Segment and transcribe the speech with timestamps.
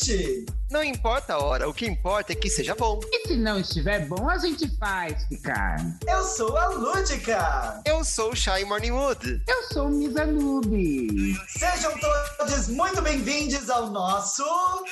[0.00, 0.46] noite.
[0.70, 3.00] Não importa a hora, o que importa é que seja bom.
[3.10, 5.76] E se não estiver bom, a gente faz ficar.
[6.06, 7.82] Eu sou a Lúdica.
[7.84, 9.42] Eu sou o Shy Morningwood.
[9.48, 11.36] Eu sou o Misanube.
[11.48, 14.44] Sejam todos muito bem-vindos ao nosso...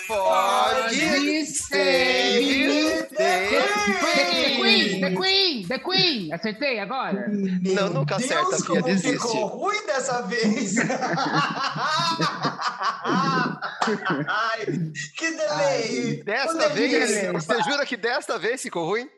[0.08, 0.96] Pode
[1.46, 3.36] ser The
[4.56, 6.32] Queen, The Queen, The Queen.
[6.32, 7.29] Acertei agora?
[7.29, 9.12] Não, nunca acerta, Deus, Pia, como desiste.
[9.12, 10.75] ficou ruim dessa vez.
[14.29, 14.67] Ai,
[15.17, 16.23] que delay.
[16.25, 17.07] Desta O delírio.
[17.07, 19.09] vez, você jura que desta vez ficou ruim?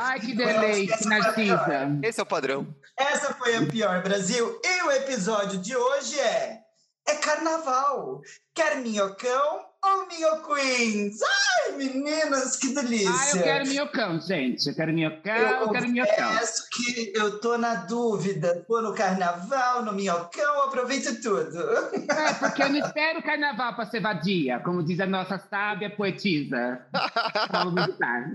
[0.00, 1.98] Ai, que deleite, Narcisa.
[2.02, 2.74] Esse é o padrão.
[2.98, 4.60] Essa foi a pior, Brasil.
[4.64, 6.69] E o episódio de hoje é...
[7.10, 8.20] É carnaval.
[8.54, 11.16] Quer minhocão ou minhoqueens?
[11.22, 13.10] Ai, meninas, que delícia.
[13.10, 14.68] Ah, eu quero minhocão, gente.
[14.68, 16.38] Eu quero minhocão, eu quero minhocão.
[16.72, 18.64] que eu tô na dúvida.
[18.68, 21.58] Tô no carnaval, no minhocão, aproveito tudo.
[21.58, 25.90] É, porque eu não espero o carnaval para ser vadia, como diz a nossa sábia
[25.90, 26.86] poetisa.
[27.74, 28.30] Vittar.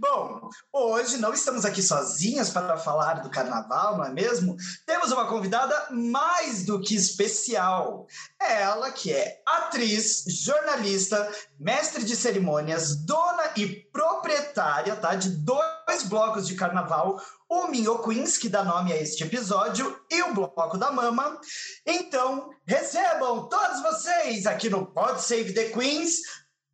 [0.00, 4.56] Bom, hoje não estamos aqui sozinhas para falar do carnaval, não é mesmo?
[4.86, 8.06] Temos uma convidada mais do que especial.
[8.40, 16.04] É ela que é atriz, jornalista, mestre de cerimônias, dona e proprietária tá, de dois
[16.04, 20.78] blocos de carnaval, o Minho Queens, que dá nome a este episódio, e o Bloco
[20.78, 21.38] da Mama.
[21.84, 26.20] Então, recebam todos vocês aqui no Pod Save the Queens,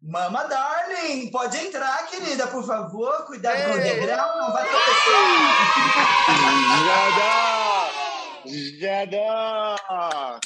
[0.06, 3.26] Mama Darling, pode entrar, querida, por favor.
[3.26, 5.10] Cuidado com o degrau, não vai tropeçar.
[8.78, 10.40] Já dá!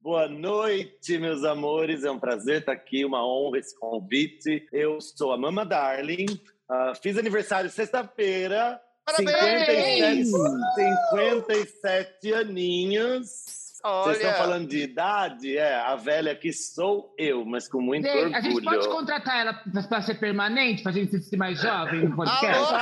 [0.00, 2.04] Boa noite, meus amores.
[2.04, 4.64] É um prazer estar aqui, uma honra esse convite.
[4.72, 6.26] Eu sou a Mama Darling.
[6.68, 8.80] ah, fiz aniversário sexta-feira.
[9.04, 10.28] Parabéns!
[10.28, 13.59] 57, 57 aninhos.
[13.82, 15.56] Vocês estão Olha, falando de idade?
[15.56, 18.94] É, a velha aqui sou eu, mas com muito Gente, a gente pode orgulho.
[18.94, 19.54] contratar ela
[19.88, 22.74] para ser permanente, para a gente se sentir mais jovem no podcast?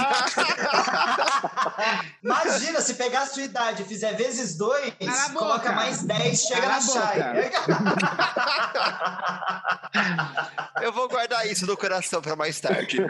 [2.23, 4.93] Imagina, se pegar a sua idade e fizer vezes dois,
[5.33, 7.51] coloca mais 10, chega Cala na Chay.
[10.83, 12.99] Eu vou guardar isso no coração para mais tarde.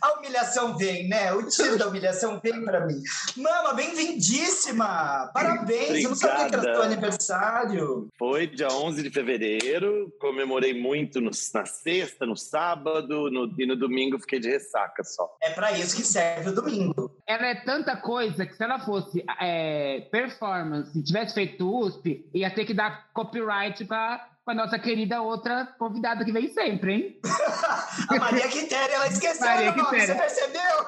[0.00, 1.32] a humilhação vem, né?
[1.32, 3.00] O tiro da humilhação vem pra mim.
[3.36, 5.30] Mama, bem-vindíssima!
[5.32, 5.73] Parabéns!
[5.74, 6.74] Eu não sabia que era Obrigada.
[6.74, 8.08] seu aniversário.
[8.18, 13.76] Foi dia 11 de fevereiro, comemorei muito no- na sexta, no sábado, no, e no
[13.76, 15.36] domingo fiquei de ressaca só.
[15.42, 17.10] É pra isso que serve o domingo.
[17.26, 22.50] Ela é tanta coisa que se ela fosse é, performance, e tivesse feito USP, ia
[22.50, 27.20] ter que dar copyright para a nossa querida outra convidada que vem sempre, hein?
[28.08, 30.60] A Maria Quitéria, ela esqueceu Maria o nome, você percebeu?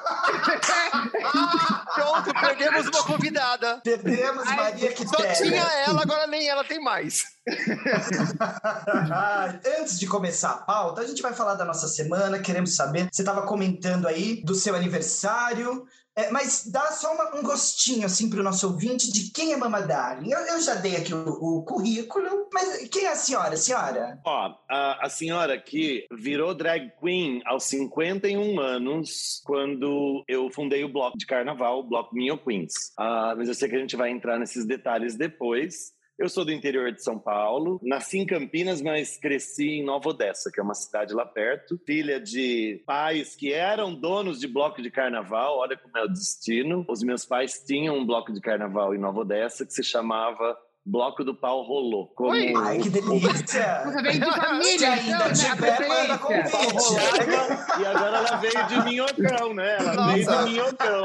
[1.95, 3.81] Pronto, perdemos uma convidada.
[3.83, 5.33] Perdemos Ai, Maria Só Quitéria.
[5.33, 7.23] tinha ela, agora nem ela tem mais.
[9.79, 12.39] Antes de começar a pauta, a gente vai falar da nossa semana.
[12.39, 13.07] Queremos saber.
[13.11, 15.85] Você estava comentando aí do seu aniversário,
[16.17, 19.57] é, mas dá só uma- um gostinho assim para o nosso ouvinte de quem é
[19.57, 20.31] Mama Darling.
[20.31, 24.19] Eu, eu já dei aqui o, o currículo, mas quem é a senhora, senhora?
[24.25, 30.91] Ó, a, a senhora aqui virou drag queen aos 51 anos, quando eu fundei o
[30.91, 32.73] bloco de carnaval, o Bloco Minho Queens.
[32.97, 35.95] Ah, mas eu sei que a gente vai entrar nesses detalhes depois.
[36.17, 40.49] Eu sou do interior de São Paulo, nasci em Campinas, mas cresci em Nova Odessa,
[40.51, 41.79] que é uma cidade lá perto.
[41.85, 46.83] Filha de pais que eram donos de bloco de carnaval, olha como é o destino.
[46.89, 50.57] Os meus pais tinham um bloco de carnaval em Nova Odessa que se chamava
[50.89, 52.07] Bloco do Pau Rolô.
[52.15, 52.53] Como Oi.
[52.55, 53.83] Ai, que delícia!
[53.83, 55.33] Você vem de família, ainda então, né?
[55.33, 57.81] Tiver, manda.
[57.81, 59.77] E agora ela veio de minhocão, né?
[59.79, 60.13] Ela Nossa.
[60.13, 61.03] veio de minhocão.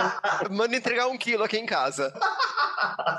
[0.53, 2.15] Manda entregar um quilo aqui em casa.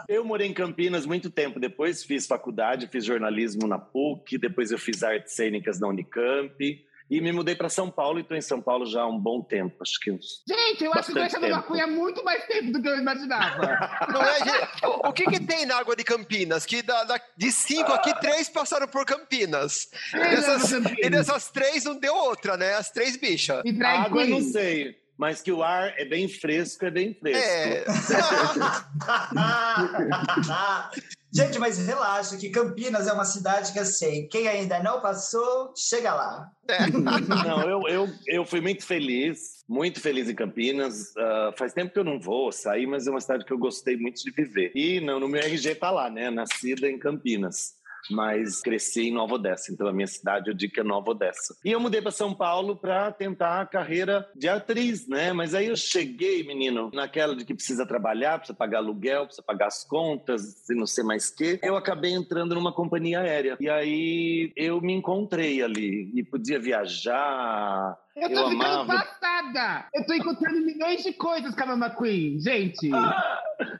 [0.07, 1.59] Eu morei em Campinas muito tempo.
[1.59, 6.85] Depois fiz faculdade, fiz jornalismo na PUC, depois eu fiz artes cênicas na Unicamp.
[7.13, 9.39] E me mudei para São Paulo e estou em São Paulo já há um bom
[9.43, 10.41] tempo, acho que uns.
[10.49, 11.55] Gente, eu acho que Bastante deixa a tempo.
[11.57, 13.61] maconha há muito mais tempo do que eu imaginava.
[14.11, 14.83] Não é, gente?
[14.85, 16.65] O- O que, que tem na água de Campinas?
[16.65, 19.89] Que da- da- de cinco aqui, três passaram por Campinas.
[20.11, 22.73] E dessas, e dessas três não deu outra, né?
[22.73, 23.61] As três bichas.
[23.63, 27.13] E A água eu não sei, mas que o ar é bem fresco, é bem
[27.13, 27.47] fresco.
[27.47, 27.85] É.
[31.33, 36.13] Gente, mas relaxa que Campinas é uma cidade que assim, quem ainda não passou, chega
[36.13, 36.51] lá.
[36.67, 36.87] é.
[37.43, 41.15] Não, eu, eu, eu fui muito feliz, muito feliz em Campinas.
[41.17, 43.97] Ah, faz tempo que eu não vou sair, mas é uma cidade que eu gostei
[43.97, 44.71] muito de viver.
[44.75, 46.29] E não, no meu RG tá lá, né?
[46.29, 47.73] Nascida em Campinas.
[48.09, 51.55] Mas cresci em Nova Odessa, então a minha cidade eu digo que é Nova Odessa.
[51.63, 55.33] E eu mudei para São Paulo para tentar a carreira de atriz, né?
[55.33, 59.67] Mas aí eu cheguei, menino, naquela de que precisa trabalhar, precisa pagar aluguel, precisa pagar
[59.67, 61.59] as contas e não sei mais o quê.
[61.63, 63.57] Eu acabei entrando numa companhia aérea.
[63.59, 68.93] E aí eu me encontrei ali e podia viajar, eu tô eu ficando amava...
[68.93, 69.85] passada!
[69.93, 72.91] Eu tô encontrando milhões de coisas com a Mama Queen, gente!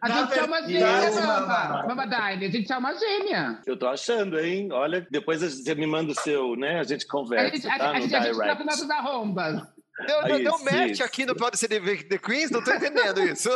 [0.02, 1.86] a gente é uma gêmea, Mama!
[1.88, 3.60] Mama Dine, a gente é uma gêmea!
[3.66, 4.70] Eu tô achando, hein?
[4.72, 6.80] Olha, depois você me manda o seu, né?
[6.80, 7.86] A gente conversa, a gente, tá?
[7.86, 8.42] A, a, a gente, direct.
[8.42, 9.73] A gente nossas arrombas.
[10.08, 13.50] Deu, deu, deu match aqui no Pode Ser The Queens, não tô entendendo isso.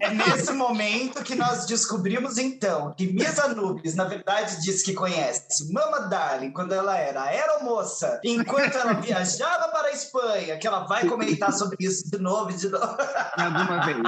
[0.00, 5.72] É nesse momento que nós descobrimos, então, que Miss Anubis, na verdade, disse que conhece
[5.72, 11.04] Mama Darling quando ela era aeromoça, enquanto ela viajava para a Espanha, que ela vai
[11.06, 12.96] comentar sobre isso de novo e de novo.
[13.36, 13.98] Alguma vez.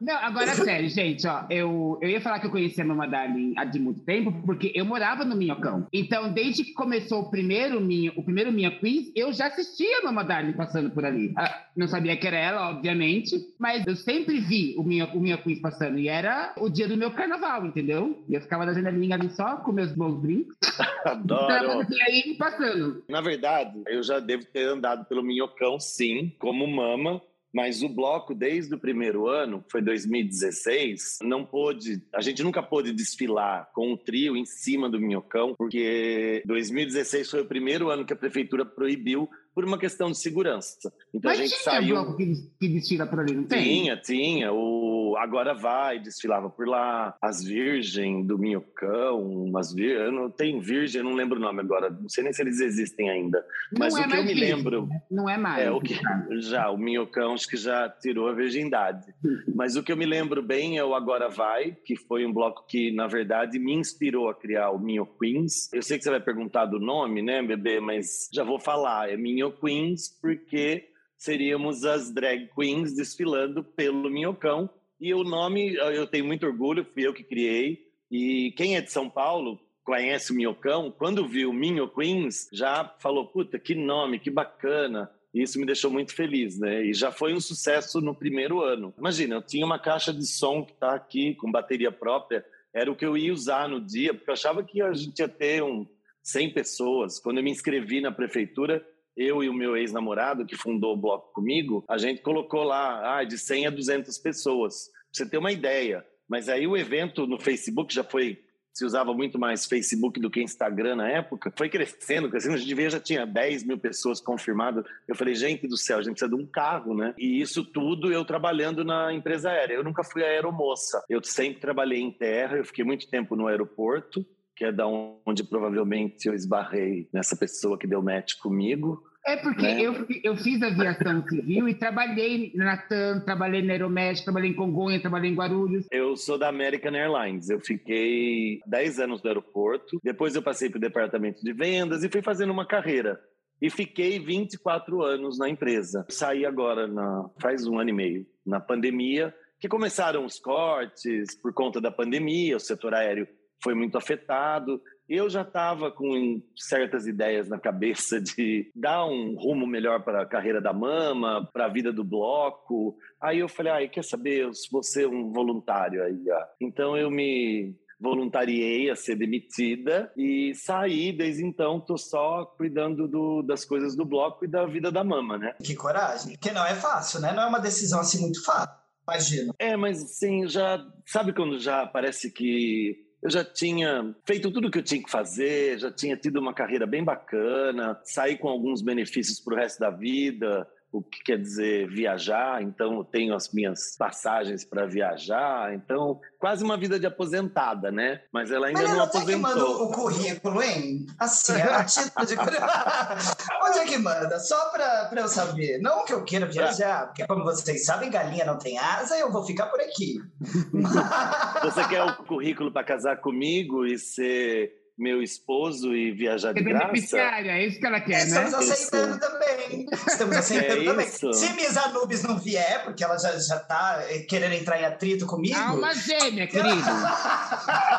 [0.00, 3.54] Não, agora sério, gente, ó, eu, eu ia falar que eu conhecia a Mama Darling
[3.56, 5.86] há de muito tempo, porque eu morava no Minhocão.
[5.92, 10.04] Então, desde que começou o primeiro Minha, o primeiro Minha Queens, eu já assistia a
[10.04, 11.32] Mama Darling passando por por ali.
[11.36, 15.38] Ah, não sabia que era ela, obviamente, mas eu sempre vi o minha, o minha
[15.38, 15.98] quiz passando.
[15.98, 18.22] E era o dia do meu carnaval, entendeu?
[18.28, 20.56] E eu ficava na janelinha ali só com meus bons brincos.
[21.04, 21.86] Adoro.
[21.90, 23.02] E aí passando.
[23.08, 27.20] Na verdade, eu já devo ter andado pelo Minhocão, sim, como mama.
[27.52, 32.92] Mas o bloco, desde o primeiro ano, foi 2016, não pôde, a gente nunca pôde
[32.92, 38.12] desfilar com o trio em cima do Minhocão, porque 2016 foi o primeiro ano que
[38.12, 40.92] a prefeitura proibiu por uma questão de segurança.
[41.12, 41.94] Então Mas a gente tinha saiu.
[41.94, 43.62] bloco que, que desfila por ali, não tem?
[43.62, 44.52] Tinha, tinha.
[44.52, 47.16] O Agora Vai desfilava por lá.
[47.20, 49.96] As Virgem do Minhocão, as vir...
[49.96, 51.90] eu não tenho Virgem, eu não lembro o nome agora.
[51.90, 53.44] Não sei nem se eles existem ainda.
[53.78, 54.86] Mas não o é que eu me virgem, lembro.
[54.86, 55.02] Né?
[55.10, 55.64] Não é mais.
[55.64, 55.98] É o que
[56.38, 59.12] já o Minhocão acho que já tirou a virgindade.
[59.54, 62.64] Mas o que eu me lembro bem é o Agora Vai, que foi um bloco
[62.66, 65.72] que na verdade me inspirou a criar o Minho Queens.
[65.72, 69.10] Eu sei que você vai perguntar do nome, né, bebê, mas já vou falar.
[69.10, 74.68] É Minho Minho Queens, porque seríamos as drag queens desfilando pelo Minhocão.
[75.00, 77.86] E o nome, eu tenho muito orgulho, fui eu que criei.
[78.10, 83.26] E quem é de São Paulo conhece o Minhocão, quando viu Minho Queens, já falou:
[83.26, 85.10] puta, que nome, que bacana.
[85.32, 86.84] E isso me deixou muito feliz, né?
[86.84, 88.92] E já foi um sucesso no primeiro ano.
[88.98, 92.44] Imagina, eu tinha uma caixa de som que está aqui, com bateria própria,
[92.74, 95.28] era o que eu ia usar no dia, porque eu achava que a gente ia
[95.28, 95.86] ter um
[96.22, 97.18] 100 pessoas.
[97.18, 98.84] Quando eu me inscrevi na prefeitura,
[99.16, 103.24] eu e o meu ex-namorado, que fundou o bloco comigo, a gente colocou lá ah,
[103.24, 104.86] de 100 a 200 pessoas.
[104.86, 106.06] Pra você ter uma ideia.
[106.28, 108.38] Mas aí o evento no Facebook já foi
[108.72, 112.54] se usava muito mais Facebook do que Instagram na época, foi crescendo, crescendo.
[112.54, 114.84] A gente vê, já tinha 10 mil pessoas confirmadas.
[115.08, 117.12] Eu falei, gente do céu, a gente precisa de um carro, né?
[117.18, 119.74] E isso tudo eu trabalhando na empresa aérea.
[119.74, 121.04] Eu nunca fui aeromoça.
[121.08, 124.24] Eu sempre trabalhei em terra, eu fiquei muito tempo no aeroporto
[124.60, 129.02] que é da onde provavelmente eu esbarrei nessa pessoa que deu match comigo.
[129.24, 129.80] É porque né?
[129.80, 135.00] eu, eu fiz aviação civil e trabalhei na TAM, trabalhei na Aeroméxico, trabalhei em Congonha,
[135.00, 135.86] trabalhei em Guarulhos.
[135.90, 137.48] Eu sou da American Airlines.
[137.48, 142.10] Eu fiquei 10 anos no aeroporto, depois eu passei para o departamento de vendas e
[142.10, 143.18] fui fazendo uma carreira.
[143.62, 146.04] E fiquei 24 anos na empresa.
[146.10, 151.54] Saí agora, na, faz um ano e meio, na pandemia, que começaram os cortes por
[151.54, 153.26] conta da pandemia, o setor aéreo
[153.62, 154.80] foi muito afetado.
[155.08, 160.26] Eu já estava com certas ideias na cabeça de dar um rumo melhor para a
[160.26, 162.96] carreira da mama, para a vida do bloco.
[163.20, 166.22] Aí eu falei, ah, quer saber, eu vou ser um voluntário aí.
[166.60, 173.42] Então eu me voluntariei a ser demitida e saí desde então tô só cuidando do,
[173.42, 175.54] das coisas do bloco e da vida da mama, né?
[175.62, 177.32] Que coragem, que não é fácil, né?
[177.32, 178.74] Não é uma decisão assim muito fácil,
[179.06, 179.54] imagino.
[179.58, 184.70] É, mas assim, já sabe quando já parece que eu já tinha feito tudo o
[184.70, 188.80] que eu tinha que fazer, já tinha tido uma carreira bem bacana, saí com alguns
[188.80, 193.52] benefícios para o resto da vida, o que quer dizer viajar, então eu tenho as
[193.52, 198.22] minhas passagens para viajar, então quase uma vida de aposentada, né?
[198.32, 199.22] Mas ela ainda Mas não aposentou.
[199.22, 201.06] Onde é que manda o currículo, hein?
[201.18, 202.34] Assim, é a título de
[203.68, 204.38] Onde é que manda?
[204.40, 205.78] Só para eu saber.
[205.80, 209.44] Não que eu queira viajar, porque como vocês sabem, galinha não tem asa, eu vou
[209.44, 210.20] ficar por aqui.
[211.62, 216.86] Você quer o currículo para casar comigo e ser meu esposo e viajar de graça.
[216.88, 218.58] Beneficiária, é isso que ela quer, Estamos né?
[218.58, 219.20] aceitando isso.
[219.20, 219.86] também.
[220.06, 221.06] Estamos aceitando é também.
[221.06, 221.32] Isso.
[221.32, 225.26] Se Miss Anubis não vier, porque ela já, já tá eh, querendo entrar em atrito
[225.26, 225.58] comigo.
[225.58, 226.84] Alma gêmea, querido.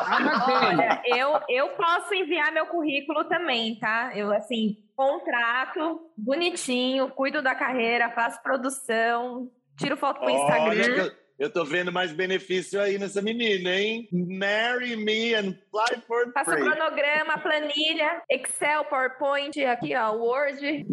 [0.06, 0.68] Alma gêmea.
[0.68, 4.12] Olha, eu, eu posso enviar meu currículo também, tá?
[4.14, 11.10] Eu, assim, contrato, bonitinho, cuido da carreira, faço produção, tiro foto pro Instagram.
[11.42, 14.08] Eu tô vendo mais benefício aí nessa menina, hein?
[14.12, 16.62] Marry me and fly for Faça free.
[16.62, 20.86] cronograma, planilha, Excel, PowerPoint, aqui ó, Word.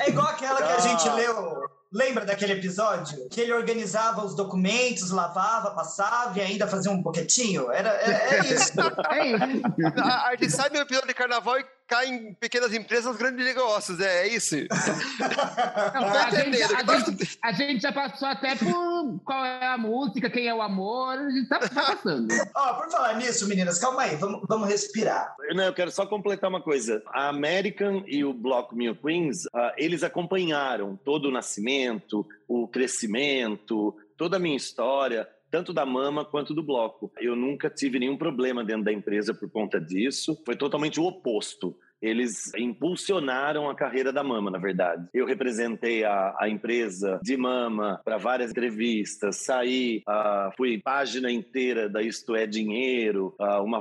[0.00, 0.78] É igual aquela que a Ah.
[0.80, 1.64] gente leu.
[1.90, 3.28] Lembra daquele episódio?
[3.30, 7.70] Que ele organizava os documentos, lavava, passava e ainda fazia um boquetinho?
[7.72, 8.72] Era, é, é isso.
[9.10, 9.62] É isso.
[10.02, 14.00] A, a gente sai do episódio de carnaval e cai em pequenas empresas, grandes negócios.
[14.00, 14.56] É, é isso.
[14.56, 19.78] Não, Tá a, gente, a, gente, a gente já passou até por qual é a
[19.78, 22.28] música, quem é o amor, a gente tá, tá passando.
[22.54, 25.34] Ó, por falar nisso, meninas, calma aí, vamos, vamos respirar.
[25.54, 27.02] Não, eu quero só completar uma coisa.
[27.08, 33.94] A American e o Block Mil Queens, ah, eles acompanharam todo o nascimento, o crescimento,
[34.16, 37.12] toda a minha história, tanto da Mama quanto do Bloco.
[37.16, 40.36] Eu nunca tive nenhum problema dentro da empresa por conta disso.
[40.44, 41.78] Foi totalmente o oposto.
[42.02, 45.08] Eles impulsionaram a carreira da Mama, na verdade.
[45.14, 51.88] Eu representei a, a empresa de Mama para várias entrevistas, saí, ah, fui página inteira
[51.88, 53.80] da Isto é Dinheiro, ah, uma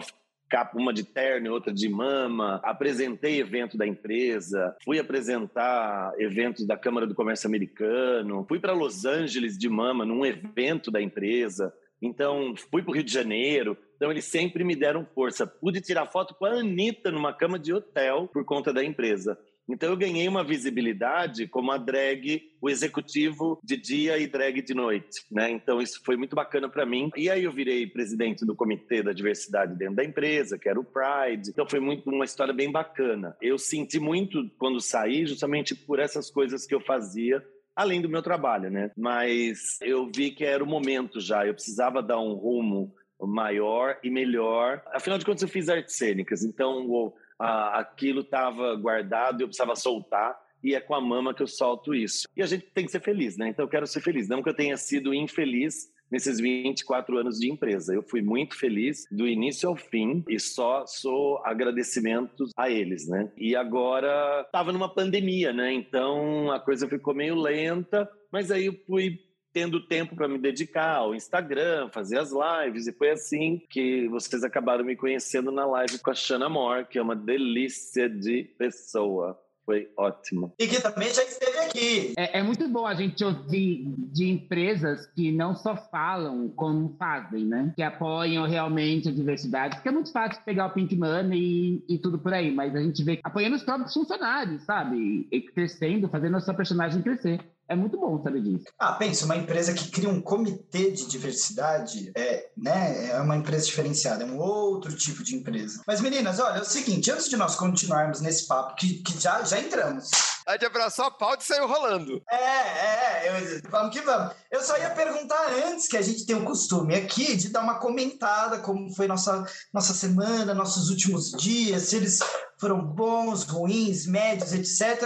[0.53, 6.63] capa, uma de terno e outra de mama, apresentei evento da empresa, fui apresentar eventos
[6.67, 11.73] da Câmara do Comércio Americano, fui para Los Angeles de mama num evento da empresa.
[11.99, 13.75] Então, fui para o Rio de Janeiro.
[13.95, 15.47] Então, eles sempre me deram força.
[15.47, 19.35] Pude tirar foto com a Anitta numa cama de hotel por conta da empresa.
[19.67, 24.73] Então, eu ganhei uma visibilidade como a drag, o executivo de dia e drag de
[24.73, 25.49] noite, né?
[25.49, 27.09] Então, isso foi muito bacana para mim.
[27.15, 30.83] E aí, eu virei presidente do Comitê da Diversidade dentro da empresa, que era o
[30.83, 31.49] Pride.
[31.49, 33.35] Então, foi muito uma história bem bacana.
[33.41, 37.43] Eu senti muito quando saí, justamente por essas coisas que eu fazia
[37.75, 38.91] além do meu trabalho, né?
[38.97, 44.09] Mas eu vi que era o momento já, eu precisava dar um rumo maior e
[44.09, 44.83] melhor.
[44.93, 49.47] Afinal de contas, eu fiz artes cênicas, então o, a, aquilo estava guardado e eu
[49.47, 50.41] precisava soltar.
[50.63, 52.25] E é com a mama que eu solto isso.
[52.37, 53.49] E a gente tem que ser feliz, né?
[53.49, 54.29] Então eu quero ser feliz.
[54.29, 57.93] Não que eu tenha sido infeliz nesses 24 anos de empresa.
[57.93, 63.31] Eu fui muito feliz do início ao fim e só sou agradecimentos a eles, né?
[63.35, 65.73] E agora estava numa pandemia, né?
[65.73, 69.19] Então a coisa ficou meio lenta, mas aí eu fui
[69.53, 74.43] tendo tempo para me dedicar ao Instagram, fazer as lives, e foi assim que vocês
[74.43, 79.39] acabaram me conhecendo na live com a Shana Moore, que é uma delícia de pessoa.
[79.65, 80.53] Foi ótimo.
[80.59, 82.13] E que também já esteve aqui.
[82.17, 87.45] É, é muito bom a gente ouvir de empresas que não só falam como fazem,
[87.45, 87.71] né?
[87.73, 89.75] Que apoiam realmente a diversidade.
[89.75, 92.81] Porque é muito fácil pegar o Pink Money e, e tudo por aí, mas a
[92.81, 95.27] gente vê apoiando os próprios funcionários, sabe?
[95.31, 97.39] E crescendo, fazendo a sua personagem crescer.
[97.67, 98.65] É muito bom saber disso.
[98.77, 103.65] Ah, pensa, uma empresa que cria um comitê de diversidade é, né, é uma empresa
[103.65, 105.81] diferenciada, é um outro tipo de empresa.
[105.87, 109.43] Mas, meninas, olha, é o seguinte, antes de nós continuarmos nesse papo, que, que já,
[109.43, 110.09] já entramos.
[110.45, 112.21] A gente abraçou a pauta e saiu rolando.
[112.29, 114.35] É, é, eu, vamos que vamos.
[114.51, 117.79] Eu só ia perguntar antes, que a gente tem o costume aqui de dar uma
[117.79, 122.19] comentada, como foi nossa, nossa semana, nossos últimos dias, se eles
[122.59, 125.01] foram bons, ruins, médios, etc.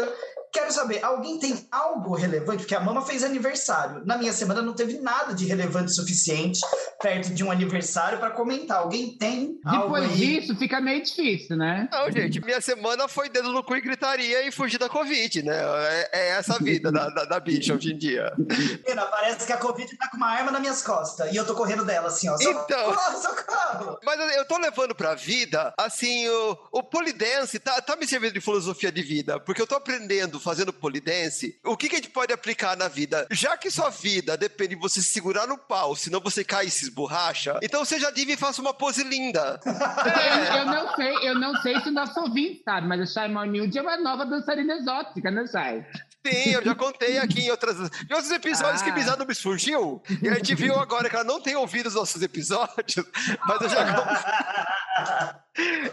[0.52, 2.60] Quero saber, alguém tem algo relevante?
[2.64, 4.04] Porque a Mama fez aniversário.
[4.06, 6.60] Na minha semana não teve nada de relevante o suficiente
[7.02, 8.80] perto de um aniversário para comentar.
[8.80, 10.18] Alguém tem algo Depois aí?
[10.18, 11.88] disso, fica meio difícil, né?
[11.92, 15.58] Não, gente, minha semana foi dedo no cu e gritaria e fugir da Covid, né?
[15.58, 18.32] É, é essa a vida da, da, da bicha hoje em dia.
[18.38, 21.54] Menina, parece que a Covid tá com uma arma nas minhas costas e eu tô
[21.56, 22.38] correndo dela, assim, ó.
[22.38, 23.22] Socorro, Então.
[23.22, 24.00] socorro!
[24.04, 28.42] Mas eu tô levando pra vida, assim, o, o polidense tá, tá me servindo de
[28.42, 32.34] filosofia de vida, porque eu tô aprendendo, fazendo polidense, o que, que a gente pode
[32.34, 33.28] aplicar na vida?
[33.32, 36.72] Já que sua vida depende de você se segurar no pau, senão você cai e
[36.72, 39.60] se esborracha, então seja diva e faça uma pose linda.
[39.66, 43.78] Eu, não sei, eu não sei se o nosso ouvinte sabe, mas a Shai Monilde
[43.78, 45.86] é uma nova dançarina exótica, né, Shai?
[46.26, 48.86] Sim, eu já contei aqui em, outras, em outros episódios Ah.
[48.86, 51.96] que Bizarro me surgiu, e a gente viu agora que ela não tem ouvido os
[51.96, 53.06] nossos episódios,
[53.48, 55.42] mas eu já,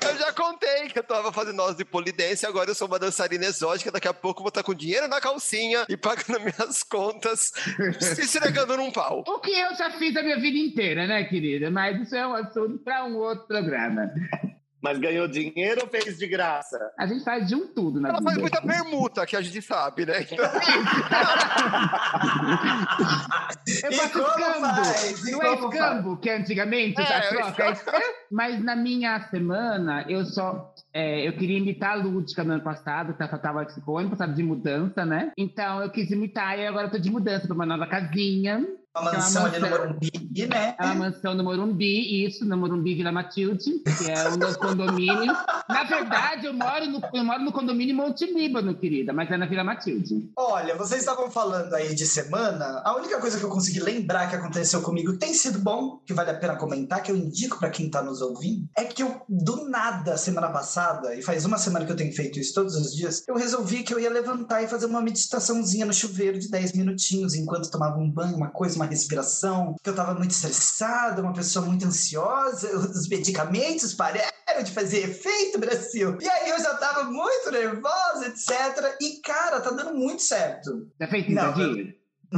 [0.00, 3.44] eu já contei que eu tava fazendo aulas de polidense, agora eu sou uma dançarina
[3.44, 7.52] exótica, daqui a pouco vou estar com dinheiro na calcinha e pagando minhas contas,
[8.00, 9.22] se esfregando num pau.
[9.26, 11.70] O que eu já fiz a minha vida inteira, né, querida?
[11.70, 14.10] Mas isso é um assunto para um outro programa.
[14.84, 16.78] Mas ganhou dinheiro ou fez de graça?
[16.98, 18.40] A gente faz de um tudo na Ela faz vida.
[18.42, 20.14] muita permuta, que a gente sabe, né?
[20.28, 20.44] Então,
[23.82, 24.60] Eu E faço escambo.
[24.60, 25.24] faz?
[25.26, 28.04] E Não é escambo que antigamente É, já é troca, é escambo.
[28.30, 30.72] Mas na minha semana, eu só.
[30.92, 34.34] é, eu queria imitar a Lúdica no ano passado, que ela tava tipo, ano passado
[34.34, 35.32] de mudança, né?
[35.38, 38.62] Então eu quis imitar e agora eu tô de mudança pra uma nova casinha.
[38.96, 39.86] Uma uma mansão ali no mansão.
[39.86, 40.76] Morumbi, né?
[40.78, 45.36] É uma mansão no Morumbi, isso, no Morumbi Vila Matilde, que é um dos condomínios.
[45.68, 49.46] Na verdade, eu moro no, eu moro no condomínio Monte Líbano, querida, mas é na
[49.46, 50.30] Vila Matilde.
[50.36, 52.82] Olha, vocês estavam falando aí de semana.
[52.84, 56.30] A única coisa que eu consegui lembrar que aconteceu comigo tem sido bom, que vale
[56.30, 59.68] a pena comentar, que eu indico pra quem tá nos ouvindo, é que eu, do
[59.68, 63.24] nada, semana passada, e faz uma semana que eu tenho feito isso todos os dias,
[63.26, 67.34] eu resolvi que eu ia levantar e fazer uma meditaçãozinha no chuveiro de 10 minutinhos,
[67.34, 71.64] enquanto tomava um banho, uma coisa, uma respiração, que eu tava muito estressada, uma pessoa
[71.64, 76.16] muito ansiosa, os medicamentos pararam de fazer efeito, Brasil.
[76.20, 78.96] E aí eu já tava muito nervosa, etc.
[79.00, 80.88] E, cara, tá dando muito certo.
[81.10, 81.54] Fez 30 Não,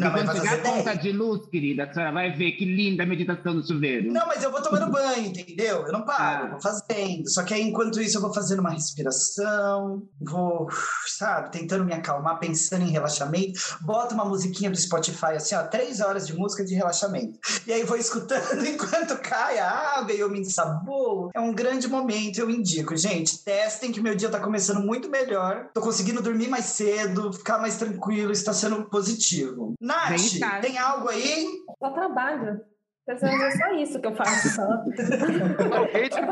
[0.00, 1.02] Não, quando vai fazer a conta 10.
[1.02, 4.12] de luz, querida, a senhora vai ver que linda a meditação no chuveiro.
[4.12, 5.86] Não, mas eu vou tomando banho, entendeu?
[5.86, 6.50] Eu não paro, Ah.
[6.52, 7.28] vou fazendo.
[7.28, 10.68] Só que aí, enquanto isso, eu vou fazendo uma respiração, vou,
[11.06, 13.58] sabe, tentando me acalmar, pensando em relaxamento.
[13.80, 17.38] Boto uma musiquinha do Spotify, assim, ó, três horas de música de relaxamento.
[17.66, 21.30] E aí vou escutando enquanto cai a água e eu me ensaboo.
[21.34, 22.96] É um grande momento, eu indico.
[22.96, 25.68] Gente, testem que meu dia tá começando muito melhor.
[25.74, 29.74] Tô conseguindo dormir mais cedo, ficar mais tranquilo, está sendo positivo.
[29.86, 31.46] Nath, tem algo aí?
[31.78, 32.60] Só trabalho.
[33.06, 34.48] Pessoas, É só isso que eu faço.
[34.56, 34.66] Só.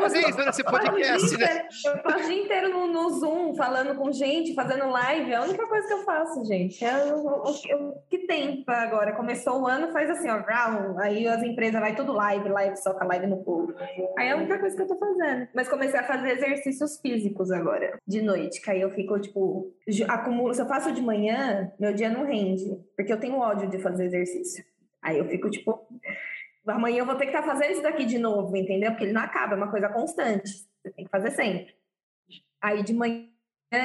[0.00, 1.68] Fazer isso nesse podcast, né?
[1.86, 5.32] Eu passo o dia inteiro no, no Zoom, falando com gente, fazendo live.
[5.32, 6.84] É a única coisa que eu faço, gente.
[6.84, 9.12] É o, o- o- o que tem pra agora.
[9.12, 10.42] Começou o ano, faz assim, ó.
[11.00, 13.72] Aí as empresas vai tudo live, live, soca live no povo.
[14.18, 15.48] Aí é a única coisa que eu tô fazendo.
[15.54, 18.60] Mas comecei a fazer exercícios físicos agora, de noite.
[18.60, 19.72] Que aí eu fico, tipo,
[20.08, 20.52] acumulo.
[20.52, 22.78] Se eu faço de manhã, meu dia não rende.
[22.96, 24.64] Porque eu tenho ódio de fazer exercício.
[25.02, 25.86] Aí eu fico, tipo,
[26.66, 28.90] amanhã eu vou ter que estar fazendo isso daqui de novo, entendeu?
[28.90, 30.50] Porque ele não acaba, é uma coisa constante.
[30.82, 31.74] Você tem que fazer sempre.
[32.62, 33.28] Aí de manhã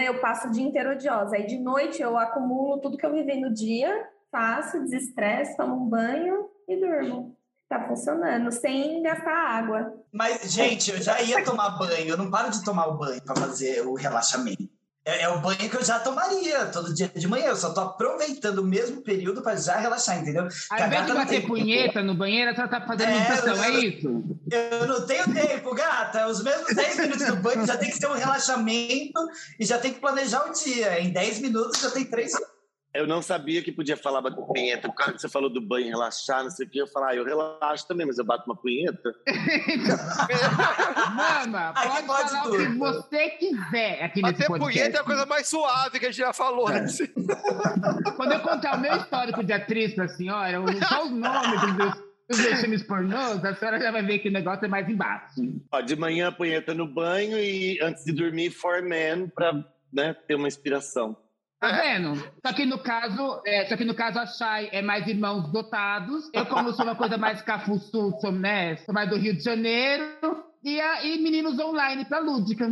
[0.06, 1.36] eu passo o dia inteiro odiosa.
[1.36, 5.90] Aí de noite eu acumulo tudo que eu vivi no dia, faço, desestresso, tomo um
[5.90, 7.36] banho e durmo.
[7.68, 9.94] Tá funcionando, sem gastar água.
[10.12, 12.08] Mas, gente, eu já ia tomar banho.
[12.08, 14.69] Eu não paro de tomar o banho para fazer o relaxamento.
[15.10, 17.48] É, é o banho que eu já tomaria todo dia de manhã.
[17.48, 20.48] Eu só tô aproveitando o mesmo período para já relaxar, entendeu?
[20.70, 23.64] Ao invés de bater tem- punheta no banheiro, a senhora tá fazendo É, meditação, eu-
[23.64, 24.24] é isso?
[24.52, 26.28] Eu não tenho tempo, gata.
[26.28, 29.20] Os mesmos 10 minutos do banho já tem que ser um relaxamento
[29.60, 31.00] e já tem que planejar o dia.
[31.00, 32.32] Em 10 minutos já tem três.
[32.92, 34.88] Eu não sabia que podia falar bater punheta.
[34.88, 37.16] O cara que você falou do banho, relaxar, não sei o que, eu falar, ah,
[37.16, 39.14] eu relaxo também, mas eu bato uma punheta.
[41.16, 42.78] Mama, pode, pode falar o que tudo.
[42.80, 44.60] você quiser aqui nesse Até podcast.
[44.80, 46.86] punheta é a coisa mais suave que a gente já falou, né?
[48.16, 51.74] Quando eu contar o meu histórico de atriz pra senhora, o- só os nomes dos
[51.76, 51.94] meus,
[52.44, 55.36] meus filmes pornôs, a senhora já vai ver que o negócio é mais embaixo.
[55.72, 59.54] Ó, de manhã, punheta no banho e antes de dormir, for man, pra
[59.94, 61.16] né, ter uma inspiração.
[61.60, 62.16] Tá vendo?
[62.46, 66.30] Só que no caso, é, só que no caso a Chay é mais irmãos dotados.
[66.34, 70.06] Eu, como sou uma coisa mais cafuçu, sou, né, sou mais do Rio de Janeiro.
[70.64, 72.70] E, a, e meninos online pra Lúdica.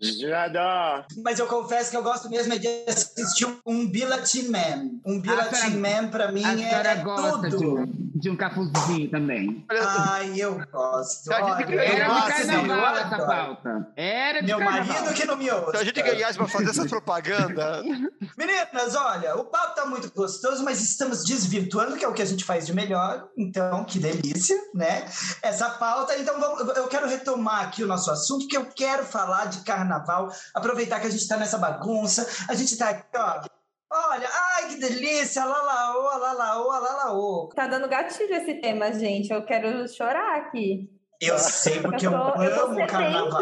[0.00, 1.06] Já dá.
[1.24, 4.90] Mas eu confesso que eu gosto mesmo é de assistir um Billete Man.
[5.06, 7.80] Um senhora- Man, pra mim, A é, é gosta de tudo.
[7.80, 9.64] um, de um cafuzinho também.
[9.70, 11.32] Ai, eu gosto.
[11.32, 13.88] A gente ganha- Era de carnaval essa pauta.
[13.96, 14.86] Era de Meu carnaval.
[14.86, 15.70] marido que não me ouça.
[15.72, 17.82] Se a gente ganhasse pra fazer essa propaganda.
[18.36, 22.26] Meninas, olha, o papo tá muito gostoso, mas estamos desvirtuando, que é o que a
[22.26, 23.28] gente faz de melhor.
[23.36, 25.04] Então, que delícia, né?
[25.42, 26.16] Essa pauta.
[26.18, 30.30] Então, vamos, eu quero retomar aqui o nosso assunto, porque eu quero falar de carnaval,
[30.54, 32.26] aproveitar que a gente tá nessa bagunça.
[32.48, 33.42] A gente tá aqui, ó.
[33.90, 35.44] Olha, ai, que delícia!
[35.44, 37.48] Lalaô, lalaô, lalaô.
[37.54, 39.32] Tá dando gatilho esse tema, gente.
[39.32, 40.90] Eu quero chorar aqui.
[41.20, 43.40] Eu sei porque eu, eu tô, eu amo carnaval.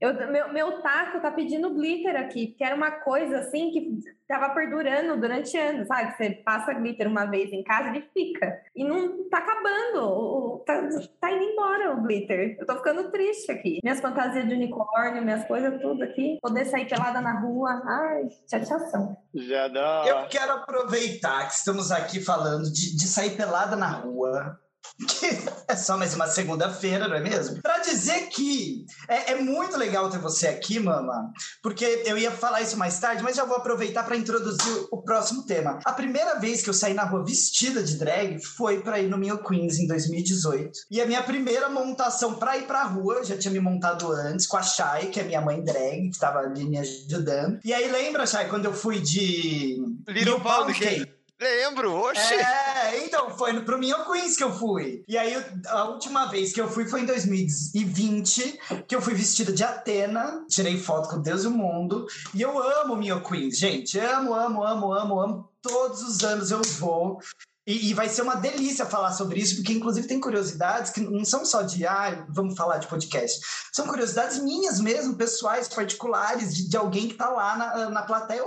[0.00, 4.54] Eu, meu, meu taco tá pedindo glitter aqui, porque era uma coisa assim que tava
[4.54, 6.14] perdurando durante anos, sabe?
[6.16, 8.60] Você passa glitter uma vez em casa e ele fica.
[8.74, 10.62] E não tá acabando.
[10.66, 10.86] Tá,
[11.20, 12.56] tá indo embora o glitter.
[12.58, 13.78] Eu tô ficando triste aqui.
[13.82, 16.38] Minhas fantasias de unicórnio, minhas coisas, tudo aqui.
[16.42, 17.82] Poder sair pelada na rua.
[17.84, 19.16] Ai, chateação.
[19.34, 20.04] Já dá.
[20.06, 24.60] Eu quero aproveitar que estamos aqui falando de, de sair pelada na rua.
[25.08, 25.26] Que
[25.68, 27.60] é só mais uma segunda-feira, não é mesmo?
[27.60, 31.30] Pra dizer que é, é muito legal ter você aqui, mama,
[31.62, 35.44] porque eu ia falar isso mais tarde, mas já vou aproveitar para introduzir o próximo
[35.44, 35.78] tema.
[35.84, 39.18] A primeira vez que eu saí na rua vestida de drag foi para ir no
[39.18, 40.70] Minho Queens em 2018.
[40.90, 44.46] E a minha primeira montação para ir pra rua, eu já tinha me montado antes
[44.46, 47.60] com a Shai, que é minha mãe drag, que tava ali me ajudando.
[47.64, 51.15] E aí lembra, Shai, quando eu fui de Little Pound Cake?
[51.38, 52.34] Lembro, oxe.
[52.34, 55.04] É, então, foi pro Minho Queens que eu fui.
[55.06, 55.34] E aí,
[55.66, 60.46] a última vez que eu fui foi em 2020, que eu fui vestida de Atena,
[60.48, 62.06] tirei foto com Deus e o mundo.
[62.34, 63.98] E eu amo Minho Queens, gente.
[63.98, 65.52] Amo, amo, amo, amo, amo.
[65.60, 67.20] Todos os anos eu vou.
[67.66, 71.24] E, e, vai ser uma delícia falar sobre isso, porque inclusive tem curiosidades que não
[71.24, 73.40] são só de, ah, vamos falar de podcast.
[73.72, 78.44] São curiosidades minhas mesmo, pessoais, particulares, de, de alguém que está lá na, na plateia.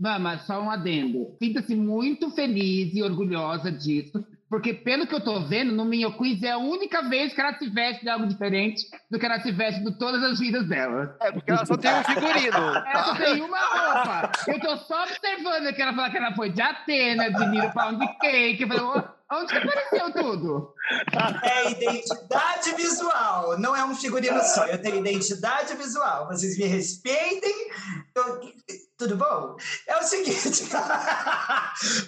[0.00, 1.36] Mama, só um adendo.
[1.38, 6.42] Sinta-se muito feliz e orgulhosa disso, porque pelo que eu tô vendo, no Minho Quiz
[6.42, 9.50] é a única vez que ela se veste de algo diferente do que ela se
[9.50, 11.16] veste de todas as vidas dela.
[11.20, 12.56] É, porque ela só tem um figurino.
[12.56, 14.32] Ela só tem uma roupa.
[14.46, 18.06] Eu tô só observando que ela fala que ela foi de Atena, de Nilo Pound
[18.20, 18.62] Cake.
[18.62, 20.74] Eu falei, onde que apareceu tudo?
[21.42, 24.66] É identidade visual, não é um figurino só.
[24.66, 26.28] Eu tenho identidade visual.
[26.28, 27.54] Vocês me respeitem.
[28.14, 28.40] Eu...
[29.04, 29.56] Tudo bom?
[29.86, 30.64] É o seguinte.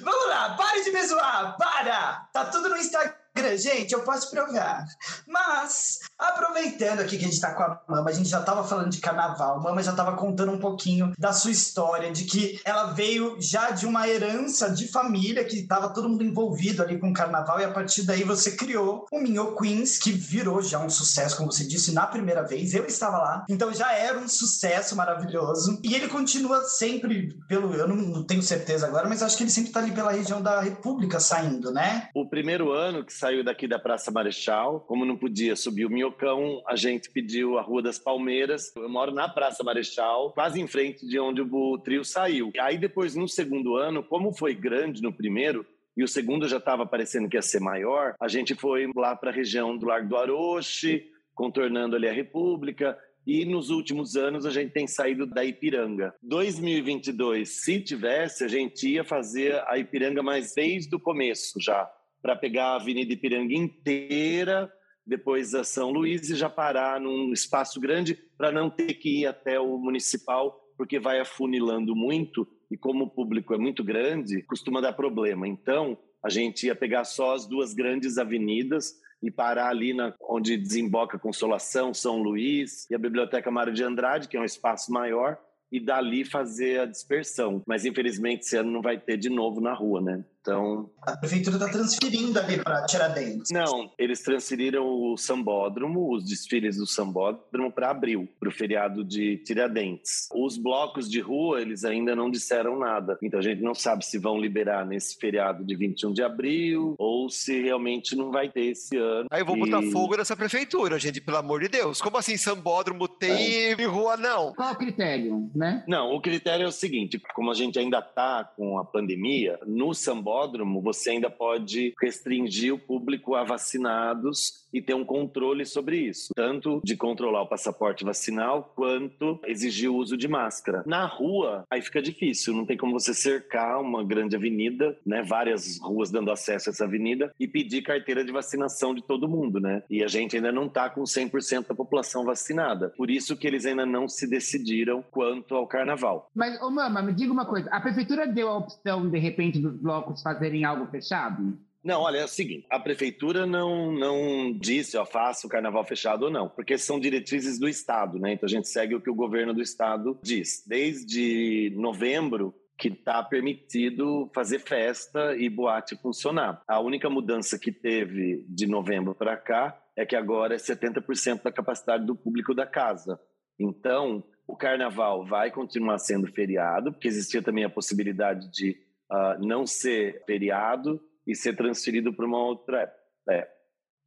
[0.00, 2.26] Vamos lá, pare de me zoar, para!
[2.32, 3.12] Tá tudo no Instagram
[3.56, 4.84] gente, eu posso provar.
[5.26, 8.90] Mas, aproveitando aqui que a gente tá com a Mama, a gente já tava falando
[8.90, 12.92] de carnaval, a Mama já tava contando um pouquinho da sua história, de que ela
[12.92, 17.14] veio já de uma herança de família, que tava todo mundo envolvido ali com o
[17.14, 21.36] carnaval, e a partir daí você criou o Minho Queens, que virou já um sucesso,
[21.36, 22.74] como você disse, na primeira vez.
[22.74, 25.78] Eu estava lá, então já era um sucesso maravilhoso.
[25.82, 27.74] E ele continua sempre pelo.
[27.74, 30.40] Eu não, não tenho certeza agora, mas acho que ele sempre tá ali pela região
[30.40, 32.08] da República saindo, né?
[32.14, 34.80] O primeiro ano que saiu daqui da Praça Marechal.
[34.80, 38.72] Como não podia subir o Minhocão, a gente pediu a Rua das Palmeiras.
[38.76, 42.52] Eu moro na Praça Marechal, quase em frente de onde o trio saiu.
[42.60, 46.86] Aí depois, no segundo ano, como foi grande no primeiro, e o segundo já estava
[46.86, 50.16] parecendo que ia ser maior, a gente foi lá para a região do Largo do
[50.16, 56.14] Aroche, contornando ali a República, e nos últimos anos a gente tem saído da Ipiranga.
[56.22, 61.90] 2022, se tivesse, a gente ia fazer a Ipiranga mais desde o começo já
[62.26, 64.68] para pegar a Avenida Ipiranga inteira,
[65.06, 69.26] depois a São Luís e já parar num espaço grande para não ter que ir
[69.26, 74.80] até o municipal, porque vai afunilando muito e como o público é muito grande, costuma
[74.80, 75.46] dar problema.
[75.46, 80.56] Então, a gente ia pegar só as duas grandes avenidas e parar ali na, onde
[80.56, 85.38] desemboca Consolação, São Luís e a Biblioteca Mário de Andrade, que é um espaço maior,
[85.70, 87.62] e dali fazer a dispersão.
[87.68, 90.24] Mas infelizmente esse ano não vai ter de novo na rua, né?
[90.46, 90.88] Então.
[91.02, 93.50] A prefeitura está transferindo ali para Tiradentes.
[93.50, 99.38] Não, eles transferiram o sambódromo, os desfiles do sambódromo para abril, para o feriado de
[99.38, 100.28] Tiradentes.
[100.32, 103.18] Os blocos de rua, eles ainda não disseram nada.
[103.22, 107.28] Então a gente não sabe se vão liberar nesse feriado de 21 de abril ou
[107.28, 109.26] se realmente não vai ter esse ano.
[109.30, 109.60] Aí eu vou e...
[109.60, 112.00] botar fogo nessa prefeitura, gente, pelo amor de Deus.
[112.00, 113.80] Como assim sambódromo tem é.
[113.80, 114.52] e rua não?
[114.54, 115.84] Qual o critério, né?
[115.88, 119.94] Não, o critério é o seguinte: como a gente ainda está com a pandemia, no
[119.94, 120.35] sambódromo
[120.82, 126.80] você ainda pode restringir o público a vacinados e ter um controle sobre isso, tanto
[126.84, 130.82] de controlar o passaporte vacinal quanto exigir o uso de máscara.
[130.86, 135.78] Na rua, aí fica difícil, não tem como você cercar uma grande avenida, né, várias
[135.80, 139.82] ruas dando acesso a essa avenida e pedir carteira de vacinação de todo mundo, né?
[139.88, 142.92] E a gente ainda não está com 100% da população vacinada.
[142.96, 146.30] Por isso que eles ainda não se decidiram quanto ao carnaval.
[146.34, 149.74] Mas, ô mama, me diga uma coisa, a prefeitura deu a opção, de repente, dos
[149.76, 151.56] blocos fazerem algo fechado?
[151.84, 156.24] Não, olha, é o seguinte, a prefeitura não, não disse, ó, faça o carnaval fechado
[156.24, 158.32] ou não, porque são diretrizes do Estado, né?
[158.32, 160.64] Então a gente segue o que o governo do Estado diz.
[160.66, 166.60] Desde novembro, que está permitido fazer festa e boate funcionar.
[166.66, 171.52] A única mudança que teve de novembro para cá é que agora é 70% da
[171.52, 173.18] capacidade do público da casa.
[173.58, 178.76] Então, o carnaval vai continuar sendo feriado, porque existia também a possibilidade de
[179.10, 183.00] uh, não ser feriado e ser transferido para uma outra época.
[183.30, 183.48] É.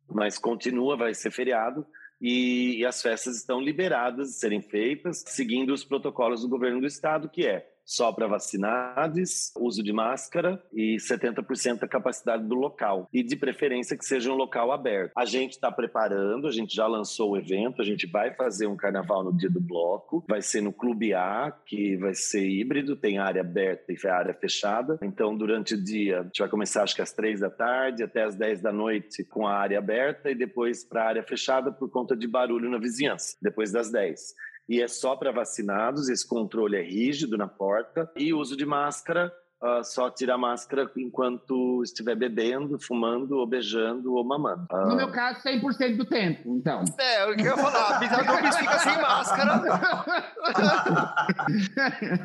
[0.10, 1.86] Mas continua, vai ser feriado
[2.22, 6.88] e, e as festas estão liberadas de serem feitas seguindo os protocolos do governo do
[6.88, 13.10] estado, que é só para vacinados, uso de máscara e 70% da capacidade do local.
[13.12, 15.12] E de preferência que seja um local aberto.
[15.18, 18.78] A gente está preparando, a gente já lançou o evento, a gente vai fazer um
[18.78, 23.18] carnaval no dia do bloco, vai ser no Clube A, que vai ser híbrido, tem
[23.18, 25.00] área aberta e área fechada.
[25.02, 28.24] Então, durante o dia, a gente vai começar acho que às três da tarde até
[28.24, 31.90] às 10 da noite com a área aberta e depois para a área fechada por
[31.90, 34.36] conta de barulho na vizinhança, depois das 10
[34.70, 36.08] e é só para vacinados.
[36.08, 41.84] Esse controle é rígido na porta e uso de máscara uh, só tirar máscara enquanto
[41.84, 44.66] estiver bebendo, fumando, ou beijando, ou mamando.
[44.72, 44.90] Uh...
[44.90, 46.84] No meu caso, 100% do tempo, então.
[46.98, 49.62] É, o que eu ia falar, a Bisa Nubes fica sem máscara.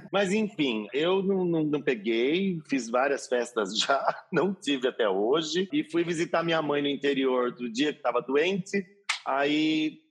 [0.13, 4.03] Mas enfim, eu não, não, não, peguei, fiz várias festas já,
[4.33, 8.21] não tive até hoje, e fui visitar minha mãe no interior do dia que estava
[8.21, 8.85] doente,
[9.27, 10.04] aí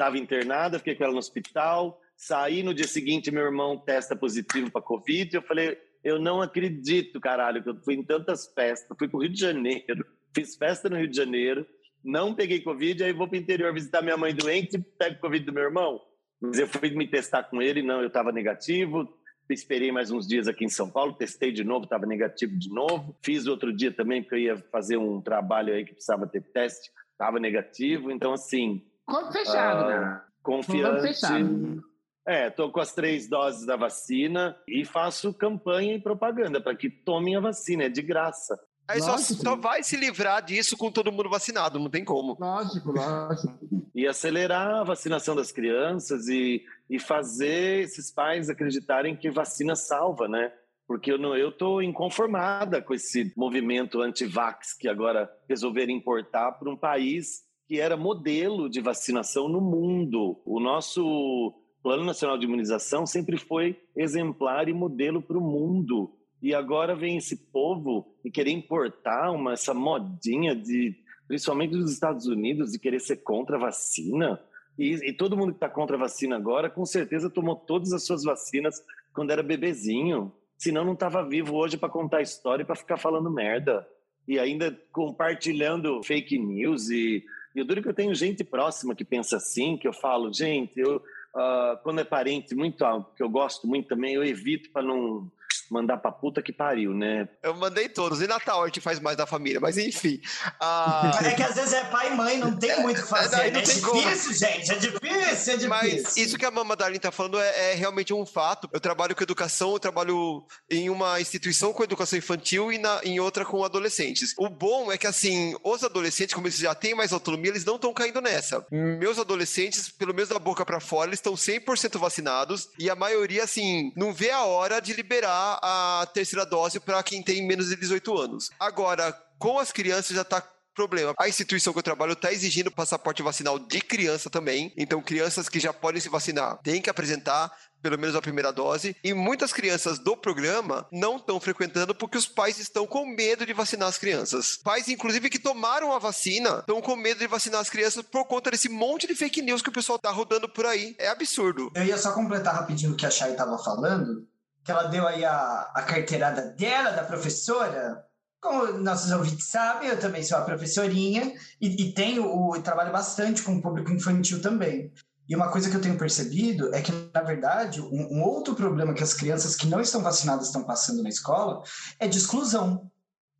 [0.00, 4.70] estava internada, fiquei com ela no hospital, saí no dia seguinte, meu irmão testa positivo
[4.70, 9.08] para Covid, eu falei, eu não acredito, caralho, que eu fui em tantas festas, fui
[9.08, 11.66] para o Rio de Janeiro, fiz festa no Rio de Janeiro,
[12.02, 15.52] não peguei Covid, aí vou para o interior visitar minha mãe doente pego Covid do
[15.52, 16.00] meu irmão.
[16.40, 19.06] Mas eu fui me testar com ele, não, eu estava negativo,
[19.50, 23.14] esperei mais uns dias aqui em São Paulo, testei de novo, estava negativo de novo.
[23.22, 26.90] Fiz outro dia também, porque eu ia fazer um trabalho aí que precisava ter teste,
[27.12, 28.10] estava negativo.
[28.10, 28.82] Então, assim.
[29.10, 30.22] Corpo fechado, uh, né?
[30.42, 31.02] Confiante.
[31.02, 31.82] Fechado.
[32.26, 36.88] É, estou com as três doses da vacina e faço campanha e propaganda para que
[36.88, 38.58] tomem a vacina, é de graça.
[38.86, 42.36] Aí só, só, vai se livrar disso com todo mundo vacinado, não tem como.
[42.40, 43.58] Lógico, lógico.
[43.94, 50.26] E acelerar a vacinação das crianças e, e fazer esses pais acreditarem que vacina salva,
[50.26, 50.52] né?
[50.88, 56.68] Porque eu não, eu tô inconformada com esse movimento anti-vax que agora resolveram importar para
[56.68, 60.42] um país que era modelo de vacinação no mundo.
[60.44, 66.12] O nosso Plano Nacional de Imunização sempre foi exemplar e modelo para o mundo.
[66.42, 70.96] E agora vem esse povo e querer importar uma, essa modinha de,
[71.28, 74.40] principalmente dos Estados Unidos, de querer ser contra a vacina.
[74.76, 78.04] E, e todo mundo que está contra a vacina agora, com certeza tomou todas as
[78.04, 78.82] suas vacinas
[79.14, 80.32] quando era bebezinho.
[80.58, 83.86] Senão não estava vivo hoje para contar história e para ficar falando merda.
[84.26, 86.90] E ainda compartilhando fake news.
[86.90, 90.32] E, e eu duro que eu tenho gente próxima que pensa assim, que eu falo,
[90.32, 92.84] gente, eu, uh, quando é parente muito
[93.16, 95.30] que eu gosto muito também, eu evito para não
[95.70, 97.28] mandar pra puta que pariu, né?
[97.42, 98.20] Eu mandei todos.
[98.20, 100.20] E Natal a gente faz mais da família, mas enfim.
[100.60, 101.12] Ah...
[101.22, 103.36] É que às vezes é pai e mãe, não tem muito o que fazer.
[103.36, 103.58] É, né?
[103.58, 104.02] é difícil, como.
[104.02, 104.72] gente.
[104.72, 105.68] É difícil, é difícil.
[105.68, 108.68] Mas isso que a Mama Darlene tá falando é, é, realmente um fato.
[108.72, 113.20] Eu trabalho com educação, eu trabalho em uma instituição com educação infantil e na, em
[113.20, 114.34] outra com adolescentes.
[114.36, 117.76] O bom é que, assim, os adolescentes, como eles já têm mais autonomia, eles não
[117.76, 118.66] estão caindo nessa.
[118.70, 123.44] Meus adolescentes, pelo menos da boca para fora, eles estão 100% vacinados e a maioria,
[123.44, 127.76] assim, não vê a hora de liberar a terceira dose para quem tem menos de
[127.76, 128.50] 18 anos.
[128.58, 130.42] Agora, com as crianças já está
[130.74, 131.14] problema.
[131.18, 134.72] A instituição que eu trabalho está exigindo passaporte vacinal de criança também.
[134.76, 138.94] Então, crianças que já podem se vacinar têm que apresentar pelo menos a primeira dose.
[139.02, 143.52] E muitas crianças do programa não estão frequentando porque os pais estão com medo de
[143.52, 144.58] vacinar as crianças.
[144.62, 148.50] Pais, inclusive, que tomaram a vacina, estão com medo de vacinar as crianças por conta
[148.50, 150.94] desse monte de fake news que o pessoal tá rodando por aí.
[150.98, 151.70] É absurdo.
[151.74, 154.26] Eu ia só completar rapidinho o que a Chay estava falando
[154.64, 158.04] que ela deu aí a, a carteirada dela, da professora.
[158.40, 163.42] Como nossos ouvintes sabem, eu também sou a professorinha e, e tenho o trabalho bastante
[163.42, 164.92] com o público infantil também.
[165.28, 168.92] E uma coisa que eu tenho percebido é que, na verdade, um, um, outro problema
[168.92, 171.62] que as crianças que não estão vacinadas estão passando na escola
[172.00, 172.90] é de exclusão,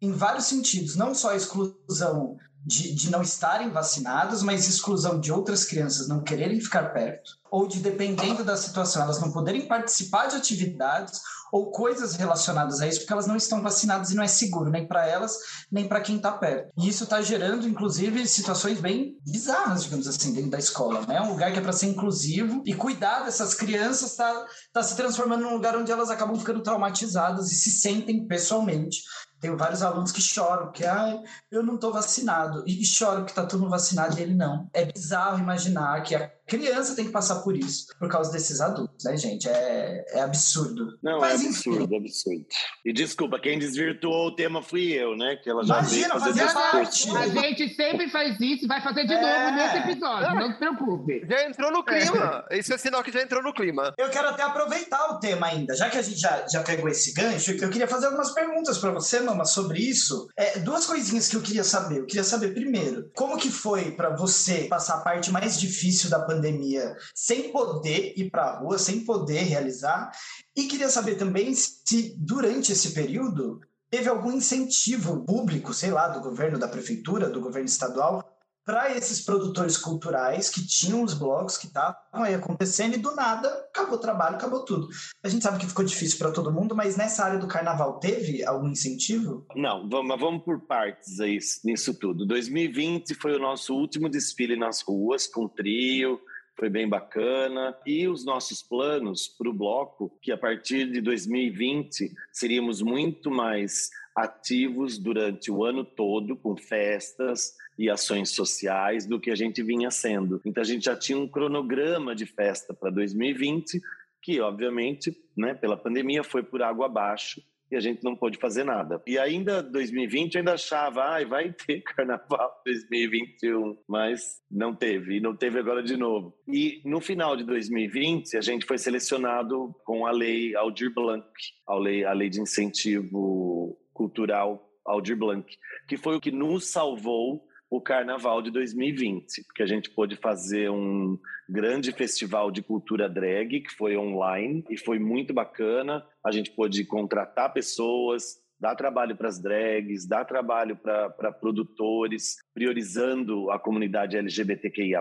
[0.00, 0.94] em vários sentidos.
[0.94, 6.60] Não só exclusão de, de não estarem vacinadas, mas exclusão de outras crianças não quererem
[6.60, 11.20] ficar perto, ou de, dependendo da situação, elas não poderem participar de atividades
[11.52, 14.86] ou coisas relacionadas a isso, porque elas não estão vacinadas e não é seguro, nem
[14.86, 15.36] para elas,
[15.70, 16.72] nem para quem está perto.
[16.78, 21.04] E isso está gerando, inclusive, situações bem bizarras, digamos assim, dentro da escola.
[21.06, 21.20] Né?
[21.20, 25.42] Um lugar que é para ser inclusivo e cuidar dessas crianças está tá se transformando
[25.42, 29.02] num lugar onde elas acabam ficando traumatizadas e se sentem pessoalmente
[29.40, 32.62] tenho vários alunos que choram, que ah, eu não estou vacinado.
[32.66, 34.68] E, choram que está todo mundo vacinado e ele não.
[34.72, 39.04] É bizarro imaginar que a criança tem que passar por isso por causa desses adultos,
[39.04, 39.48] né, gente?
[39.48, 40.98] É, é absurdo.
[41.00, 41.96] Não, Mas, é absurdo, enfim.
[41.96, 42.46] absurdo.
[42.84, 45.36] E desculpa, quem desvirtuou o tema fui eu, né?
[45.36, 47.08] Que ela já Imagina, fazia parte.
[47.16, 49.20] A gente sempre faz isso e vai fazer de é...
[49.20, 51.26] novo nesse episódio, não se preocupe.
[51.28, 52.44] Já entrou no clima.
[52.50, 52.58] É.
[52.58, 53.94] Isso é sinal que já entrou no clima.
[53.96, 55.76] Eu quero até aproveitar o tema ainda.
[55.76, 58.90] Já que a gente já, já pegou esse gancho, eu queria fazer algumas perguntas para
[58.90, 60.28] você, Mama, sobre isso.
[60.36, 61.98] É, duas coisinhas que eu queria saber.
[61.98, 66.18] Eu queria saber, primeiro, como que foi para você passar a parte mais difícil da
[66.18, 70.10] pandemia pandemia sem poder ir para a rua, sem poder realizar.
[70.56, 76.20] E queria saber também se durante esse período teve algum incentivo público, sei lá, do
[76.20, 78.24] governo, da prefeitura, do governo estadual,
[78.64, 83.48] para esses produtores culturais que tinham os blogs que estavam aí acontecendo e do nada
[83.48, 84.88] acabou o trabalho, acabou tudo.
[85.24, 88.44] A gente sabe que ficou difícil para todo mundo, mas nessa área do carnaval teve
[88.44, 89.44] algum incentivo?
[89.56, 92.26] Não, vamos, vamos por partes aí nisso tudo.
[92.26, 96.20] 2020 foi o nosso último desfile nas ruas com trio,
[96.60, 97.74] foi bem bacana.
[97.86, 103.88] E os nossos planos para o bloco, que a partir de 2020 seríamos muito mais
[104.14, 109.90] ativos durante o ano todo, com festas e ações sociais, do que a gente vinha
[109.90, 110.38] sendo.
[110.44, 113.80] Então a gente já tinha um cronograma de festa para 2020,
[114.20, 118.64] que obviamente, né, pela pandemia, foi por água abaixo e a gente não pôde fazer
[118.64, 119.02] nada.
[119.06, 125.16] E ainda 2020 eu ainda achava, ai, ah, vai ter carnaval 2021, mas não teve,
[125.16, 126.34] e não teve agora de novo.
[126.48, 131.26] E no final de 2020 a gente foi selecionado com a lei Aldir Blanc,
[131.66, 135.46] a lei, a lei de incentivo cultural Aldir Blanc,
[135.88, 140.68] que foi o que nos salvou o Carnaval de 2020, porque a gente pôde fazer
[140.70, 141.16] um
[141.48, 146.04] grande festival de cultura drag, que foi online, e foi muito bacana.
[146.24, 153.50] A gente pôde contratar pessoas, dar trabalho para as drags, dar trabalho para produtores, priorizando
[153.50, 155.00] a comunidade LGBTQIA.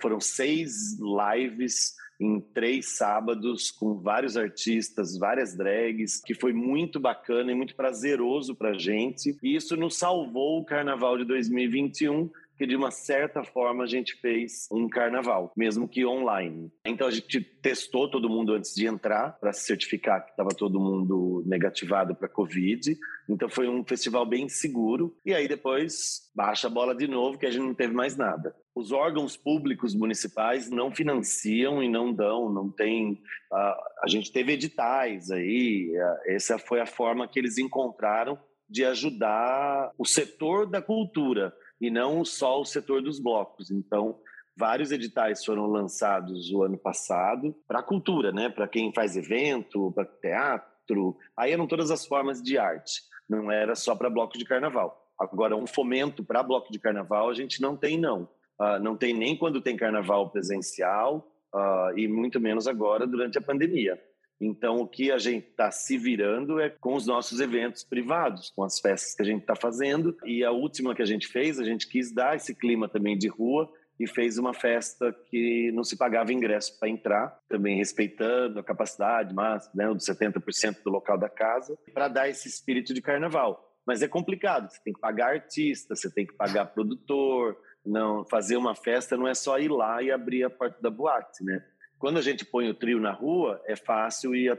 [0.00, 7.50] Foram seis lives em três sábados com vários artistas, várias drags, que foi muito bacana
[7.50, 9.36] e muito prazeroso para gente.
[9.42, 14.14] E isso nos salvou o Carnaval de 2021 que de uma certa forma a gente
[14.20, 16.70] fez um carnaval, mesmo que online.
[16.86, 21.42] Então a gente testou todo mundo antes de entrar para certificar que estava todo mundo
[21.46, 22.96] negativado para Covid.
[23.28, 25.16] Então foi um festival bem seguro.
[25.24, 28.54] E aí depois baixa a bola de novo, que a gente não teve mais nada.
[28.74, 33.20] Os órgãos públicos municipais não financiam e não dão, não tem.
[33.52, 35.92] A, a gente teve editais aí,
[36.26, 38.38] essa foi a forma que eles encontraram
[38.68, 43.70] de ajudar o setor da cultura e não só o setor dos blocos.
[43.70, 44.18] Então,
[44.56, 48.48] vários editais foram lançados o ano passado para a cultura, né?
[48.48, 51.16] Para quem faz evento, para teatro.
[51.36, 53.02] Aí eram todas as formas de arte.
[53.28, 54.98] Não era só para bloco de carnaval.
[55.20, 58.22] Agora, um fomento para bloco de carnaval a gente não tem, não.
[58.58, 63.42] Uh, não tem nem quando tem carnaval presencial uh, e muito menos agora durante a
[63.42, 64.00] pandemia.
[64.40, 68.64] Então, o que a gente está se virando é com os nossos eventos privados, com
[68.64, 70.16] as festas que a gente está fazendo.
[70.24, 73.28] E a última que a gente fez, a gente quis dar esse clima também de
[73.28, 78.64] rua e fez uma festa que não se pagava ingresso para entrar, também respeitando a
[78.64, 83.72] capacidade máxima, né, dos 70% do local da casa, para dar esse espírito de carnaval.
[83.86, 88.56] Mas é complicado, você tem que pagar artista, você tem que pagar produtor, não fazer
[88.56, 91.62] uma festa não é só ir lá e abrir a porta da boate, né?
[92.04, 94.58] Quando a gente põe o trio na rua, é fácil ir a,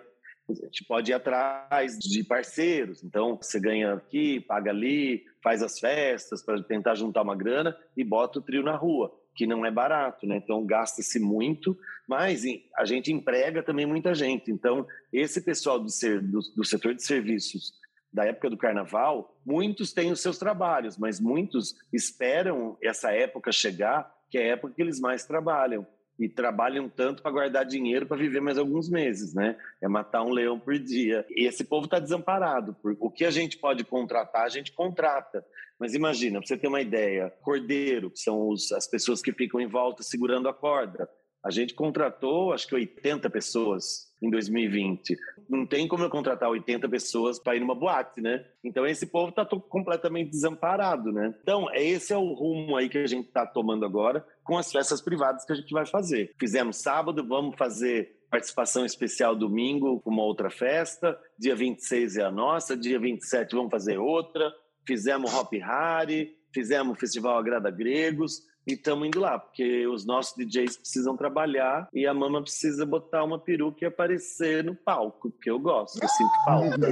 [0.50, 3.04] a gente pode ir atrás de parceiros.
[3.04, 8.04] Então, você ganha aqui, paga ali, faz as festas para tentar juntar uma grana e
[8.04, 10.38] bota o trio na rua, que não é barato, né?
[10.38, 11.78] Então, gasta-se muito,
[12.08, 12.42] mas
[12.76, 14.52] a gente emprega também muita gente.
[14.52, 17.76] Então, esse pessoal do, ser, do, do setor de serviços
[18.12, 24.12] da época do carnaval, muitos têm os seus trabalhos, mas muitos esperam essa época chegar,
[24.32, 25.86] que é a época que eles mais trabalham
[26.20, 29.58] e trabalham tanto para guardar dinheiro para viver mais alguns meses, né?
[29.82, 31.26] É matar um leão por dia.
[31.30, 32.76] E esse povo está desamparado.
[33.00, 35.46] O que a gente pode contratar, a gente contrata.
[35.78, 39.60] Mas imagina, para você ter uma ideia, cordeiro, que são os, as pessoas que ficam
[39.60, 41.10] em volta segurando a corda.
[41.46, 45.16] A gente contratou, acho que 80 pessoas em 2020.
[45.48, 48.44] Não tem como eu contratar 80 pessoas para ir numa boate, né?
[48.64, 51.36] Então esse povo está completamente desamparado, né?
[51.44, 55.02] Então esse é o rumo aí que a gente está tomando agora com as festas
[55.02, 56.34] privadas que a gente vai fazer.
[56.40, 61.16] Fizemos sábado, vamos fazer participação especial domingo com uma outra festa.
[61.38, 64.52] Dia 26 é a nossa, dia 27 vamos fazer outra.
[64.88, 70.78] Fizemos Hop Harry, fizemos Festival Agrada Gregos e estamos indo lá, porque os nossos DJs
[70.78, 75.60] precisam trabalhar e a mama precisa botar uma peruca e aparecer no palco, porque eu
[75.60, 76.88] gosto, eu sinto falta.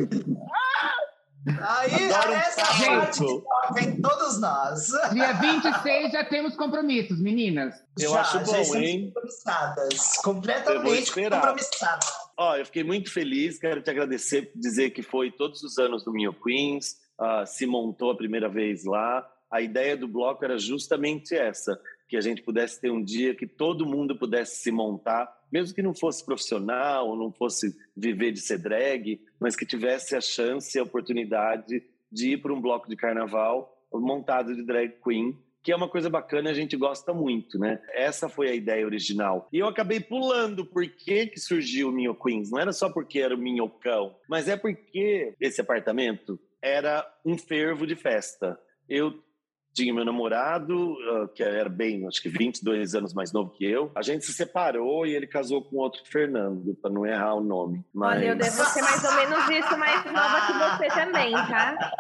[1.46, 4.88] Aí, Adoro essa um parte que vem todos nós.
[5.12, 7.76] Dia 26 já temos compromissos, meninas.
[8.00, 9.12] Eu já, acho bom, já hein?
[9.14, 12.06] Compromissadas, completamente compromissadas.
[12.38, 16.14] Ó, eu fiquei muito feliz, quero te agradecer, dizer que foi todos os anos do
[16.14, 21.36] Minho Queens, uh, se montou a primeira vez lá, a ideia do bloco era justamente
[21.36, 25.76] essa, que a gente pudesse ter um dia que todo mundo pudesse se montar, mesmo
[25.76, 30.76] que não fosse profissional, não fosse viver de ser drag, mas que tivesse a chance
[30.76, 35.72] e a oportunidade de ir para um bloco de carnaval montado de drag queen, que
[35.72, 37.80] é uma coisa bacana, a gente gosta muito, né?
[37.94, 39.48] Essa foi a ideia original.
[39.54, 42.50] E eu acabei pulando por que, que surgiu o Minho Queens.
[42.50, 47.86] Não era só porque era o Minhocão, mas é porque esse apartamento era um fervo
[47.86, 48.60] de festa.
[48.90, 49.24] Eu
[49.74, 53.92] tinha meu namorado, uh, que era bem, acho que 22 anos mais novo que eu.
[53.96, 57.84] A gente se separou e ele casou com outro Fernando, para não errar o nome.
[57.94, 58.18] Mas...
[58.18, 61.92] Olha, eu devo ser mais ou menos isso, mais nova que você também, tá?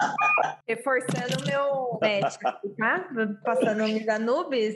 [0.68, 2.44] Reforçando o meu médico,
[2.78, 3.10] tá?
[3.44, 4.76] Passando o da Nubes,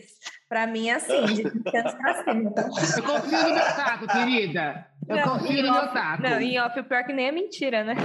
[0.49, 2.51] para mim é assim, de 20 anos pra cima.
[2.53, 2.61] Tá?
[2.97, 4.87] Eu confio no meu taco, querida.
[5.07, 6.23] Eu Não, confio no meu off- taco.
[6.23, 7.95] Não, em off, o pior que nem é mentira, né?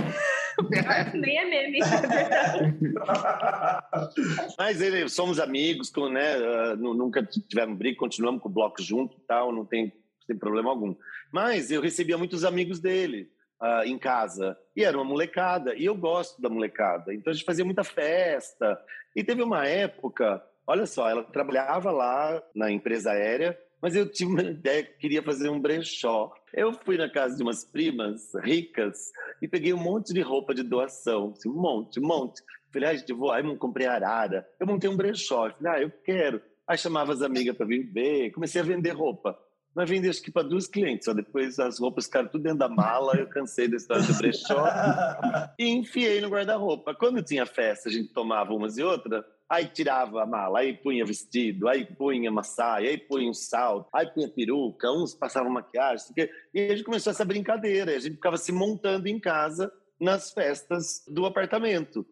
[1.14, 1.78] Nem é meme.
[1.80, 2.72] é.
[4.58, 9.16] Mas ele, somos amigos, né, uh, nu- nunca tivemos briga, continuamos com o bloco junto
[9.16, 9.92] e tal, não tem,
[10.26, 10.94] sem problema algum.
[11.32, 13.30] Mas eu recebia muitos amigos dele
[13.62, 17.44] ah, em casa, e era uma molecada, e eu gosto da molecada, então a gente
[17.44, 18.76] fazia muita festa.
[19.14, 24.32] E teve uma época, olha só, ela trabalhava lá na empresa aérea, mas eu tive
[24.32, 26.32] uma ideia que queria fazer um brechó.
[26.54, 30.62] Eu fui na casa de umas primas ricas e peguei um monte de roupa de
[30.62, 32.42] doação, assim, um monte, um monte.
[32.70, 33.30] Falei, ah, gente, vou.
[33.30, 34.46] Aí eu comprei arara.
[34.58, 35.50] Eu montei um brechó.
[35.50, 36.42] Falei, ah, eu quero.
[36.66, 38.30] Aí chamava as amigas para vir ver.
[38.32, 39.38] Comecei a vender roupa.
[39.74, 41.06] Mas vendi acho que para duas clientes.
[41.06, 43.16] Só depois as roupas ficaram tudo dentro da mala.
[43.16, 44.66] Eu cansei da história do brechó
[45.58, 46.94] e enfiei no guarda-roupa.
[46.94, 49.24] Quando tinha festa, a gente tomava umas e outras.
[49.52, 53.86] Aí tirava a mala, aí punha vestido, aí punha uma saia, aí punha um salto,
[53.92, 56.06] aí punha peruca, uns passavam maquiagem,
[56.54, 57.94] e a gente começou essa brincadeira.
[57.94, 62.06] A gente ficava se montando em casa nas festas do apartamento.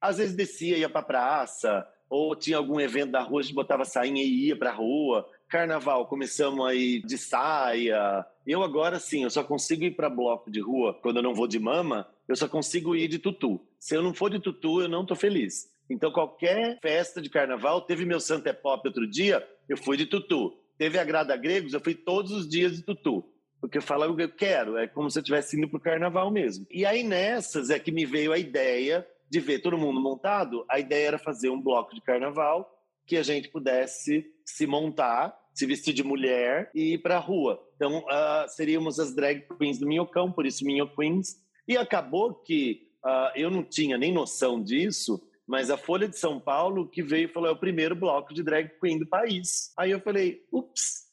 [0.00, 3.84] Às vezes descia, ia para praça, ou tinha algum evento da rua, a gente botava
[3.84, 5.28] sainha e ia para rua.
[5.50, 8.24] Carnaval, começamos aí de saia.
[8.46, 11.46] Eu agora sim, eu só consigo ir para bloco de rua quando eu não vou
[11.46, 13.60] de mama, eu só consigo ir de tutu.
[13.78, 15.75] Se eu não for de tutu, eu não tô feliz.
[15.88, 20.06] Então qualquer festa de carnaval, teve meu Santa é Pop outro dia, eu fui de
[20.06, 20.52] tutu.
[20.78, 23.24] Teve a Grada Gregos, eu fui todos os dias de tutu.
[23.60, 26.66] Porque eu falo, eu quero, é como se eu estivesse indo pro carnaval mesmo.
[26.70, 30.64] E aí nessas é que me veio a ideia de ver todo mundo montado.
[30.70, 32.70] A ideia era fazer um bloco de carnaval
[33.06, 37.60] que a gente pudesse se montar, se vestir de mulher e ir para a rua.
[37.76, 41.36] Então, uh, seríamos as drag queens do Minhocão, por isso Minho Queens.
[41.66, 46.40] E acabou que uh, eu não tinha nem noção disso, mas a Folha de São
[46.40, 49.72] Paulo que veio e falou é o primeiro bloco de drag queen do país.
[49.78, 51.06] Aí eu falei, ups,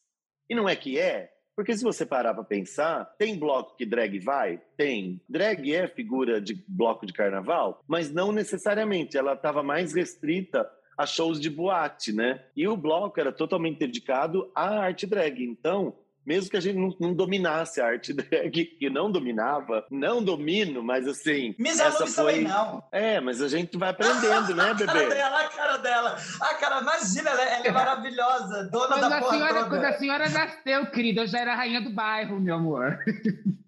[0.49, 1.31] e não é que é?
[1.55, 4.59] Porque se você parar para pensar, tem bloco que drag vai?
[4.75, 5.21] Tem.
[5.29, 9.17] Drag é figura de bloco de carnaval, mas não necessariamente.
[9.17, 10.67] Ela estava mais restrita
[10.97, 12.43] a shows de boate, né?
[12.55, 15.43] E o bloco era totalmente dedicado à arte drag.
[15.43, 15.95] Então,
[16.25, 20.83] mesmo que a gente não, não dominasse a arte drag, que não dominava, não domino,
[20.83, 21.53] mas assim.
[21.57, 22.33] Miss essa foi...
[22.33, 22.83] também não.
[22.91, 25.09] É, mas a gente vai aprendendo, né, A cara bebê?
[25.09, 26.17] dela, a cara dela.
[26.41, 29.69] A cara, imagina, ela, ela é maravilhosa, dona Quando da a, porra senhora, toda.
[29.69, 32.99] quando a senhora nasceu, querida, eu já era rainha do bairro, meu amor.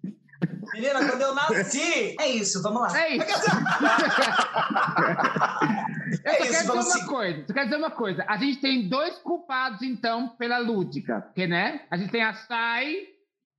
[0.74, 3.00] Menina, quando eu nasci, é isso, vamos lá.
[3.00, 3.50] É isso.
[6.26, 7.06] Eu É só isso, quero dizer uma seguir.
[7.06, 7.44] coisa.
[7.46, 8.24] Só quero dizer uma coisa.
[8.28, 11.20] A gente tem dois culpados, então, pela lúdica.
[11.22, 11.82] Porque, né?
[11.90, 13.06] A gente tem a Sai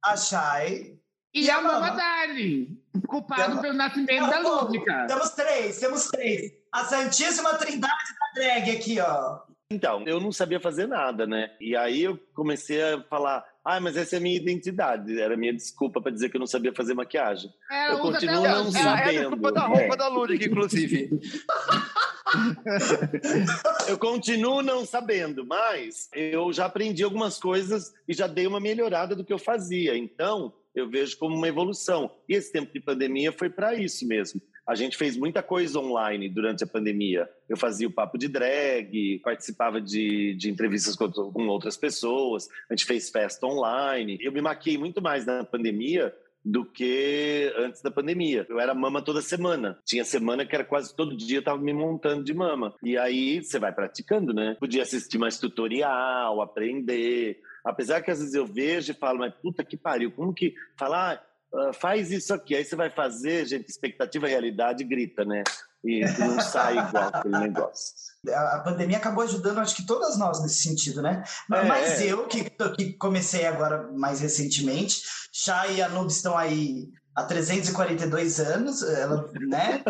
[0.03, 0.93] A Shai.
[1.33, 1.91] e, E a a Mama.
[1.91, 2.77] Darling.
[3.07, 3.61] Culpado Não.
[3.61, 5.05] pelo nascimento da lúdica.
[5.07, 6.51] Temos três, temos três.
[6.73, 9.39] A Santíssima Trindade da drag aqui, ó.
[9.69, 11.51] Então, eu não sabia fazer nada, né?
[11.59, 15.19] E aí eu comecei a falar, ah, mas essa é a minha identidade.
[15.19, 17.49] Era a minha desculpa para dizer que eu não sabia fazer maquiagem.
[17.69, 18.67] Ela eu continuo não.
[18.69, 19.19] É, sabendo.
[19.27, 19.97] é culpa da roupa É.
[19.97, 21.09] da Lúdica, inclusive.
[23.87, 29.15] Eu continuo não sabendo, mas eu já aprendi algumas coisas e já dei uma melhorada
[29.15, 29.97] do que eu fazia.
[29.97, 32.11] Então, eu vejo como uma evolução.
[32.27, 34.41] E esse tempo de pandemia foi para isso mesmo.
[34.67, 37.29] A gente fez muita coisa online durante a pandemia.
[37.47, 42.75] Eu fazia o papo de drag, participava de, de entrevistas com, com outras pessoas, a
[42.75, 44.17] gente fez festa online.
[44.21, 46.13] Eu me maquiei muito mais na pandemia
[46.47, 48.45] do que antes da pandemia.
[48.49, 49.77] Eu era mama toda semana.
[49.85, 52.73] Tinha semana que era quase todo dia eu tava me montando de mama.
[52.81, 54.55] E aí você vai praticando, né?
[54.59, 57.41] Podia assistir mais tutorial, aprender.
[57.65, 61.21] Apesar que às vezes eu vejo e falo, mas puta que pariu, como que falar,
[61.53, 65.43] ah, faz isso aqui, aí você vai fazer, gente, expectativa realidade grita, né?
[65.83, 67.95] E não sai igual aquele negócio.
[68.29, 71.23] A a pandemia acabou ajudando, acho que todas nós nesse sentido, né?
[71.53, 72.07] É, Mas é.
[72.07, 75.01] eu, que, que comecei agora mais recentemente,
[75.31, 79.83] Chay e a Nub estão aí há 342 anos, ela, né?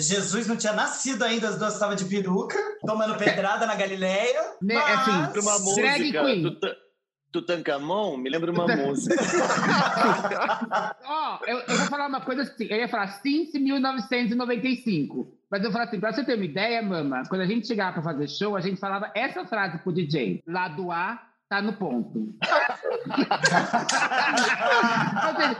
[0.00, 4.40] Jesus não tinha nascido ainda, as duas estavam de peruca, tomando pedrada na Galileia.
[4.62, 4.98] Né, mas...
[5.00, 6.58] assim, Lembra uma Drag música, queen.
[7.30, 9.14] Tutan- Tutankamon, me lembra uma música.
[11.04, 12.66] Ó, eu, eu vou falar uma coisa assim.
[12.70, 15.32] Eu ia falar Cincy 1995.
[15.50, 18.02] Mas eu falo assim, pra você ter uma ideia, mama, quando a gente chegava pra
[18.02, 22.34] fazer show, a gente falava essa frase pro DJ: lado A, tá no ponto.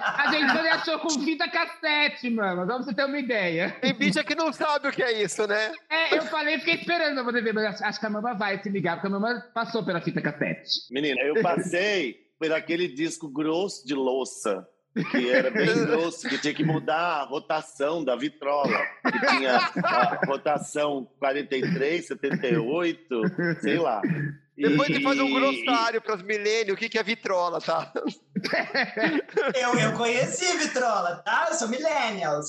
[0.02, 2.66] a gente não achou com fita cassete, mano.
[2.66, 3.76] Só pra você ter uma ideia.
[3.80, 5.72] Tem bicha que não sabe o que é isso, né?
[5.88, 8.96] É, eu falei, fiquei esperando pra ver, mas acho que a mama vai se ligar,
[8.96, 10.70] porque a mama passou pela fita cassete.
[10.90, 14.66] Menina, eu passei por aquele disco grosso de louça
[15.10, 20.26] que era bem grosso, que tinha que mudar a rotação da vitrola, que tinha a
[20.26, 23.20] rotação 43, 78,
[23.60, 24.02] sei lá.
[24.58, 27.92] Depois de fazer um grossário para os milênios, o que, que é vitrola, tá?
[29.54, 31.46] eu, eu conheci vitrola, tá?
[31.48, 32.48] Eu sou millennials.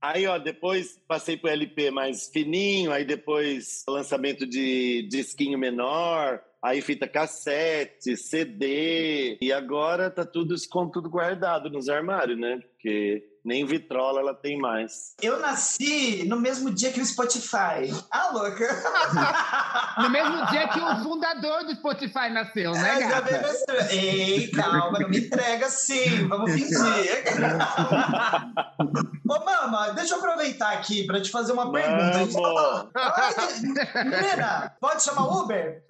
[0.00, 6.80] Aí, ó, depois passei pro LP mais fininho, aí depois lançamento de disquinho menor, aí
[6.80, 12.60] fita cassete, CD, e agora tá tudo com tudo guardado nos armários, né?
[12.60, 15.14] Porque nem vitrola ela tem mais.
[15.22, 17.94] Eu nasci no mesmo dia que o Spotify.
[18.10, 18.66] Ah, louca!
[20.02, 23.46] no mesmo dia que o fundador do Spotify nasceu, né, é, gata?
[23.90, 26.76] Ei, calma, não me entrega assim, vamos fingir.
[29.28, 31.74] Ô, mama, deixa eu aproveitar aqui para te fazer uma Mamo.
[31.74, 32.04] pergunta.
[32.04, 32.34] A gente
[34.04, 35.82] Menina, pode chamar Uber?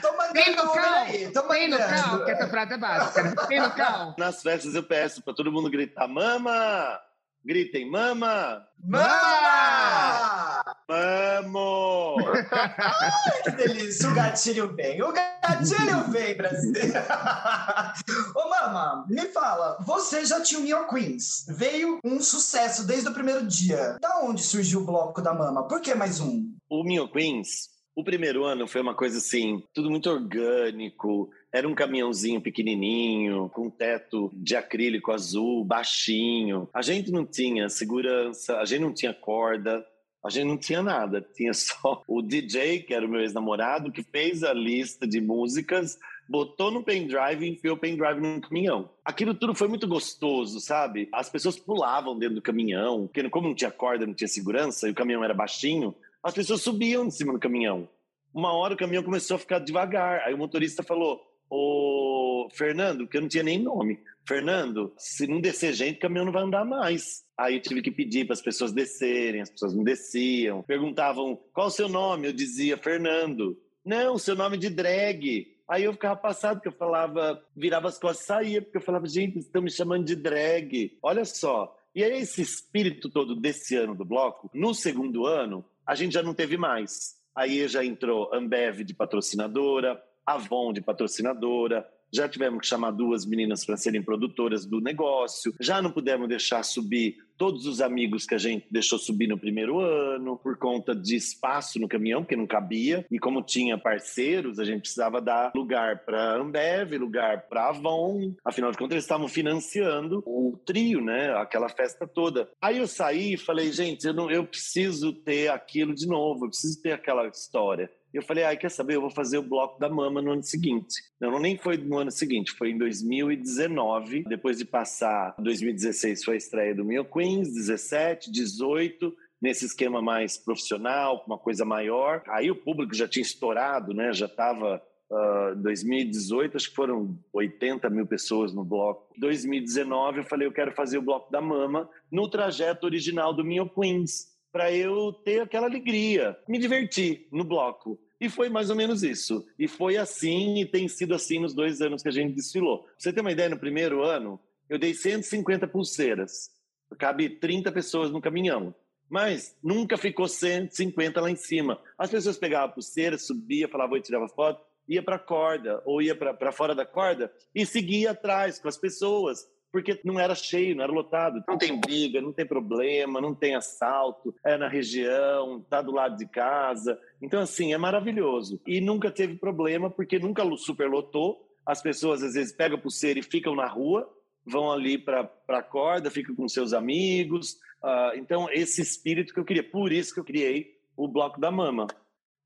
[0.00, 1.60] tô mandando Uber aí, tô mandando.
[1.60, 3.34] Tem no carro, que essa frase é básica, né?
[3.48, 3.89] Tem no carro.
[4.18, 7.00] Nas festas eu peço para todo mundo gritar: Mama!
[7.42, 8.66] Gritem, mama!
[8.84, 10.62] Mama!
[10.86, 12.22] Vamos!
[12.52, 14.10] Ai, que delícia!
[14.10, 15.02] O gatilho vem!
[15.02, 16.74] O gatilho vem, Brasil!
[18.36, 21.46] Ô, Mama, me fala, você já tinha o Mio Queens.
[21.48, 23.96] Veio um sucesso desde o primeiro dia.
[24.02, 25.66] Da onde surgiu o bloco da Mama?
[25.66, 26.54] Por que mais um?
[26.68, 31.74] O Mio Queens, o primeiro ano foi uma coisa assim, tudo muito orgânico, era um
[31.74, 36.68] caminhãozinho pequenininho, com teto de acrílico azul, baixinho.
[36.72, 39.84] A gente não tinha segurança, a gente não tinha corda,
[40.24, 41.20] a gente não tinha nada.
[41.34, 45.98] Tinha só o DJ, que era o meu ex-namorado, que fez a lista de músicas,
[46.28, 48.90] botou no pendrive e enfiou o pendrive no caminhão.
[49.04, 51.08] Aquilo tudo foi muito gostoso, sabe?
[51.12, 54.92] As pessoas pulavam dentro do caminhão, porque como não tinha corda, não tinha segurança, e
[54.92, 57.88] o caminhão era baixinho, as pessoas subiam em cima do caminhão.
[58.32, 60.20] Uma hora o caminhão começou a ficar devagar.
[60.20, 61.20] Aí o motorista falou:
[61.50, 63.98] o Fernando, que eu não tinha nem nome.
[64.26, 67.24] Fernando, se não descer gente, o caminhão não vai andar mais.
[67.36, 70.62] Aí eu tive que pedir para as pessoas descerem, as pessoas não desciam.
[70.62, 73.58] Perguntavam qual o seu nome, eu dizia Fernando.
[73.84, 75.56] Não, seu nome de drag.
[75.68, 79.08] Aí eu ficava passado, porque eu falava, virava as costas e saía, porque eu falava,
[79.08, 80.98] gente, estão me chamando de drag.
[81.02, 81.76] Olha só.
[81.94, 86.22] E aí esse espírito todo desse ano do bloco, no segundo ano, a gente já
[86.22, 87.16] não teve mais.
[87.34, 93.64] Aí já entrou Ambev de patrocinadora, Avon de patrocinadora, já tivemos que chamar duas meninas
[93.64, 98.38] para serem produtoras do negócio, já não pudemos deixar subir todos os amigos que a
[98.38, 103.06] gente deixou subir no primeiro ano, por conta de espaço no caminhão, porque não cabia,
[103.10, 108.70] e como tinha parceiros, a gente precisava dar lugar para Ambev, lugar para Avon, afinal
[108.70, 112.50] de contas eles estavam financiando o trio, né, aquela festa toda.
[112.60, 116.50] Aí eu saí e falei, gente, eu, não, eu preciso ter aquilo de novo, eu
[116.50, 117.90] preciso ter aquela história.
[118.12, 118.96] E eu falei, ah, quer saber?
[118.96, 120.94] Eu vou fazer o bloco da mama no ano seguinte.
[121.20, 124.24] Não, nem foi no ano seguinte, foi em 2019.
[124.24, 130.36] Depois de passar, 2016 foi a estreia do Mio Queens, 17, 18 nesse esquema mais
[130.36, 132.22] profissional, uma coisa maior.
[132.28, 134.12] Aí o público já tinha estourado, né?
[134.12, 134.82] Já estava
[135.12, 139.12] Uh, 2018, acho que foram 80 mil pessoas no bloco.
[139.18, 143.68] 2019, eu falei, eu quero fazer o bloco da Mama no trajeto original do Mio
[143.68, 147.98] Queens para eu ter aquela alegria, me divertir no bloco.
[148.20, 149.46] E foi mais ou menos isso.
[149.58, 152.82] E foi assim e tem sido assim nos dois anos que a gente desfilou.
[152.82, 154.38] Pra você ter uma ideia, no primeiro ano,
[154.68, 156.50] eu dei 150 pulseiras.
[156.98, 158.74] Cabe 30 pessoas no caminhão.
[159.08, 161.80] Mas nunca ficou 150 lá em cima.
[161.96, 166.02] As pessoas pegavam a pulseira, subia, falavam oi, tirava foto, ia para a corda ou
[166.02, 170.74] ia para fora da corda e seguia atrás com as pessoas porque não era cheio,
[170.74, 171.42] não era lotado.
[171.46, 176.16] Não tem briga, não tem problema, não tem assalto, é na região, tá do lado
[176.16, 176.98] de casa.
[177.22, 178.60] Então, assim, é maravilhoso.
[178.66, 181.46] E nunca teve problema, porque nunca superlotou.
[181.64, 184.10] As pessoas, às vezes, pegam pulseira e ficam na rua,
[184.44, 187.52] vão ali para a corda, ficam com seus amigos.
[187.82, 189.62] Uh, então, esse espírito que eu queria.
[189.62, 191.86] Por isso que eu criei o Bloco da Mama.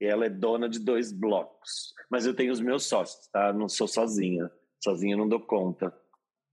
[0.01, 1.95] Ela é dona de dois blocos.
[2.11, 3.53] Mas eu tenho os meus sócios, tá?
[3.53, 4.51] Não sou sozinha.
[4.83, 5.95] Sozinha não dou conta.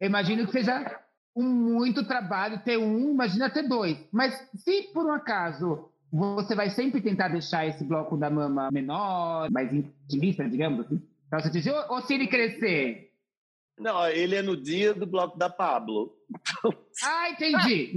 [0.02, 1.00] Eu imagino que seja
[1.36, 3.98] um muito trabalho ter um, imagina ter dois.
[4.12, 9.50] Mas se por um acaso você vai sempre tentar deixar esse bloco da mama menor,
[9.52, 13.12] mais intimista, digamos assim, pra você dizer, ou, ou se ele crescer?
[13.80, 16.18] Não, ele é no dia do bloco da Pablo.
[17.04, 17.96] Ah, entendi.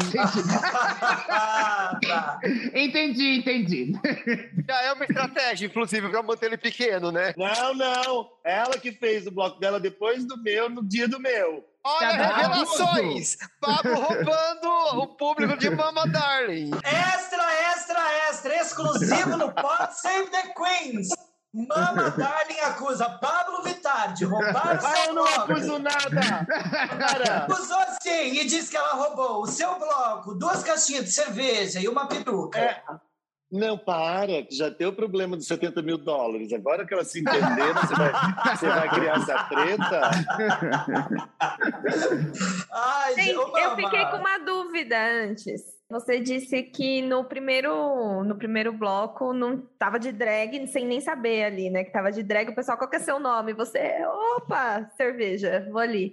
[2.72, 3.92] Entendi, entendi.
[3.92, 4.64] entendi.
[4.66, 7.34] Já é uma estratégia, inclusive, para manter ele pequeno, né?
[7.36, 8.30] Não, não.
[8.42, 11.64] Ela que fez o bloco dela depois do meu, no dia do meu.
[11.84, 13.36] Olha, Tá revelações!
[13.60, 14.68] Pablo roubando
[15.02, 16.70] o público de Mama Darling.
[16.82, 21.08] Extra, extra, extra, exclusivo no Pod Save the Queens.
[21.52, 26.46] Mama Darling acusa Pablo Vittar de roubar o Ah, seu eu não acuso nada!
[26.98, 31.78] Cara, Acusou sim e disse que ela roubou o seu bloco, duas caixinhas de cerveja
[31.80, 32.58] e uma peruca.
[32.58, 32.82] é...
[33.54, 36.52] Não, para, que já tem o problema dos 70 mil dólares.
[36.52, 40.10] Agora que ela se entender, você vai, você vai criar essa treta?
[42.72, 45.62] Ai, Gente, ô, eu fiquei com uma dúvida antes.
[45.88, 51.44] Você disse que no primeiro, no primeiro bloco não tava de drag, sem nem saber
[51.44, 51.84] ali, né?
[51.84, 53.52] Que tava de drag, o pessoal, qual que é seu nome?
[53.52, 54.04] Você,
[54.36, 56.12] opa, cerveja, vou ali.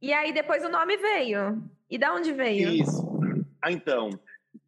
[0.00, 1.60] E aí depois o nome veio.
[1.90, 2.70] E da onde veio?
[2.70, 3.10] Isso.
[3.60, 4.10] Ah, então,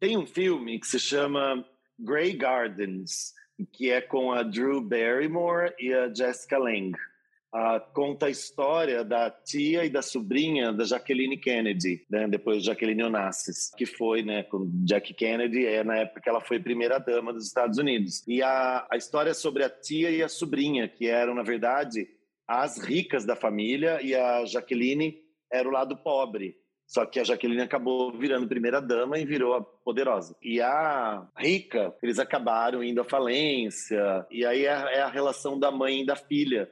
[0.01, 1.63] tem um filme que se chama
[2.03, 3.33] Grey Gardens,
[3.71, 6.97] que é com a Drew Barrymore e a Jessica Lange.
[7.55, 12.65] Ah, conta a história da tia e da sobrinha da Jacqueline Kennedy, né, depois de
[12.65, 16.97] Jacqueline Onassis, que foi, né, com Jack Kennedy, é na época que ela foi primeira
[16.97, 18.27] dama dos Estados Unidos.
[18.27, 22.07] E a, a história é sobre a tia e a sobrinha, que eram, na verdade,
[22.47, 26.57] as ricas da família, e a Jacqueline era o lado pobre.
[26.85, 30.35] Só que a Jaqueline acabou virando primeira dama e virou a poderosa.
[30.41, 34.25] E a rica, eles acabaram indo à falência.
[34.29, 36.69] E aí é, é a relação da mãe e da filha.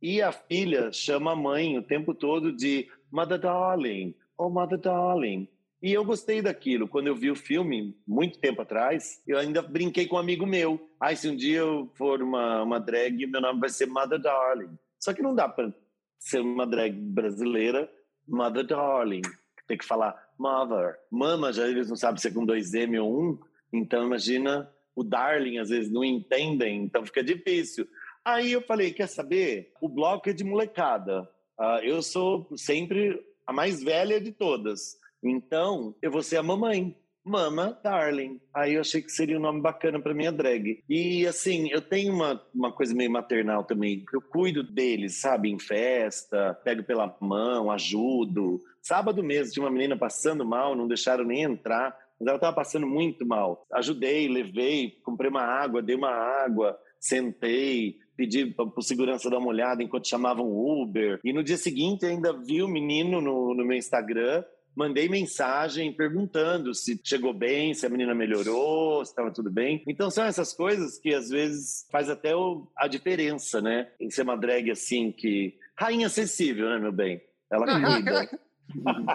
[0.00, 5.48] E a filha chama a mãe o tempo todo de Mother Darling, oh Mother Darling.
[5.82, 6.88] E eu gostei daquilo.
[6.88, 10.88] Quando eu vi o filme, muito tempo atrás, eu ainda brinquei com um amigo meu.
[11.00, 14.76] Ah, se um dia eu for uma, uma drag, meu nome vai ser Mother Darling.
[14.98, 15.72] Só que não dá para
[16.18, 17.90] ser uma drag brasileira,
[18.26, 19.22] Mother Darling.
[19.68, 20.96] Tem que falar Mother.
[21.10, 23.38] Mama, já eles não sabem se é com dois M ou um.
[23.72, 27.86] Então, imagina, o Darling às vezes não entendem, então fica difícil.
[28.24, 29.72] Aí eu falei, quer saber?
[29.80, 31.28] O bloco é de molecada.
[31.58, 34.98] Ah, eu sou sempre a mais velha de todas.
[35.22, 36.96] Então, eu vou ser a mamãe.
[37.28, 38.40] Mama Darling.
[38.54, 40.82] Aí eu achei que seria um nome bacana para minha drag.
[40.88, 44.04] E assim, eu tenho uma, uma coisa meio maternal também.
[44.12, 45.50] Eu cuido deles, sabe?
[45.50, 48.58] Em festa, pego pela mão, ajudo.
[48.82, 51.94] Sábado mesmo, tinha uma menina passando mal, não deixaram nem entrar.
[52.18, 53.66] Mas ela estava passando muito mal.
[53.72, 59.48] Ajudei, levei, comprei uma água, dei uma água, sentei, pedi para o segurança dar uma
[59.48, 61.20] olhada enquanto chamavam Uber.
[61.22, 64.42] E no dia seguinte ainda vi o menino no, no meu Instagram
[64.78, 69.82] mandei mensagem perguntando se chegou bem, se a menina melhorou, se estava tudo bem.
[69.88, 73.88] Então são essas coisas que às vezes faz até o, a diferença, né?
[74.00, 77.20] Em ser uma drag assim que rainha acessível, né, meu bem?
[77.50, 78.30] Ela cuida.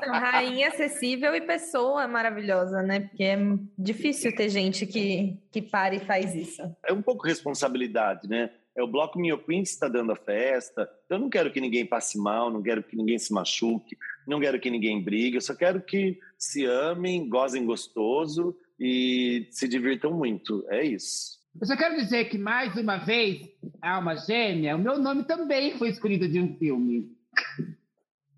[0.02, 3.02] Rainha acessível e pessoa maravilhosa, né?
[3.02, 3.38] Porque é
[3.78, 6.62] difícil ter gente que, que para e faz isso.
[6.86, 8.50] É um pouco responsabilidade, né?
[8.76, 10.90] É o Bloco Minho Queen que está dando a festa.
[11.08, 13.96] Eu não quero que ninguém passe mal, não quero que ninguém se machuque,
[14.28, 15.38] não quero que ninguém brigue.
[15.38, 20.66] Eu só quero que se amem, gozem gostoso e se divirtam muito.
[20.70, 21.42] É isso.
[21.60, 23.42] Eu só quero dizer que, mais uma vez,
[23.82, 27.12] Alma Gêmea, o meu nome também foi escolhido de um filme.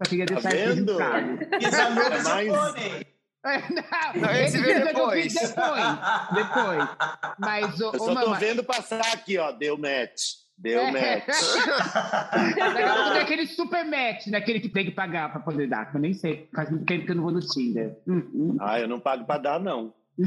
[0.03, 0.91] Só queria Tá vendo?
[1.61, 3.05] Exame É mais- Pony.
[3.45, 5.33] Não, Não, esse veio depois.
[5.33, 5.53] depois.
[6.33, 6.89] Depois.
[7.39, 9.51] Mas, ô, Eu só tô Mama, vendo passar aqui, ó.
[9.51, 10.33] Deu match.
[10.57, 10.91] Deu É.
[10.91, 11.27] match.
[12.55, 16.01] Daqui tem aquele super match, daquele que tem que pagar pra poder dar, que eu
[16.01, 16.49] nem sei.
[16.55, 17.97] Faz muito tempo que eu não vou no Tinder.
[18.07, 18.57] Hum, hum.
[18.61, 19.93] Ah, eu não pago pra dar, não.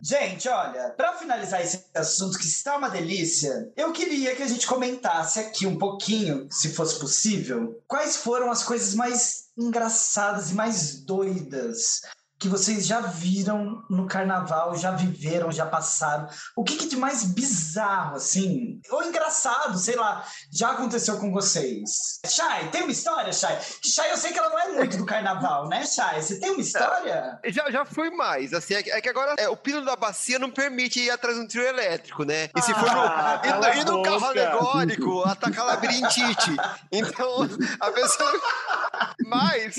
[0.00, 4.66] Gente, olha, para finalizar esse assunto que está uma delícia, eu queria que a gente
[4.68, 11.00] comentasse aqui um pouquinho, se fosse possível, quais foram as coisas mais engraçadas e mais
[11.04, 12.02] doidas
[12.44, 16.28] que vocês já viram no carnaval, já viveram, já passaram.
[16.54, 20.22] O que, que de mais bizarro, assim, ou engraçado, sei lá,
[20.52, 22.20] já aconteceu com vocês?
[22.26, 23.58] Chay, tem uma história, Chay?
[23.80, 26.20] Que Chay, eu sei que ela não é muito do carnaval, né, Chay?
[26.20, 27.40] Você tem uma história?
[27.46, 30.38] Já, já fui mais, assim, é que, é que agora é, o pino da bacia
[30.38, 32.50] não permite ir atrás de um trio elétrico, né?
[32.54, 36.54] E se for no, Ah, e e no carro alegórico, atacar labirintite.
[36.92, 37.48] Então,
[37.80, 38.32] a pessoa...
[39.26, 39.76] Mas,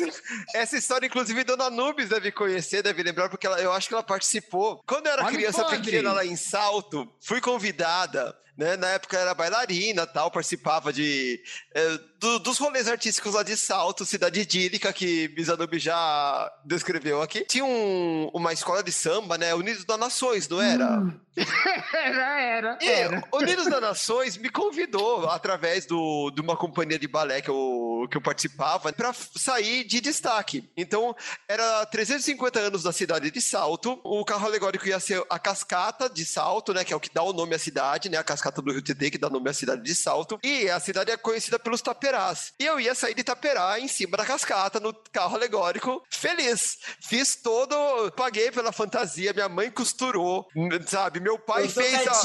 [0.55, 4.03] essa história, inclusive, Dona Nubes deve conhecer, deve lembrar, porque ela- eu acho que ela
[4.03, 4.81] participou.
[4.87, 5.79] Quando eu era Olha criança podre.
[5.79, 8.77] pequena lá em Salto, fui convidada né?
[8.77, 11.41] Na época era bailarina tal, participava de
[11.73, 17.45] é, do, dos rolês artísticos lá de Salto, cidade idílica, que Mizanubi já descreveu aqui.
[17.45, 19.53] Tinha um, uma escola de samba, né?
[19.53, 20.99] Unidos das Nações, não era?
[20.99, 21.19] Hum.
[21.93, 23.23] era, era, e era.
[23.33, 28.15] Unidos das Nações me convidou, através do, de uma companhia de balé que eu, que
[28.15, 30.69] eu participava, para sair de destaque.
[30.77, 31.13] Então,
[31.47, 33.99] era 350 anos da cidade de Salto.
[34.03, 36.83] O carro alegórico ia ser a cascata de Salto, né?
[36.85, 38.17] Que é o que dá o nome à cidade, né?
[38.17, 40.39] A cascata do Rio Tietê, que dá nome à cidade de Salto.
[40.43, 42.53] E a cidade é conhecida pelos taperás.
[42.59, 46.77] E eu ia sair de Taperá em cima da cascata, no carro alegórico, feliz.
[47.01, 50.47] Fiz todo, paguei pela fantasia, minha mãe costurou,
[50.87, 51.19] sabe?
[51.19, 52.23] Meu pai fez a...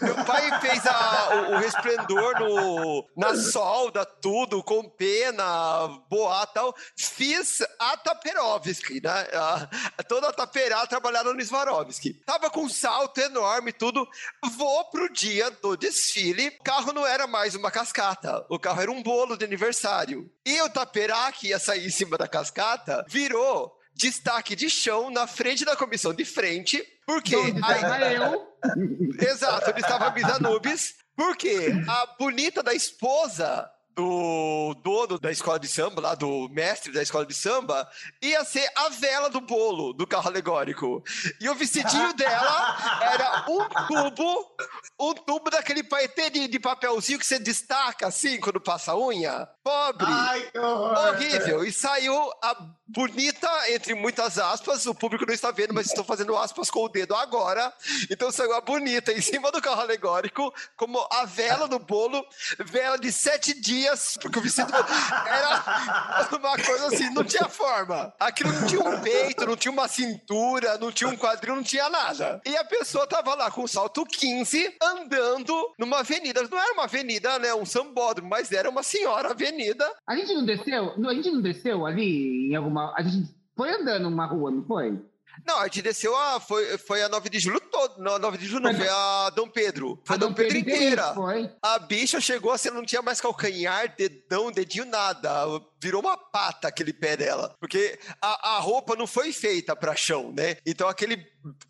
[0.00, 6.74] Meu pai fez a, o, o resplendor no, na solda, tudo, com pena, boa tal.
[6.96, 9.28] Fiz a Taperovski, né?
[9.34, 9.68] A,
[10.04, 12.14] toda a Taperá trabalhada no Swarovski.
[12.24, 14.06] Tava com um salto enorme, tudo.
[14.56, 16.48] Vou pro dia do desfile.
[16.60, 18.44] O carro não era mais uma cascata.
[18.48, 20.30] O carro era um bolo de aniversário.
[20.44, 25.26] E o taperá que ia sair em cima da cascata virou destaque de chão na
[25.26, 26.84] frente da comissão de frente.
[27.06, 27.36] Porque.
[27.36, 28.46] Aí, eu.
[29.20, 30.94] Exato, onde estava a Bisa Nubes.
[31.16, 33.66] Porque a bonita da esposa
[33.96, 37.88] do dono da escola de samba, lá do mestre da escola de samba,
[38.20, 41.02] ia ser a vela do bolo do carro alegórico.
[41.40, 44.56] E o vestidinho dela era um tubo,
[45.00, 49.48] um tubo daquele paetê de, de papelzinho que você destaca assim quando passa a unha.
[49.64, 50.06] Pobre.
[50.06, 51.64] Ai, horrível.
[51.64, 52.54] E saiu a
[52.86, 56.88] bonita, entre muitas aspas, o público não está vendo, mas estou fazendo aspas com o
[56.88, 57.72] dedo agora.
[58.10, 62.24] Então saiu a bonita em cima do carro alegórico, como a vela do bolo,
[62.58, 63.85] vela de sete dias,
[64.20, 68.12] porque o vestido era uma coisa assim, não tinha forma.
[68.20, 71.88] Aquilo não tinha um peito, não tinha uma cintura, não tinha um quadril, não tinha
[71.88, 72.40] nada.
[72.46, 76.42] E a pessoa tava lá com salto 15, andando numa avenida.
[76.48, 79.90] Não era uma avenida, né, um sambódromo, mas era uma senhora avenida.
[80.06, 80.92] A gente não desceu?
[81.08, 82.94] A gente não desceu ali em alguma uma.
[82.96, 85.00] A gente foi andando uma rua, não foi?
[85.44, 86.40] Não, a gente desceu a.
[86.40, 88.02] Foi, foi a 9 de julho todo.
[88.02, 90.00] Não, 9 de julho não, foi a Dom Pedro.
[90.04, 91.14] Foi a Dom, Dom Pedro, Pedro inteira.
[91.14, 91.50] Foi.
[91.62, 95.46] A bicha chegou assim, não tinha mais calcanhar, dedão, dedinho, nada
[95.86, 97.54] virou uma pata aquele pé dela.
[97.60, 100.56] Porque a, a roupa não foi feita para chão, né?
[100.66, 101.16] Então aquele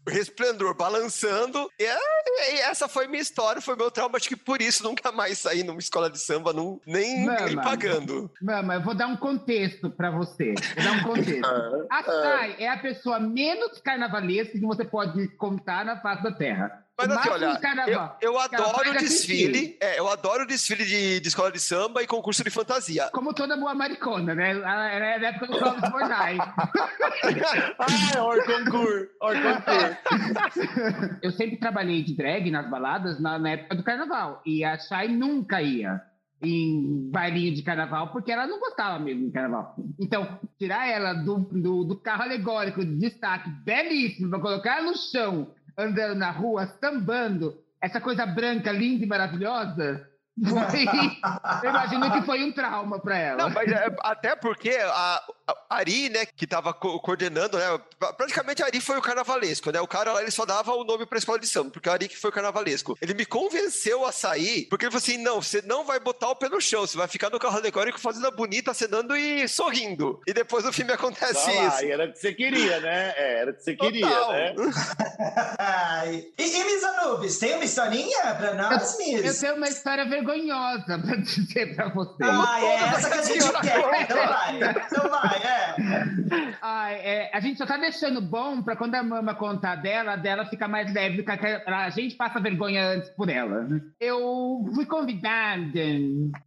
[0.08, 1.70] resplendor balançando.
[1.78, 4.16] E, e, essa foi minha história, foi meu trauma.
[4.16, 7.56] Acho que por isso nunca mais saí numa escola de samba, não, nem, Mama, nem
[7.56, 8.30] pagando.
[8.40, 10.54] Mama, eu vou dar um contexto para você.
[10.74, 11.86] Vou dar um contexto.
[11.90, 16.85] a Sai é a pessoa menos carnavalesca que você pode contar na face da Terra.
[16.98, 21.60] Mas assim, olha, eu, eu adoro desfile, é, eu adoro desfile de, de, escola de
[21.60, 23.10] samba e concurso de fantasia.
[23.12, 24.52] Como toda boa maricona, né?
[24.52, 26.38] Era é da época do Clóvis Bornai.
[27.78, 31.18] ah, or concurso, or concurso.
[31.22, 34.40] Eu sempre trabalhei de drag nas baladas na, na época do carnaval.
[34.46, 36.00] E a Shai nunca ia
[36.40, 39.74] em bailinho de carnaval, porque ela não gostava mesmo de carnaval.
[39.98, 44.96] Então, tirar ela do, do, do carro alegórico de destaque belíssimo, para colocar ela no
[44.96, 50.08] chão andando na rua, sambando, essa coisa branca, linda e maravilhosa,
[50.44, 50.84] foi,
[51.64, 53.42] eu imagino que foi um trauma para ela.
[53.44, 55.22] Não, mas é, até porque a, a
[55.70, 57.80] Ari, né, que estava co coordenando, né,
[58.16, 61.06] praticamente a Ari foi o carnavalesco, né, o cara lá, ele só dava o nome
[61.06, 62.96] para a escola de samba, porque a Ari que foi o carnavalesco.
[63.00, 66.36] Ele me convenceu a sair, porque ele falou assim, não, você não vai botar o
[66.36, 70.20] pé no chão, você vai ficar no carro alegórico fazendo a bonita, acenando e sorrindo.
[70.26, 71.84] E depois no filme acontece lá, isso.
[71.84, 73.14] Era o que você queria, né?
[73.16, 73.92] É, era o que você Total.
[73.92, 74.54] queria, né?
[76.38, 79.24] e, e Miss Anubis, tem uma historinha para nós, Miss?
[79.24, 82.16] Eu tenho uma história vergonhosa para dizer para vocês.
[82.20, 84.02] Ah, é essa que a gente quer.
[84.02, 86.56] Então vai, então vai é.
[86.62, 87.30] Ai, é.
[87.32, 90.92] A gente só tá deixando bom pra quando a mama contar dela, dela fica mais
[90.92, 93.66] leve, porque a gente passa vergonha antes por ela.
[94.00, 95.80] Eu fui convidada,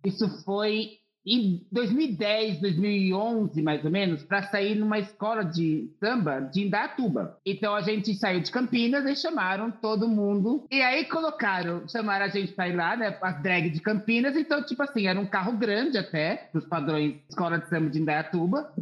[0.06, 1.00] isso foi
[1.30, 7.38] em 2010, 2011, mais ou menos, para sair numa escola de samba de Indatuba.
[7.46, 10.66] Então a gente saiu de Campinas e chamaram todo mundo.
[10.72, 13.16] E aí colocaram, chamaram a gente para ir lá, né?
[13.22, 14.36] As drag de Campinas.
[14.36, 18.74] Então, tipo assim, era um carro grande até, dos padrões escola de samba de Indaiatuba,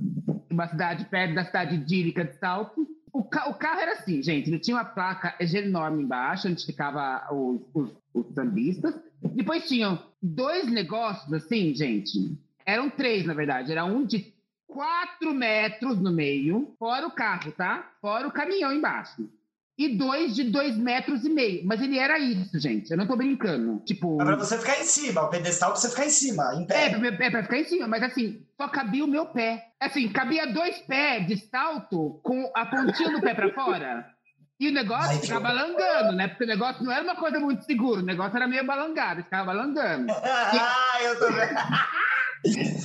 [0.50, 2.88] uma cidade perto da cidade idílica de Salto.
[3.12, 7.28] O, ca o, carro era assim, gente, ele tinha uma placa enorme embaixo, onde ficava
[7.34, 8.96] os, os, os sambistas.
[9.22, 12.38] Depois tinham dois negócios assim, gente.
[12.66, 13.72] Eram três, na verdade.
[13.72, 14.34] Era um de
[14.68, 17.92] quatro metros no meio, fora o carro, tá?
[18.02, 19.30] Fora o caminhão embaixo.
[19.78, 21.64] E dois de dois metros e meio.
[21.66, 22.90] Mas ele era isso, gente.
[22.90, 23.80] Eu não tô brincando.
[23.86, 24.20] Tipo.
[24.20, 26.88] É pra você ficar em cima, o pedestal pra você ficar em cima, em pé.
[26.88, 29.68] É, é pra ficar em cima, mas assim, só cabia o meu pé.
[29.80, 34.17] Assim, cabia dois pés de salto com a pontinha do pé pra fora.
[34.60, 36.28] E o negócio Ai, ficava que- balangando, né?
[36.30, 39.46] Porque o negócio não era uma coisa muito segura, o negócio era meio balangado, ficava
[39.46, 40.12] balangando.
[40.12, 41.58] ah, eu tô vendo.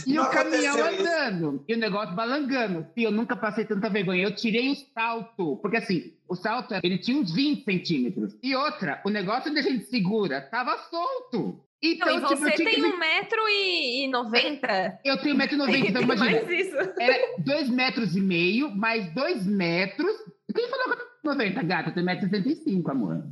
[0.07, 1.03] E Não o caminhão aconteceu isso.
[1.03, 2.87] andando, e o negócio balangando.
[2.97, 4.25] E eu nunca passei tanta vergonha.
[4.25, 8.35] Eu tirei o salto, porque assim, o salto, ele tinha uns 20 centímetros.
[8.43, 11.63] E outra, o negócio onde a gente segura tava solto.
[11.83, 14.99] Então, Não, e tipo, você que tem me- um metro e, e noventa?
[15.05, 16.31] Eu tenho 1,90m, então imagina.
[16.31, 16.77] mais isso.
[16.99, 20.13] Era 2 metros e meio, mais 2 metros.
[20.55, 21.91] Quem falou que eu 90, gata?
[21.93, 23.23] Tenho 1,65m, amor.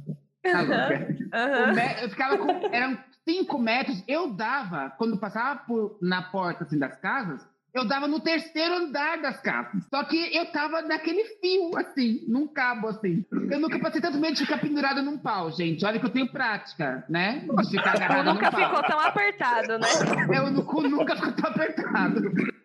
[0.42, 1.16] Tá louca?
[1.70, 2.74] O me- Eu ficava com.
[2.74, 2.96] Eram
[3.28, 4.02] 5 metros.
[4.08, 9.20] Eu dava, quando passava por, na porta assim, das casas, eu dava no terceiro andar
[9.20, 9.84] das casas.
[9.90, 13.24] Só que eu tava naquele fio, assim, num cabo, assim.
[13.50, 15.84] Eu nunca passei tanto medo de ficar pendurada num pau, gente.
[15.84, 17.44] Olha que eu tenho prática, né?
[17.46, 18.68] De ficar Tu agarrada nunca num pau.
[18.68, 19.86] ficou tão apertado, né?
[20.56, 22.20] Eu cu nunca ficou tão apertado.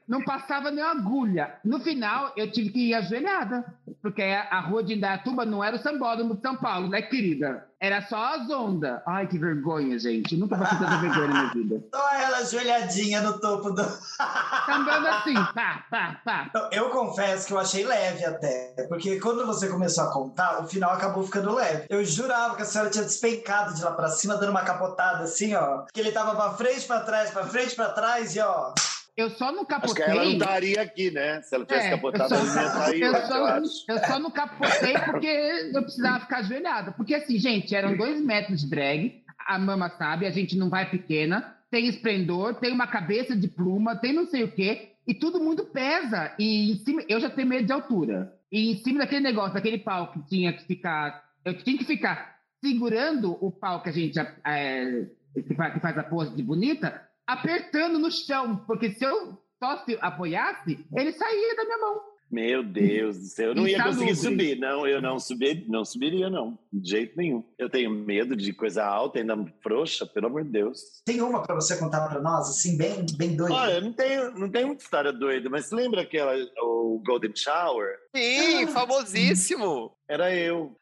[0.08, 1.56] Não passava nem agulha.
[1.64, 3.66] No final, eu tive que ir ajoelhada.
[4.02, 7.68] Porque a, rua de Indaiatuba não era o sambódromo de São Paulo, né, querida?
[7.80, 9.02] Era só as ondas.
[9.06, 10.38] Ai, que vergonha, gente.
[10.38, 11.84] Nunca passei tanta vergonha na minha vida.
[11.94, 13.82] Só ela ajoelhadinha no topo do.
[14.70, 16.52] Andando assim, pá, pá, pá.
[16.72, 20.92] Eu confesso que eu achei leve até, porque quando você começou a contar, o final
[20.92, 21.86] acabou ficando leve.
[21.90, 25.54] Eu jurava que a senhora tinha despencado de lá pra cima, dando uma capotada assim,
[25.54, 25.86] ó.
[25.94, 28.74] Que ele tava pra frente, pra trás, pra frente, pra trás e ó.
[29.18, 30.34] Eu só não Acho que ela não capotei.
[30.34, 31.42] estaria aqui, né?
[31.42, 33.86] Se ela tivesse É, capotado, eu ela não ia sair, eu eu, eu só, acho.
[33.88, 35.28] eu só não capotei porque
[35.74, 36.92] eu precisava ficar ajoelhada.
[36.92, 40.90] Porque assim, gente, eram dois metros de drag, a mama sabe, a gente não vai
[40.90, 45.40] pequena, tem esplendor, tem uma cabeça de pluma, tem não sei o quê, e todo
[45.40, 46.34] mundo pesa.
[46.38, 48.34] E em cima, eu já tenho medo de altura.
[48.52, 52.36] E em cima daquele negócio, daquele pau que tinha que ficar, eu tinha que ficar
[52.64, 55.06] segurando o pau que a gente é,
[55.36, 60.86] que faz a pose de bonita, apertando no chão, porque se eu só se apoiasse,
[60.94, 62.15] ele saía da minha mão.
[62.36, 64.00] Meu Deus do céu, eu não ia Insalubre.
[64.08, 64.60] conseguir subir.
[64.60, 66.60] Não, eu não subir, não subiria, não.
[66.72, 67.42] De jeito nenhum.
[67.58, 70.82] Eu tenho medo de coisa alta, ainda frouxa, pelo amor de Deus.
[71.06, 73.54] Tem uma pra você contar pra nós, assim, bem, bem doida.
[73.54, 77.96] Olha, não tenho, não tenho muita história doida, mas lembra aquela, o Golden Shower?
[78.14, 79.94] Sim, famosíssimo.
[80.10, 80.76] Era eu.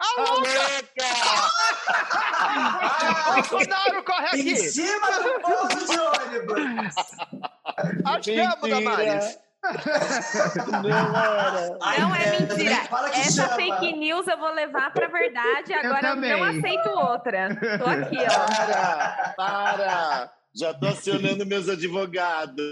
[3.49, 4.57] Bolsonaro, corre Em aqui.
[4.57, 6.95] cima do ponto de ônibus!
[8.05, 9.37] Acho que amo, Damares.
[10.71, 12.75] Não Não é mentira.
[13.13, 13.55] Essa chama.
[13.55, 15.73] fake news eu vou levar pra verdade.
[15.73, 17.55] Agora eu, não aceito outra.
[17.77, 18.45] Tô aqui, ó.
[18.45, 20.31] Para, para.
[20.55, 22.71] Já tô acionando meus advogados.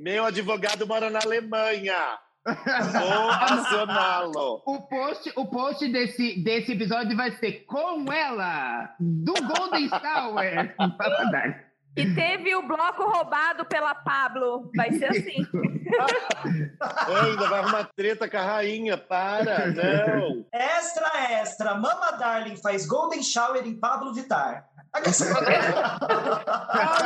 [0.00, 2.18] Meu advogado mora na Alemanha.
[2.44, 4.62] Vou acioná-lo.
[4.66, 10.74] O post, o post desse, desse episódio vai ser com ela, do Golden Shower.
[11.98, 14.70] E teve o bloco roubado pela Pablo.
[14.76, 15.36] Vai ser assim.
[17.24, 18.96] Ainda vai arrumar treta com a rainha.
[18.96, 20.46] Para, não.
[20.52, 21.74] Extra, extra.
[21.74, 24.68] Mama Darling faz Golden Shower em Pablo Vittar.
[24.92, 25.02] Ai,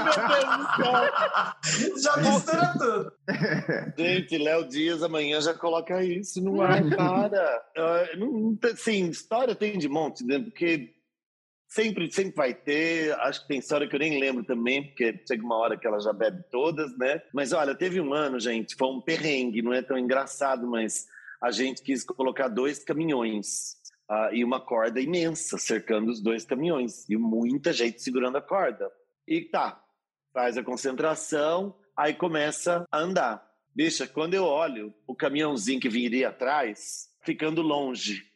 [0.05, 2.01] meu Deus do céu.
[2.03, 3.13] Já mistura tudo.
[3.99, 7.63] Gente, Léo Dias amanhã já coloca isso no ar, para.
[7.77, 10.39] Ah, não, não tem- sim, história tem de monte, né?
[10.39, 10.95] Porque
[11.73, 13.13] sempre, sempre vai ter.
[13.21, 15.99] Acho que tem história que eu nem lembro também, porque chega uma hora que ela
[16.01, 17.23] já bebe todas, né?
[17.33, 21.07] Mas olha, teve um ano, gente, foi um perrengue, não é tão engraçado, mas
[21.41, 23.81] a gente quis colocar dois caminhões.
[24.09, 28.91] ah, e uma corda imensa cercando os dois caminhões e muita gente segurando a corda.
[29.27, 29.83] E tá,
[30.35, 33.43] faz a concentração, aí começa a andar.
[33.75, 38.31] Bicha, quando eu olho o caminhãozinho que viria atrás, ficando longe,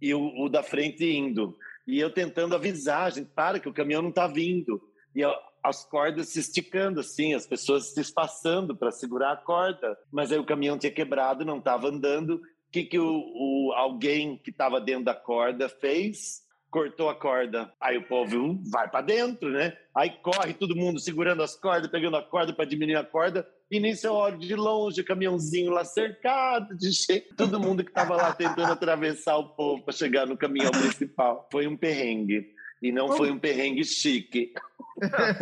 [0.00, 1.56] e o, o da frente indo,
[1.86, 4.80] e eu tentando avisar, gente, para que o caminhão não está vindo.
[5.14, 9.96] E eu- as cordas se esticando, assim, as pessoas se espaçando para segurar a corda.
[10.12, 12.34] Mas aí o caminhão tinha quebrado, não estava andando.
[12.36, 16.44] O que, que o, o- alguém que estava dentro da corda fez?
[16.70, 17.72] Cortou a corda.
[17.80, 19.76] Aí o povo hum, vai para dentro, né?
[19.94, 23.48] Aí corre todo mundo segurando as cordas, pegando a corda para diminuir a corda.
[23.70, 27.34] E nisso eu olho de longe, o caminhãozinho lá cercado de gente.
[27.36, 31.48] Todo mundo que estava lá tentando atravessar o povo para chegar no caminhão principal.
[31.50, 32.54] Foi um perrengue.
[32.82, 34.52] E não foi um perrengue chique.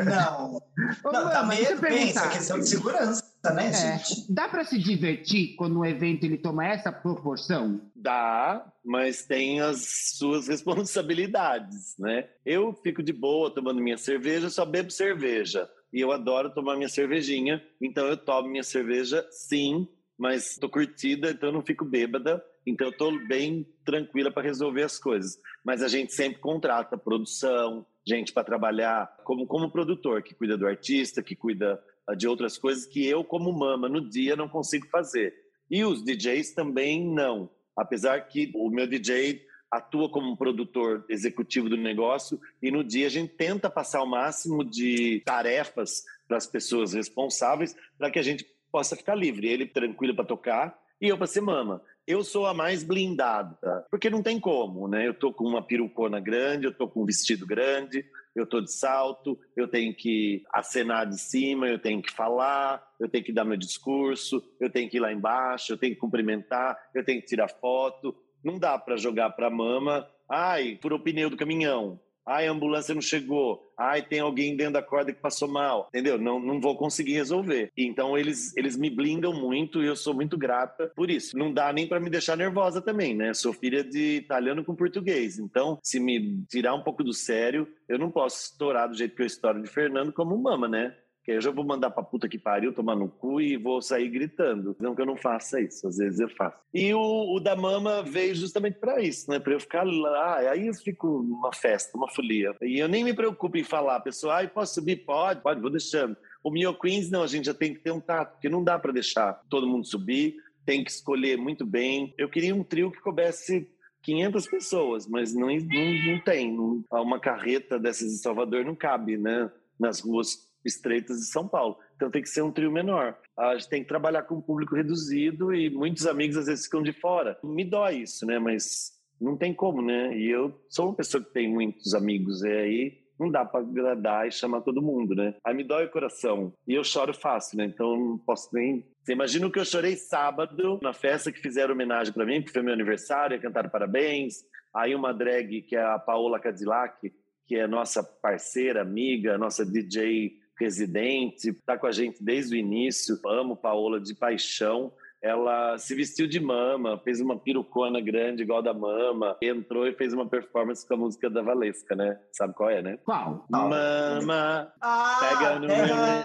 [0.05, 0.57] Não.
[1.05, 3.23] Ô, Não, também eu pensa, questão de segurança,
[3.55, 4.33] né, É, gente?
[4.33, 7.81] dá para se divertir quando um evento ele toma essa proporção?
[7.95, 12.29] Dá, mas tem as suas responsabilidades, né?
[12.45, 15.69] Eu fico de boa tomando minha cerveja, só bebo cerveja.
[15.95, 19.87] E eu adoro tomar minha cervejinha, então eu tomo minha cerveja sim,
[20.19, 24.83] mas tô curtida, então eu não fico bêbada, então eu tô bem tranquila para resolver
[24.83, 25.39] as coisas.
[25.65, 30.67] Mas a gente sempre contrata produção, gente para trabalhar como, como produtor, que cuida do
[30.67, 34.89] artista, que cuida ah, de outras coisas que eu, como mama, no dia não consigo
[34.89, 35.33] fazer.
[35.71, 37.49] E os DJs também não.
[37.77, 39.47] Apesar que o meu DJ
[39.77, 44.65] atua como produtor executivo do negócio e no dia a gente tenta passar o máximo
[44.65, 49.49] de tarefas para as pessoas responsáveis para que a gente possa ficar livre.
[49.49, 51.83] Ele tranquilo para tocar e eu para ser mama.
[52.07, 53.57] Eu sou a mais blindada,
[53.91, 55.09] porque não tem como, né?
[55.09, 58.05] Eu tô com uma perucona grande, eu tô com um vestido grande,
[58.37, 63.09] eu tô de salto, eu tenho que acenar de cima, eu tenho que falar, eu
[63.09, 66.77] tenho que dar meu discurso, eu tenho que ir lá embaixo, eu tenho que cumprimentar,
[66.95, 68.15] eu tenho que tirar foto.
[68.45, 71.99] Não dá para jogar para mama, ai, o pneu do caminhão.
[72.27, 73.63] Ai, a ambulância não chegou.
[73.79, 75.89] Ai, tem alguém dentro da corda que passou mal.
[75.91, 76.19] Entendeu?
[76.19, 77.71] Não, não vou conseguir resolver.
[77.77, 81.37] Então, eles, eles me blindam muito e eu sou muito grata por isso.
[81.37, 83.35] Não dá nem para me deixar nervosa também, né?
[83.35, 85.39] Sou filha de italiano com português.
[85.39, 89.23] Então, se me tirar um pouco do sério, eu não posso estourar do jeito que
[89.23, 90.97] eu estouro de Fernando como mama, né?
[91.25, 94.09] Que eu já vou mandar pra puta que pariu, tomar no cu e vou sair
[94.11, 94.77] gritando.
[94.79, 96.59] Não que eu não faça isso, às vezes eu faço.
[96.73, 99.39] E o, o da mama veio justamente para isso, né?
[99.39, 102.55] Para eu ficar lá, aí eu fico uma festa, uma folia.
[102.61, 105.05] E eu nem me preocupo em falar, pessoal, ai, posso subir?
[105.05, 106.15] Pode, pode, vou deixando.
[106.43, 108.79] O Mio Queens, não, a gente já tem que ter um tato, porque não dá
[108.79, 112.13] para deixar todo mundo subir, tem que escolher muito bem.
[112.19, 113.67] Eu queria um trio que coubesse
[114.03, 116.55] 500 pessoas, mas não, não, não tem.
[116.91, 119.51] Uma carreta dessas em Salvador não cabe, né?
[119.81, 121.77] Nas ruas estreitas de São Paulo.
[121.97, 123.17] Então tem que ser um trio menor.
[123.39, 126.83] A gente tem que trabalhar com um público reduzido e muitos amigos às vezes ficam
[126.83, 127.39] de fora.
[127.43, 128.39] Me dói isso, né?
[128.39, 130.17] Mas não tem como, né?
[130.17, 134.27] E eu sou uma pessoa que tem muitos amigos e aí não dá para agradar
[134.27, 135.35] e chamar todo mundo, né?
[135.45, 137.65] Aí me dói o coração e eu choro fácil, né?
[137.65, 138.85] Então não posso nem.
[139.03, 142.51] Você imagina o que eu chorei sábado na festa que fizeram homenagem para mim, que
[142.51, 144.45] foi meu aniversário, cantaram parabéns.
[144.75, 147.13] Aí uma drag que é a Paola Cadillac,
[147.47, 153.19] que é nossa parceira, amiga, nossa DJ residente, está com a gente desde o início.
[153.27, 154.93] Amo Paola de paixão.
[155.23, 160.13] Ela se vestiu de mama, fez uma perucona grande igual da mama, entrou e fez
[160.13, 162.19] uma performance com a música da Valesca, né?
[162.31, 162.99] Sabe qual é, né?
[163.03, 163.47] Qual?
[163.49, 166.25] Mama, Ah, pega no meu mama,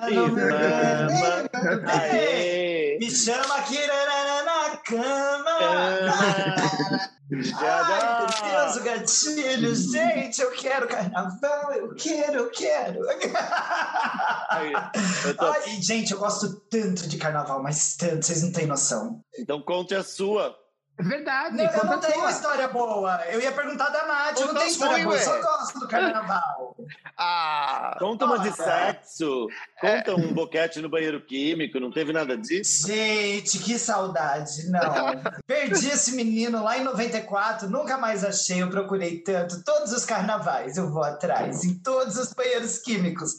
[1.88, 4.06] aê, Me chama aqui na
[4.90, 5.60] cama.
[7.32, 13.00] já Ai, meu Deus, o gatilho, gente, eu quero carnaval, eu quero, eu quero.
[14.50, 14.74] Aí,
[15.26, 19.22] eu tô- Ai, gente, eu gosto tanto de carnaval, mas tanto, vocês não têm noção.
[19.38, 20.56] Então conte a sua.
[21.00, 21.56] É verdade.
[21.56, 23.26] Não, eu conta não tenho uma história boa.
[23.28, 25.88] Eu ia perguntar da Nath, eu não tenho a história boa, eu só gosto do
[25.88, 26.76] carnaval.
[27.22, 29.48] Ah, Conta uma de sexo.
[29.84, 29.98] É.
[29.98, 31.78] Conta um boquete no banheiro químico.
[31.78, 32.88] Não teve nada disso?
[32.88, 34.82] Gente, que saudade, não.
[35.46, 39.62] Perdi esse menino lá em 94, nunca mais achei, eu procurei tanto.
[39.64, 43.36] Todos os carnavais eu vou atrás, em todos os banheiros químicos.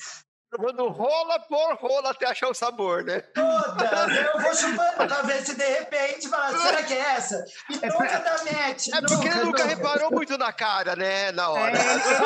[0.51, 3.21] Tomando rola por rola até achar o sabor, né?
[3.21, 7.45] Todas, eu vou chupando pra ver se de repente fala, será que é essa?
[7.71, 8.89] E É nunca pra- dá match.
[8.93, 11.31] É porque ele nunca reparou muito na cara, né?
[11.33, 11.79] Na É, hora.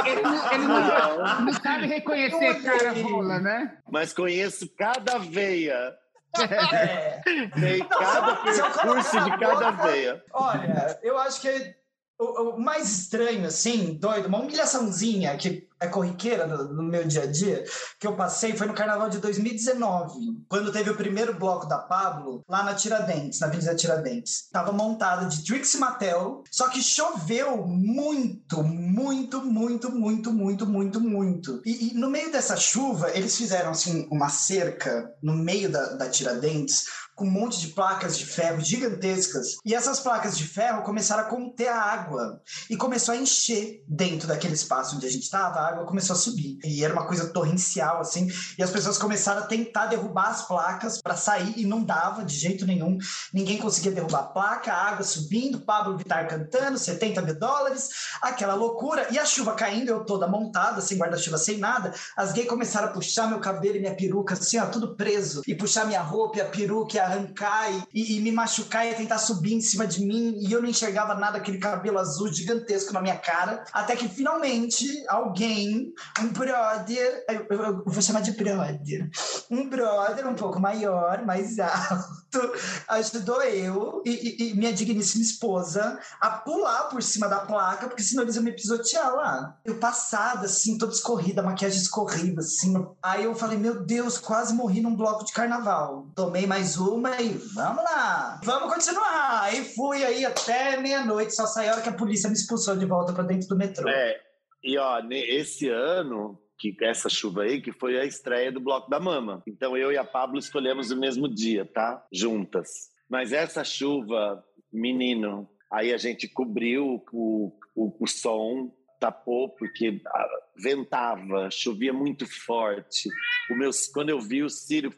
[0.07, 1.53] ele, ele não- ele não, Não.
[1.53, 3.77] sabe reconhecer cara rola, né?
[3.91, 5.95] Mas conheço cada veia.
[6.37, 7.21] É.
[7.61, 10.25] Sei Não, cada percurso de cada boca- veia.
[10.33, 11.75] Olha, eu acho que
[12.19, 17.23] o, o mais estranho, assim, doido, uma humilhaçãozinha que é corriqueira no, no meu dia
[17.23, 17.65] a dia,
[17.99, 22.43] que eu passei foi no carnaval de 2019, quando teve o primeiro bloco da Pablo,
[22.49, 24.49] lá na Tiradentes, na Avenida Tiradentes.
[24.53, 31.63] Tava montada de Trixie Mattel, só que choveu muito, muito, muito, muito, muito, muito, muito.
[31.65, 36.09] E, e no meio dessa chuva, eles fizeram, assim, uma cerca no meio da, da
[36.09, 39.57] Tiradentes, com um monte de placas de ferro gigantescas.
[39.65, 42.41] E essas placas de ferro começaram a conter a água.
[42.69, 46.19] E começou a encher dentro daquele espaço onde a gente estava, a água começou a
[46.19, 46.59] subir.
[46.65, 48.29] E era uma coisa torrencial, assim.
[48.59, 52.35] E as pessoas começaram a tentar derrubar as placas para sair e não dava de
[52.37, 52.99] jeito nenhum.
[53.33, 57.89] Ninguém conseguia derrubar a placa, a água subindo, Pablo Vittar cantando, 70 mil dólares,
[58.21, 59.07] aquela loucura.
[59.11, 61.95] E a chuva caindo, eu toda montada, sem guarda-chuva, sem nada.
[62.17, 65.43] As gays começaram a puxar meu cabelo e minha peruca, assim, ó, tudo preso.
[65.47, 69.19] E puxar minha roupa e a peruca e arrancar e, e- me machucar e tentar
[69.19, 70.35] subir em cima de mim.
[70.39, 73.65] E eu não enxergava nada, aquele cabelo azul gigantesco na minha cara.
[73.73, 79.09] Até que finalmente alguém, um brother, eu, eu- eu vou chamar de brother,
[79.51, 82.53] um brother um pouco maior, mais alto,
[82.89, 88.03] ajudou eu e, e- e minha digníssima esposa a pular por cima da placa, porque
[88.03, 89.57] senão eles iam me pisotear lá.
[89.65, 92.75] Eu passada, assim, toda escorrida, maquiagem escorrida, assim.
[93.03, 96.09] Aí eu falei, meu Deus, quase morri num bloco de carnaval.
[96.15, 99.43] Tomei mais uma e vamos lá, vamos continuar.
[99.43, 102.87] Aí fui aí até meia-noite, só saí a hora que a polícia me expulsou de
[102.87, 103.89] volta para dentro do metrô.
[103.89, 104.21] É,
[104.63, 109.01] e ó, esse ano, que essa chuva aí, que foi a estreia do Bloco da
[109.01, 109.43] Mama.
[109.47, 112.05] Então eu e a Pablo escolhemos o mesmo dia, tá?
[112.13, 112.69] Juntas.
[113.11, 114.43] Mas essa chuva,
[114.73, 120.29] menino, Aí a gente cobriu o, o, o som, tapou, porque ah,
[120.63, 123.09] ventava, chovia muito forte.
[123.51, 124.93] O meu, quando eu vi o cílio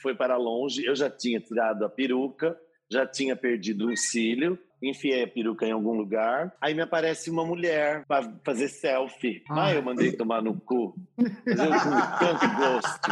[0.00, 2.58] foi para longe, eu já tinha tirado a peruca,
[2.90, 6.54] já tinha perdido um cílio, enfiei a peruca em algum lugar.
[6.60, 9.42] Aí me aparece uma mulher para fazer selfie.
[9.50, 10.94] Ah, eu mandei tomar no cu.
[11.16, 13.10] Mas eu com tanto gosto.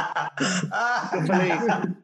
[1.12, 1.51] Eu falei,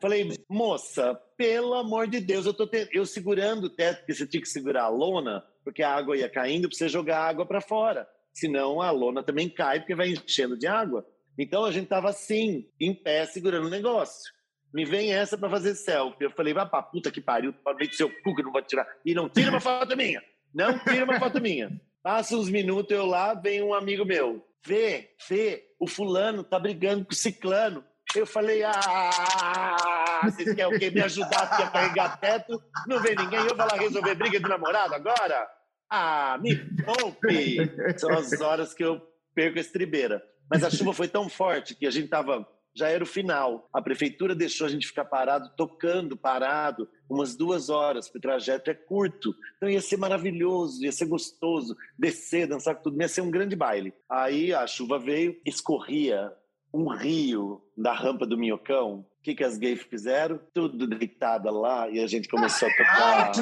[0.00, 2.88] falei, moça, pelo amor de Deus, eu tô te...
[2.92, 6.28] eu segurando o teto, porque você tinha que segurar a lona, porque a água ia
[6.28, 8.06] caindo para você jogar a água para fora.
[8.32, 11.06] Senão a lona também cai, porque vai enchendo de água.
[11.38, 14.32] Então a gente tava assim, em pé, segurando o negócio
[14.72, 16.24] me vem essa para fazer selfie.
[16.24, 18.86] Eu falei, vai pra puta que pariu, para do seu cu que não vai tirar.
[19.04, 20.22] E não tira uma foto minha.
[20.54, 21.70] Não tira uma foto minha.
[22.02, 24.44] Passa uns minutos, eu lá, vem um amigo meu.
[24.66, 27.84] Vê, vê, o fulano tá brigando com o ciclano.
[28.14, 30.90] Eu falei, ah, vocês querem o quê?
[30.90, 32.60] Me ajudar a carregar teto?
[32.86, 35.48] Não vem ninguém, eu vou lá resolver briga de namorado agora?
[35.90, 37.58] Ah, me poupe!
[37.98, 39.00] São as horas que eu
[39.34, 40.22] perco a estribeira.
[40.50, 43.68] Mas a chuva foi tão forte que a gente tava já era o final.
[43.72, 48.70] A prefeitura deixou a gente ficar parado, tocando, parado, umas duas horas, porque o trajeto
[48.70, 49.34] é curto.
[49.56, 53.92] Então ia ser maravilhoso, ia ser gostoso, descer, dançar tudo, ia ser um grande baile.
[54.08, 56.32] Aí a chuva veio, escorria
[56.72, 59.04] um rio da rampa do Minhocão.
[59.20, 60.40] O que, que as gays fizeram?
[60.52, 63.32] Tudo deitada lá e a gente começou a tocar.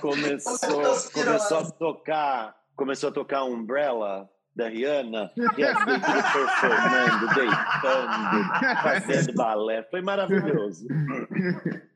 [0.00, 0.58] começou,
[1.12, 5.78] começou a tocar, começou a tocar Umbrella da Rihanna, e gays
[6.32, 9.82] performando, deitando, fazendo balé.
[9.84, 10.86] Foi maravilhoso.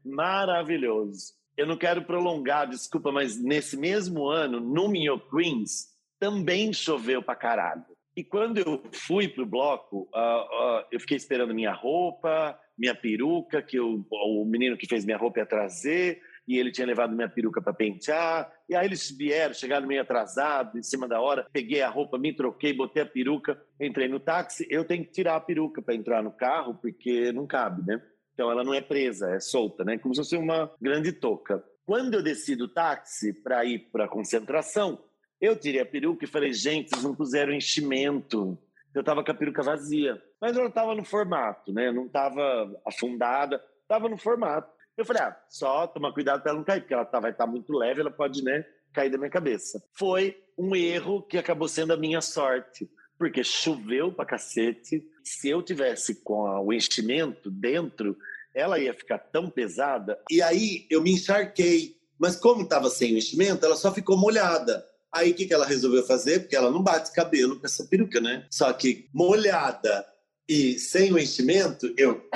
[0.05, 1.33] Maravilhoso.
[1.57, 5.87] Eu não quero prolongar, desculpa, mas nesse mesmo ano, no Minho Queens,
[6.19, 7.85] também choveu pra caralho.
[8.17, 13.61] E quando eu fui pro bloco, uh, uh, eu fiquei esperando minha roupa, minha peruca,
[13.61, 17.29] que eu, o menino que fez minha roupa ia trazer, e ele tinha levado minha
[17.29, 18.53] peruca para pentear.
[18.69, 21.47] E aí eles vieram, chegaram meio atrasado, em cima da hora.
[21.53, 24.67] Peguei a roupa, me troquei, botei a peruca, entrei no táxi.
[24.71, 28.03] Eu tenho que tirar a peruca para entrar no carro, porque não cabe, né?
[28.33, 29.97] Então ela não é presa, é solta, né?
[29.99, 31.65] Como se fosse uma grande touca.
[31.87, 35.03] Quando eu desci do táxi para ir para a concentração,
[35.41, 38.59] eu tirei a peruca e falei, gente, vocês não puseram enchimento.
[38.95, 40.21] Eu estava com a peruca vazia.
[40.41, 41.91] Mas ela estava no formato, né?
[41.93, 44.74] Não estava afundada, estava no formato.
[44.97, 47.47] Eu falei, ah, só tomar cuidado para ela não cair, porque ela tá, vai estar
[47.47, 49.83] tá muito leve, ela pode, né, cair da minha cabeça.
[49.93, 52.89] Foi um erro que acabou sendo a minha sorte,
[53.19, 55.05] porque choveu pra cacete.
[55.23, 58.17] Se eu tivesse com o enchimento dentro,
[58.55, 60.19] ela ia ficar tão pesada.
[60.31, 61.97] E aí eu me encharquei.
[62.19, 64.87] Mas como estava sem o enchimento, ela só ficou molhada.
[65.13, 66.41] Aí o que, que ela resolveu fazer?
[66.41, 68.47] Porque ela não bate cabelo com essa peruca, né?
[68.51, 70.07] Só que molhada
[70.49, 72.29] e sem o enchimento, eu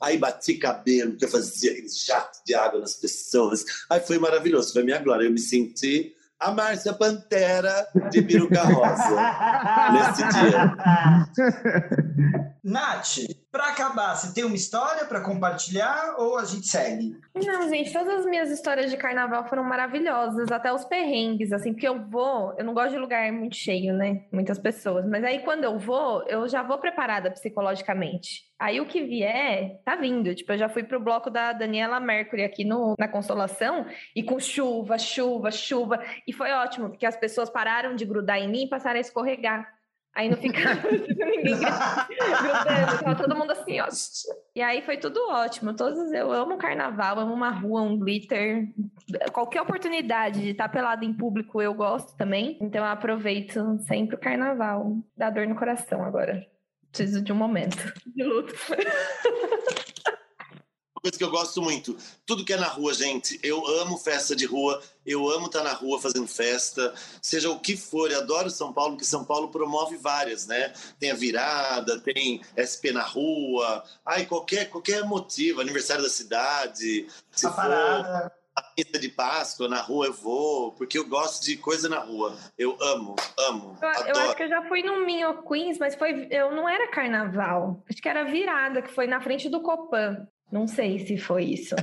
[0.00, 3.64] Aí bati cabelo, que eu fazia aquele jato de água nas pessoas.
[3.90, 5.24] Aí foi maravilhoso, foi minha glória.
[5.24, 9.16] Eu me senti a Márcia Pantera de Peruca Rosa
[9.92, 10.76] nesse dia.
[12.68, 13.16] Nath,
[13.50, 17.16] para acabar, você tem uma história para compartilhar ou a gente segue?
[17.34, 21.88] Não, gente, todas as minhas histórias de carnaval foram maravilhosas, até os perrengues, assim, porque
[21.88, 24.24] eu vou, eu não gosto de lugar muito cheio, né?
[24.30, 28.46] Muitas pessoas, mas aí quando eu vou, eu já vou preparada psicologicamente.
[28.58, 30.34] Aí o que vier, tá vindo.
[30.34, 34.40] Tipo, eu já fui pro bloco da Daniela Mercury aqui no, na Consolação e com
[34.40, 36.02] chuva, chuva, chuva.
[36.26, 39.77] E foi ótimo, porque as pessoas pararam de grudar em mim e passaram a escorregar.
[40.18, 43.86] Aí não ficava ninguém grudando, tava todo mundo assim, ó.
[44.52, 45.76] E aí foi tudo ótimo.
[45.76, 48.66] Todos eu amo carnaval, amo uma rua, um glitter.
[49.32, 52.58] Qualquer oportunidade de estar pelado em público eu gosto também.
[52.60, 54.96] Então eu aproveito sempre o carnaval.
[55.16, 56.44] Dá dor no coração agora.
[56.90, 58.52] Preciso de um momento de luto.
[61.08, 61.96] Coisa que eu gosto muito,
[62.26, 63.40] tudo que é na rua, gente.
[63.42, 66.92] Eu amo festa de rua, eu amo estar na rua fazendo festa,
[67.22, 68.10] seja o que for.
[68.10, 70.70] Eu adoro São Paulo, porque São Paulo promove várias, né?
[71.00, 77.06] Tem a virada, tem SP na rua, ai, qualquer, qualquer motivo, aniversário da cidade.
[77.30, 81.44] Se a for, parada a pista de Páscoa na rua eu vou, porque eu gosto
[81.44, 82.36] de coisa na rua.
[82.58, 83.78] Eu amo, amo.
[83.80, 86.90] Eu, eu acho que eu já fui no Minho Queens, mas foi, eu não era
[86.90, 87.80] carnaval.
[87.88, 90.26] Acho que era virada, que foi na frente do Copan.
[90.50, 91.74] Não sei se foi isso.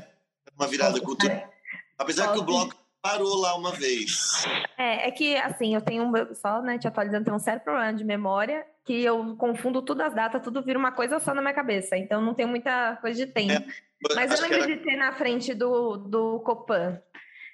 [0.57, 1.51] Uma virada cultural.
[1.97, 4.43] Apesar que o bloco parou lá uma vez.
[4.78, 8.03] É, é que assim, eu tenho só, né, te atualizando, tenho um sério problema de
[8.03, 11.95] memória, que eu confundo tudo as datas, tudo vira uma coisa só na minha cabeça.
[11.95, 13.53] Então não tem muita coisa de tempo.
[13.53, 14.68] É, Mas eu lembro era...
[14.68, 16.99] de ter na frente do, do Copan.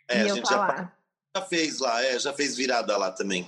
[0.07, 0.91] É, a gente já,
[1.35, 3.45] já, fez lá, é, já fez virada lá também.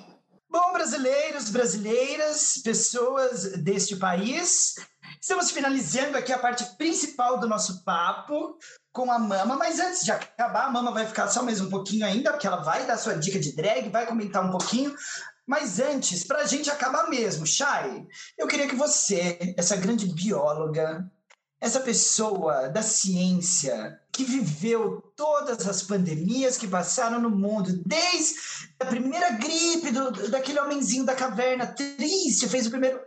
[0.53, 4.75] Bom, brasileiros, brasileiras, pessoas deste país,
[5.19, 8.57] Estamos finalizando aqui a parte principal do nosso papo
[8.91, 12.05] com a Mama, mas antes de acabar, a Mama vai ficar só mais um pouquinho
[12.05, 14.93] ainda, porque ela vai dar sua dica de drag, vai comentar um pouquinho.
[15.47, 18.05] Mas antes, para a gente acabar mesmo, Chay,
[18.37, 21.09] eu queria que você, essa grande bióloga,
[21.63, 28.35] essa pessoa da ciência que viveu todas as pandemias que passaram no mundo, desde
[28.81, 32.99] a primeira gripe do, daquele homenzinho da caverna triste, fez o primeiro.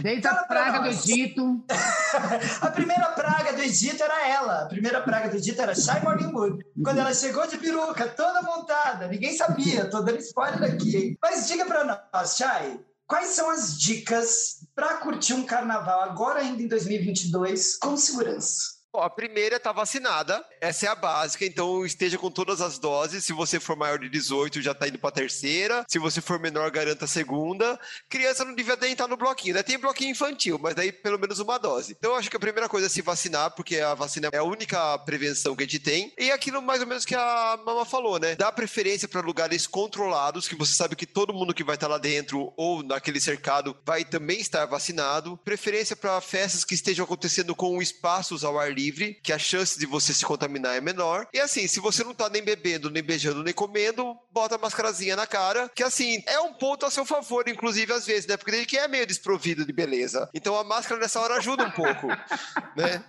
[0.00, 1.64] Desde a praga do Egito.
[2.62, 4.62] a primeira praga do Egito era ela.
[4.62, 6.64] A primeira praga do Egito era Shai Morningwood.
[6.84, 11.18] Quando ela chegou de peruca, toda montada, ninguém sabia, tô dando spoiler aqui, hein?
[11.20, 16.62] Mas diga pra nós, Shai, quais são as dicas para curtir um carnaval agora ainda
[16.62, 18.73] em 2022 com segurança?
[18.96, 23.24] A primeira está vacinada, essa é a básica, então esteja com todas as doses.
[23.24, 25.84] Se você for maior de 18, já está indo para a terceira.
[25.88, 27.78] Se você for menor, garanta a segunda.
[28.08, 29.64] Criança não devia nem estar no bloquinho, né?
[29.64, 31.96] Tem bloquinho infantil, mas daí pelo menos uma dose.
[31.98, 34.44] Então eu acho que a primeira coisa é se vacinar, porque a vacina é a
[34.44, 36.12] única prevenção que a gente tem.
[36.16, 38.36] E aquilo mais ou menos que a mama falou, né?
[38.36, 41.98] Dá preferência para lugares controlados, que você sabe que todo mundo que vai estar lá
[41.98, 45.36] dentro ou naquele cercado vai também estar vacinado.
[45.44, 49.78] Preferência para festas que estejam acontecendo com espaços ao ar livre livre, que a chance
[49.78, 51.26] de você se contaminar é menor.
[51.32, 55.16] E assim, se você não tá nem bebendo, nem beijando, nem comendo, bota a mascarazinha
[55.16, 58.36] na cara, que assim, é um ponto a seu favor, inclusive às vezes, né?
[58.36, 60.28] Porque gente que é meio desprovido de beleza.
[60.34, 62.08] Então a máscara nessa hora ajuda um pouco,
[62.76, 63.04] né?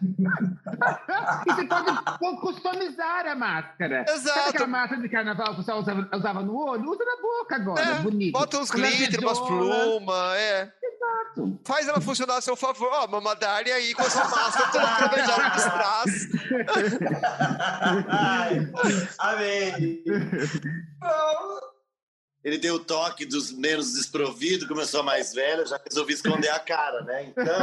[1.47, 4.05] e você pode customizar a máscara.
[4.07, 4.39] Exato.
[4.39, 6.89] Sabe aquela máscara de carnaval que você usava, usava no olho?
[6.89, 8.33] Usa na boca agora, é, bonito.
[8.33, 10.71] Bota uns glitter, umas plumas, é.
[10.83, 11.59] Exato.
[11.63, 12.89] Faz ela funcionar a seu favor.
[12.91, 14.85] Ó, mamadária aí com a sua máscara, toda
[19.19, 20.03] Amém.
[20.99, 21.59] Bom,
[22.45, 26.59] ele deu o toque dos menos desprovidos, começou a mais velha, já resolvi esconder a
[26.59, 27.23] cara, né?
[27.23, 27.55] Então,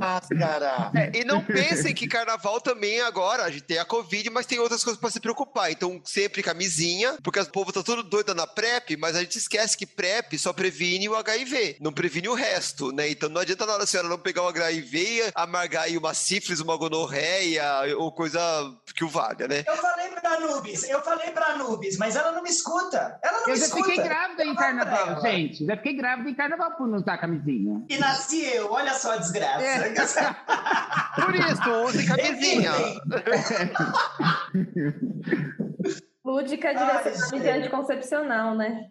[0.00, 0.90] máscara.
[0.96, 4.58] É, e não pensem que carnaval também agora, a gente tem a Covid, mas tem
[4.58, 5.70] outras coisas para se preocupar.
[5.70, 9.76] Então, sempre camisinha, porque o povo tá todo doido na PrEP, mas a gente esquece
[9.76, 13.10] que PrEP só previne o HIV, não previne o resto, né?
[13.10, 16.60] Então não adianta nada a senhora não pegar o HIV e amargar aí uma sífilis,
[16.60, 17.64] uma gonorreia
[17.98, 18.40] ou coisa
[18.94, 19.62] que o valha, né?
[19.66, 23.09] Eu falei pra Nubes, eu falei pra Nubes, mas ela não me escuta.
[23.22, 23.84] Ela não eu já escuta.
[23.84, 25.64] fiquei grávida em carnaval, gente.
[25.66, 27.84] Já fiquei grávida em carnaval por não usar camisinha.
[27.88, 29.64] E nasci eu, olha só a desgraça.
[29.64, 29.94] É.
[31.20, 32.72] Por isso, use camisinha.
[36.24, 38.90] Lúdica devia ser de anticoncepcional, né?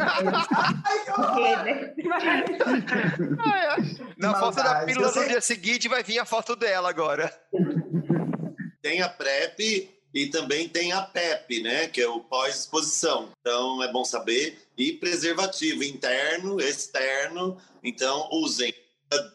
[0.00, 1.64] Ai, que horror.
[4.18, 7.32] Na foto da pílula no dia seguinte vai vir a foto dela agora.
[8.82, 11.88] Tem a PrEP e também tem a PEP, né?
[11.88, 13.30] Que é o pós-exposição.
[13.40, 14.58] Então é bom saber.
[14.78, 17.58] E preservativo interno, externo.
[17.82, 18.72] Então usem.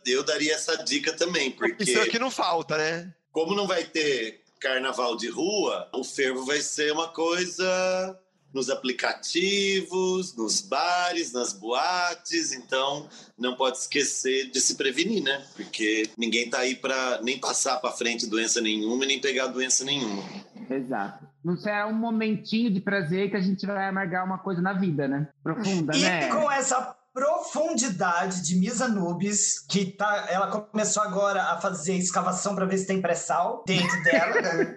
[0.06, 3.14] Eu daria essa dica também, porque Isso aqui não falta, né?
[3.32, 8.20] como não vai ter carnaval de rua, o fervo vai ser uma coisa
[8.54, 13.08] nos aplicativos, nos bares, nas boates, então
[13.38, 15.46] não pode esquecer de se prevenir, né?
[15.56, 19.84] Porque ninguém tá aí para nem passar para frente doença nenhuma e nem pegar doença
[19.84, 20.24] nenhuma.
[20.70, 21.28] Exato.
[21.44, 25.08] Não será um momentinho de prazer que a gente vai amargar uma coisa na vida,
[25.08, 25.28] né?
[25.42, 26.28] Profunda, E né?
[26.30, 32.66] com essa profundidade de Misa Nubes, que tá, ela começou agora a fazer escavação para
[32.66, 34.76] ver se tem pré-sal dentro dela, né?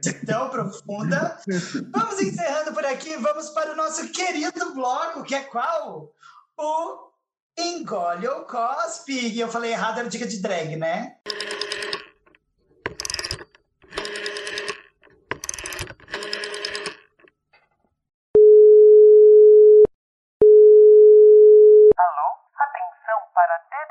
[0.00, 1.38] de tão profunda.
[1.92, 6.12] Vamos encerrando por aqui, vamos para o nosso querido bloco, que é qual?
[6.58, 7.10] O
[7.58, 9.28] Engole ou Cospe.
[9.28, 11.16] E eu falei errado, era dica de drag, né?
[22.56, 23.74] Atenção para DDD.
[23.74, 23.84] Dica de drag.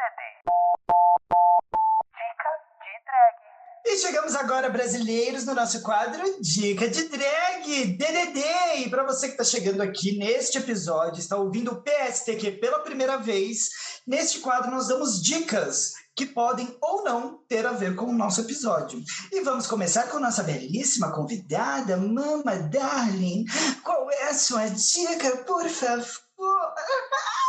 [3.86, 8.42] E chegamos agora, brasileiros, no nosso quadro Dica de Drag, DDD.
[8.78, 13.18] E para você que está chegando aqui neste episódio, está ouvindo o PSTQ pela primeira
[13.18, 13.70] vez,
[14.08, 18.42] neste quadro nós damos dicas que podem ou não ter a ver com o nosso
[18.42, 19.00] episódio.
[19.32, 23.46] E vamos começar com nossa belíssima convidada, Mama Darling.
[23.84, 26.20] Qual é a sua dica, por favor?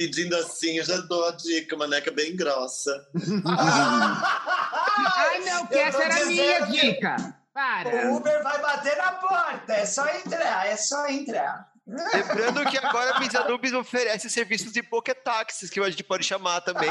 [0.00, 2.90] Pedindo assim, eu já dou a dica, maneca bem grossa.
[3.44, 7.36] Ai, não, que Eu essa era a minha que- dica.
[7.52, 8.06] Para.
[8.10, 11.68] O Uber vai bater na porta, é só entrar, é só entrar.
[11.86, 16.62] Lembrando que agora a Pizza Nubes oferece serviços de pokétaxis, que a gente pode chamar
[16.62, 16.88] também.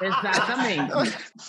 [0.00, 0.92] Exatamente.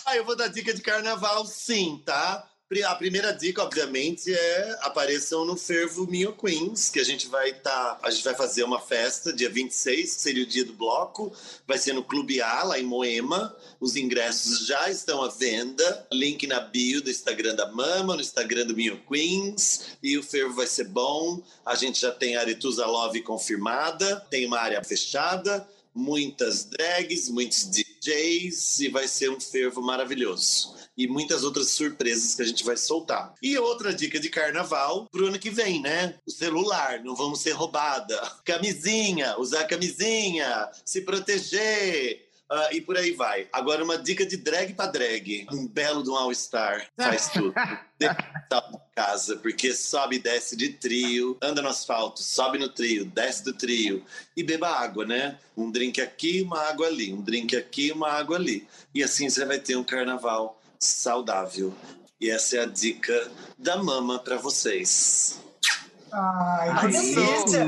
[0.06, 2.46] Ah, eu vou dar dica de carnaval, sim, tá?
[2.84, 7.98] A primeira dica, obviamente, é apareçam no Fervo Minho Queens, que a gente vai estar.
[8.00, 11.32] a gente vai fazer uma festa dia 26, que seria o dia do bloco.
[11.66, 13.56] Vai ser no Clube A, lá em Moema.
[13.80, 16.06] Os ingressos já estão à venda.
[16.12, 19.96] Link na bio do Instagram da Mama, no Instagram do Minho Queens.
[20.00, 21.42] E o fervo vai ser bom.
[21.66, 27.68] A gente já tem a Aretusa Love confirmada, tem uma área fechada, muitas drags, muitos
[27.68, 30.78] DJs e vai ser um fervo maravilhoso.
[30.96, 33.32] E muitas outras surpresas que a gente vai soltar.
[33.42, 36.14] E outra dica de carnaval pro ano que vem, né?
[36.26, 38.20] O celular, não vamos ser roubada.
[38.44, 42.26] Camisinha, usar camisinha, se proteger.
[42.50, 43.48] ah, e por aí vai.
[43.52, 45.46] Agora, uma dica de drag pra drag.
[45.52, 47.54] Um belo de um All-Star faz tudo.
[47.98, 53.04] Tá em casa, porque sobe e desce de trio, anda no asfalto, sobe no trio,
[53.04, 54.04] desce do trio
[54.36, 55.38] e beba água, né?
[55.56, 58.66] Um drink aqui, uma água ali, um drink aqui, uma água ali.
[58.94, 60.59] E assim você vai ter um carnaval
[60.90, 61.72] saudável.
[62.20, 65.38] E essa é a dica da mama para vocês.
[66.12, 67.66] Ai, que delícia!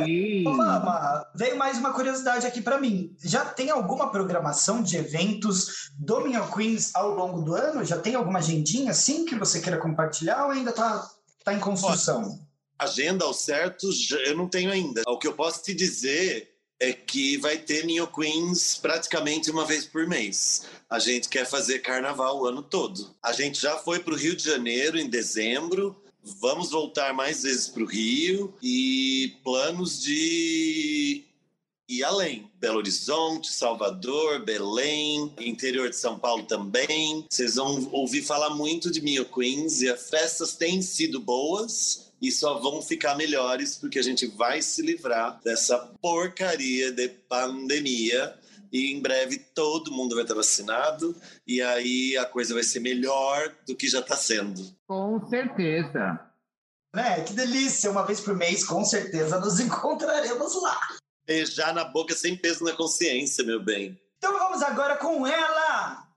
[0.50, 3.14] Mama, veio mais uma curiosidade aqui pra mim.
[3.22, 7.84] Já tem alguma programação de eventos do Minha Queens ao longo do ano?
[7.84, 11.08] Já tem alguma agendinha assim que você queira compartilhar ou ainda tá,
[11.44, 12.40] tá em construção?
[12.78, 15.02] Agenda ao certo, já- eu não tenho ainda.
[15.06, 16.51] O que eu posso te dizer
[16.82, 20.64] é que vai ter Neo Queens praticamente uma vez por mês.
[20.90, 23.14] A gente quer fazer carnaval o ano todo.
[23.22, 25.96] A gente já foi para o Rio de Janeiro em dezembro.
[26.40, 31.24] Vamos voltar mais vezes para o Rio e planos de
[31.88, 32.50] ir além.
[32.58, 37.24] Belo Horizonte, Salvador, Belém, interior de São Paulo também.
[37.30, 42.30] Vocês vão ouvir falar muito de Mio Queens e as festas têm sido boas e
[42.30, 48.38] só vão ficar melhores porque a gente vai se livrar dessa porcaria de pandemia
[48.72, 53.52] e em breve todo mundo vai estar vacinado e aí a coisa vai ser melhor
[53.66, 54.62] do que já está sendo.
[54.86, 56.20] Com certeza.
[56.94, 57.22] Né?
[57.22, 57.90] Que delícia!
[57.90, 60.78] Uma vez por mês, com certeza, nos encontraremos lá.
[61.26, 64.00] Beijar na boca sem peso na consciência, meu bem.
[64.18, 66.11] Então vamos agora com ela!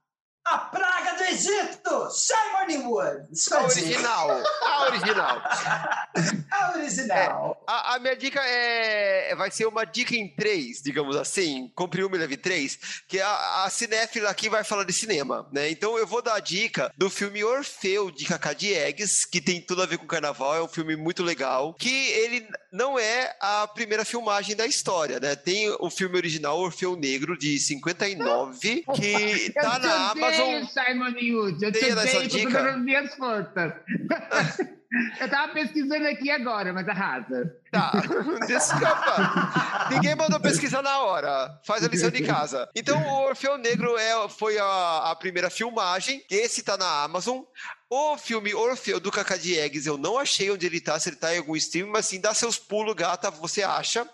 [0.45, 2.11] A praga do Egito!
[2.11, 3.26] Simon Wood!
[3.30, 3.84] A Expandir.
[3.84, 4.43] original.
[4.61, 5.41] A original.
[6.51, 7.63] A original.
[7.67, 9.34] A, a minha dica é.
[9.35, 11.72] Vai ser uma dica em três, digamos assim.
[11.76, 12.77] Compre uma e leve três.
[13.07, 15.69] Que a, a cinéfila aqui vai falar de cinema, né?
[15.69, 19.81] Então eu vou dar a dica do filme Orfeu de Cacá Diegues, que tem tudo
[19.81, 20.55] a ver com carnaval.
[20.55, 21.73] É um filme muito legal.
[21.73, 25.35] Que ele não é a primeira filmagem da história, né?
[25.35, 30.66] Tem o filme original Orfeu Negro de 59, que tá na odeio, Amazon.
[30.66, 31.62] Simon Youth.
[31.62, 32.52] Eu te Tem essa dica?
[32.52, 33.74] todas as minhas forças.
[35.20, 37.53] eu tava pesquisando aqui agora, mas arrasa.
[37.72, 37.91] Tá,
[38.48, 39.90] desculpa.
[39.91, 41.60] Ninguém mandou pesquisar na hora.
[41.66, 42.70] Faz a lição de casa.
[42.76, 46.24] Então, o Orfeu Negro é, foi a, a primeira filmagem.
[46.30, 47.41] Esse tá na Amazon.
[47.88, 51.36] O filme Orfeu do Cacá Diegues, eu não achei onde ele tá, se ele tá
[51.36, 54.10] em algum stream, mas assim, dá seus pulos, gata, você acha.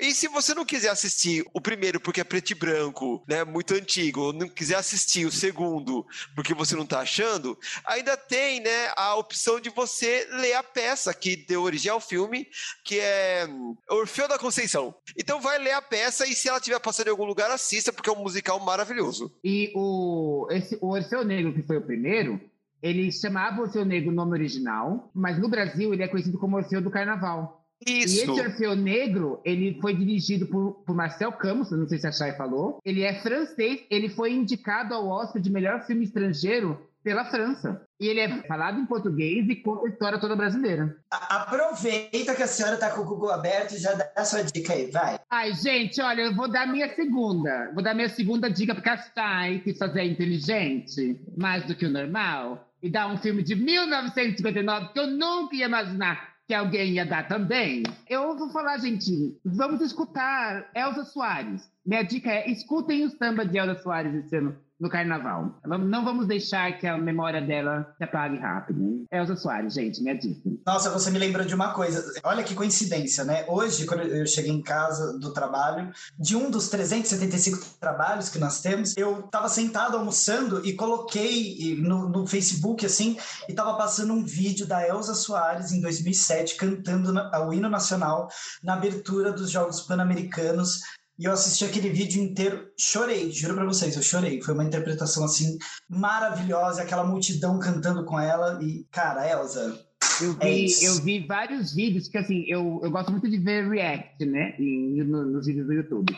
[0.00, 3.74] E se você não quiser assistir o primeiro, porque é preto e branco, né, muito
[3.74, 6.06] antigo, ou não quiser assistir o segundo,
[6.36, 11.12] porque você não tá achando, ainda tem, né, a opção de você ler a peça
[11.12, 12.46] que deu origem ao filme,
[12.84, 13.48] que é
[13.88, 14.94] Orfeu da Conceição.
[15.18, 18.08] Então vai ler a peça e se ela estiver passando em algum lugar, assista, porque
[18.08, 19.34] é um musical maravilhoso.
[19.42, 22.40] E o, esse, o Orfeu Negro, que foi o primeiro,
[22.82, 26.80] ele chamava Orfeu Negro o nome original, mas no Brasil ele é conhecido como Orfeu
[26.80, 27.60] do Carnaval.
[27.86, 28.30] E Isso.
[28.30, 32.32] esse Orfeu Negro, ele foi dirigido por, por Marcel Camus, não sei se a Chay
[32.32, 32.78] falou.
[32.84, 37.82] Ele é francês, ele foi indicado ao Oscar de melhor filme estrangeiro pela França.
[37.98, 40.96] E ele é falado em português e conta a história toda brasileira.
[41.10, 44.72] Aproveita que a senhora tá com o Google aberto e já dá a sua dica
[44.72, 45.18] aí, vai.
[45.30, 47.70] Ai, gente, olha, eu vou dar minha segunda.
[47.72, 51.90] Vou dar minha segunda dica, porque a Chay quis fazer inteligente, mais do que o
[51.90, 57.06] normal, e dar um filme de 1959 que eu nunca ia imaginar que alguém ia
[57.06, 57.84] dar também.
[58.08, 61.70] Eu vou falar, gente, vamos escutar Elza Soares.
[61.86, 65.60] Minha dica é, escutem o samba de Elza Soares esse ano no carnaval.
[65.64, 69.04] Não vamos deixar que a memória dela se apague rápido.
[69.12, 70.48] Elza Soares, gente, minha dica.
[70.66, 72.02] Nossa, você me lembrou de uma coisa.
[72.24, 73.44] Olha que coincidência, né?
[73.46, 78.62] Hoje, quando eu cheguei em casa do trabalho, de um dos 375 trabalhos que nós
[78.62, 84.24] temos, eu estava sentado almoçando e coloquei no, no Facebook, assim, e estava passando um
[84.24, 87.12] vídeo da Elza Soares em 2007 cantando
[87.46, 88.28] o hino nacional
[88.62, 90.80] na abertura dos Jogos Pan-Americanos.
[91.20, 94.40] E eu assisti aquele vídeo inteiro, chorei, juro pra vocês, eu chorei.
[94.40, 98.58] Foi uma interpretação assim maravilhosa, aquela multidão cantando com ela.
[98.64, 99.78] E, cara, Elza,
[100.22, 100.84] Eu É vi, isso.
[100.86, 104.54] eu vi vários vídeos que, assim, eu, eu gosto muito de ver react, né?
[104.58, 106.16] no- nos vídeos do YouTube.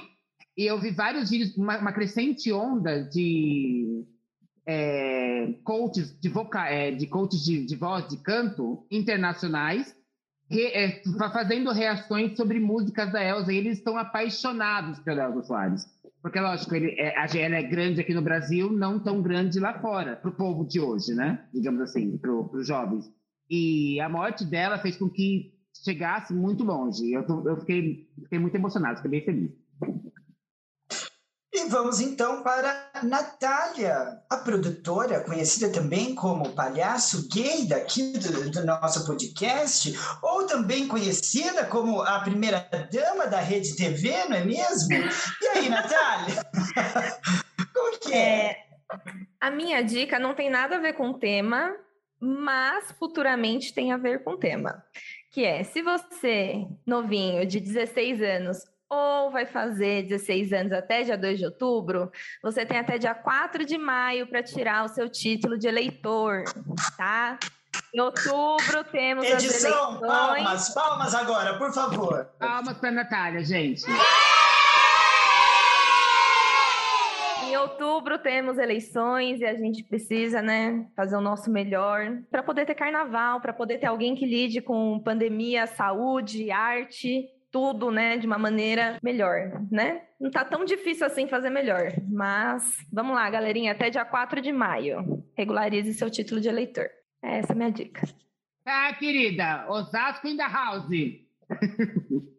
[0.56, 4.04] E eu vi vários vídeos, uma, uma crescente onda de,
[4.66, 9.94] é, coaches de voca, é, de coaches de, de voz, de canto internacionais,
[10.52, 13.52] re, é, fa- fazendo reações sobre músicas da Elza.
[13.52, 15.84] E eles estão apaixonados pela Elza Soares.
[16.22, 20.30] Porque, lógico, ele, é, é grande aqui no Brasil, não tão grande lá fora, para
[20.30, 21.44] o povo de hoje, né?
[21.52, 23.10] Digamos assim, para os jovens.
[23.50, 25.52] E a morte dela fez com que
[25.84, 27.12] chegasse muito longe.
[27.12, 29.50] Eu, eu fiquei, fiquei muito emocionado, fiquei bem feliz.
[31.54, 38.64] E vamos então para Natália, a produtora, conhecida também como palhaço gay daqui do, do
[38.64, 44.94] nosso podcast, ou também conhecida como a primeira dama da Rede TV, não é mesmo?
[45.42, 46.42] E aí, Natália?
[47.74, 48.46] Como que é?
[48.46, 48.56] É,
[49.40, 51.76] a minha dica não tem nada a ver com o tema,
[52.18, 54.82] mas futuramente tem a ver com o tema.
[55.30, 58.58] Que é, se você, novinho, de 16 anos,
[58.92, 62.12] ou vai fazer 16 anos até dia 2 de outubro,
[62.42, 66.44] você tem até dia 4 de maio para tirar o seu título de eleitor,
[66.96, 67.38] tá?
[67.94, 70.10] Em outubro temos as Edição, eleições.
[70.10, 72.26] palmas, palmas agora, por favor.
[72.38, 73.82] Palmas para Natália, gente.
[77.46, 82.66] Em outubro temos eleições e a gente precisa, né, fazer o nosso melhor para poder
[82.66, 88.26] ter carnaval, para poder ter alguém que lide com pandemia, saúde, arte, tudo, né, de
[88.26, 90.02] uma maneira melhor, né?
[90.18, 94.50] Não tá tão difícil assim fazer melhor, mas vamos lá, galerinha, até dia 4 de
[94.50, 95.22] maio.
[95.36, 96.88] Regularize seu título de eleitor.
[97.22, 98.08] Essa é a minha dica.
[98.64, 99.66] Tá, querida.
[99.68, 100.88] Osasco in the house.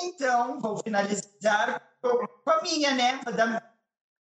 [0.00, 3.20] Então, vou finalizar com com a minha, né?
[3.24, 3.67] Vou dar,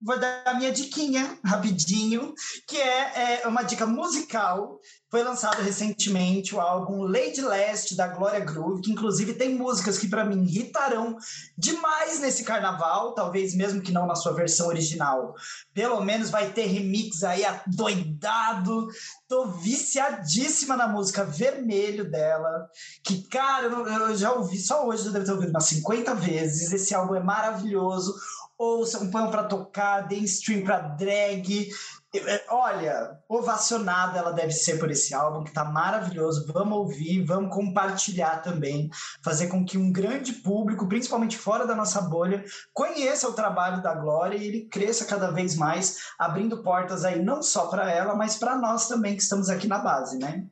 [0.01, 2.33] vou dar a minha diquinha rapidinho,
[2.67, 4.79] que é, é uma dica musical.
[5.09, 10.07] Foi lançado recentemente o álbum Lady Last da Glória Groove, que inclusive tem músicas que
[10.07, 11.17] para mim irritarão
[11.57, 15.35] demais nesse carnaval, talvez mesmo que não na sua versão original.
[15.73, 18.87] Pelo menos vai ter remix aí adoidado.
[19.27, 22.69] Tô viciadíssima na música Vermelho dela,
[23.03, 26.71] que, cara, eu, já ouvi, só hoje eu devo ter ouvido umas 50 vezes.
[26.71, 28.15] Esse álbum é maravilhoso.
[28.63, 31.67] Ouçam, põem pra tocar, deem stream pra drag.
[32.13, 36.45] É, Olha, ovacionada ela deve ser por esse álbum, que tá maravilhoso.
[36.53, 38.89] Vamos ouvir, vamos compartilhar também,
[39.23, 43.95] fazer com que um grande público, principalmente fora da nossa bolha, conheça o trabalho da
[43.95, 48.35] Glória e ele cresça cada vez mais, abrindo portas aí não só para ela, mas
[48.37, 50.45] para nós também que estamos aqui na base, né?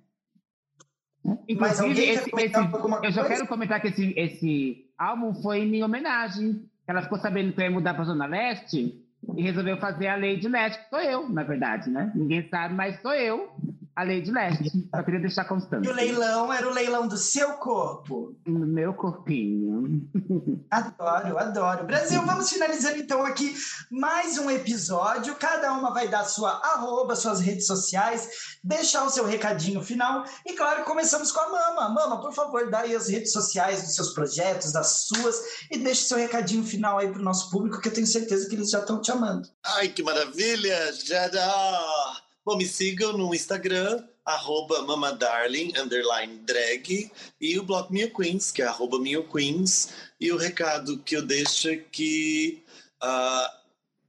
[1.47, 3.27] Inclusive, esse, esse- eu já coisa?
[3.27, 6.68] quero comentar que esse, esse álbum foi em minha homenagem.
[6.89, 8.99] Ela ficou sabendo que eu ia mudar para Zona Leste
[9.37, 12.11] e resolveu fazer a Lei de Leste, que sou eu, na verdade, né?
[12.15, 13.47] Ninguém sabe, mas sou eu,
[13.99, 14.71] a Lei de Leste.
[14.95, 15.85] Só queria deixar constante.
[15.85, 18.33] E o leilão era o leilão do seu corpo.
[18.47, 20.09] No meu corpinho.
[20.71, 21.85] Adoro, adoro.
[21.85, 23.53] Brasil, vamos finalizando então aqui
[23.91, 25.35] mais um episódio.
[25.35, 28.29] Cada uma vai dar sua arroba, suas redes sociais,
[28.63, 30.23] deixar o seu recadinho final.
[30.45, 31.89] E claro, começamos com a Mama.
[31.89, 35.35] Mama, por favor, dá aí as redes sociais dos seus projetos, das suas,
[35.71, 38.55] e deixe seu recadinho final aí para o nosso público, que eu tenho certeza que
[38.55, 39.49] eles já estão te amando.
[39.65, 40.93] Ai, que maravilha!
[40.93, 41.98] Já dá!
[42.45, 48.61] Bom, me sigam no Instagram, arroba mamadarling, underline drag, e o blog Minha Queens, que
[48.61, 49.89] é arroba Minha Queens.
[50.19, 52.63] E o recado que eu deixo é que
[53.01, 53.61] ah,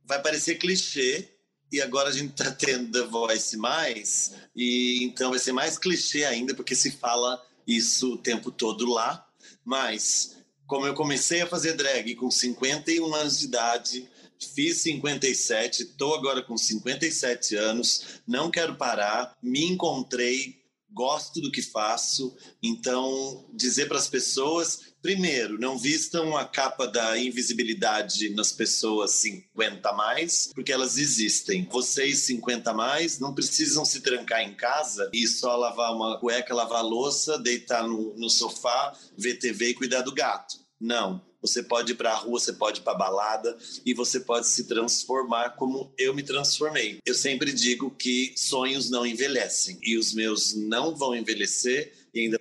[0.04, 1.28] vai parecer clichê,
[1.72, 6.24] e agora a gente tá tendo The Voice mais, e então vai ser mais clichê
[6.24, 9.26] ainda, porque se fala isso o tempo todo lá.
[9.64, 10.36] Mas,
[10.66, 14.08] como eu comecei a fazer drag com 51 anos de idade,
[14.42, 20.60] Fiz 57, estou agora com 57 anos, não quero parar, me encontrei,
[20.92, 22.36] gosto do que faço.
[22.62, 29.88] Então, dizer para as pessoas, primeiro, não vistam a capa da invisibilidade nas pessoas 50
[29.88, 31.66] a mais, porque elas existem.
[31.70, 36.54] Vocês 50 a mais não precisam se trancar em casa e só lavar uma cueca,
[36.54, 40.69] lavar louça, deitar no, no sofá, ver TV e cuidar do gato.
[40.80, 41.28] Não.
[41.42, 44.64] Você pode ir para a rua, você pode ir para balada e você pode se
[44.64, 46.98] transformar como eu me transformei.
[47.04, 52.38] Eu sempre digo que sonhos não envelhecem e os meus não vão envelhecer e ainda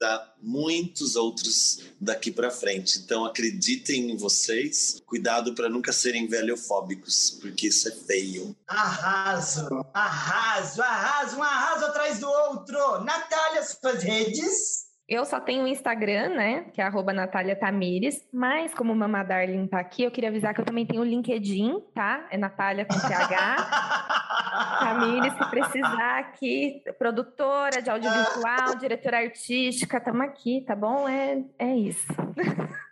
[0.00, 2.98] dar muitos outros daqui para frente.
[2.98, 5.00] Então acreditem em vocês.
[5.06, 8.56] Cuidado para nunca serem velhofóbicos, porque isso é feio.
[8.66, 13.04] Arraso, arraso, arraso, um arraso atrás do outro.
[13.04, 14.85] Natália, suas redes.
[15.08, 16.64] Eu só tenho o Instagram, né?
[16.72, 18.26] Que é arroba Natália Tamires.
[18.32, 21.04] Mas como o Mama Darling tá aqui, eu queria avisar que eu também tenho o
[21.04, 22.26] LinkedIn, tá?
[22.28, 23.56] É Natália com TH.
[24.80, 31.08] Tamires, se precisar aqui, produtora de audiovisual, diretora artística, estamos aqui, tá bom?
[31.08, 32.06] É, é isso.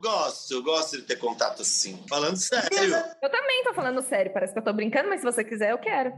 [0.00, 2.00] Gosto, eu gosto de ter contato assim.
[2.08, 2.68] Falando sério.
[3.20, 5.78] Eu também tô falando sério, parece que eu tô brincando, mas se você quiser, eu
[5.78, 6.12] quero.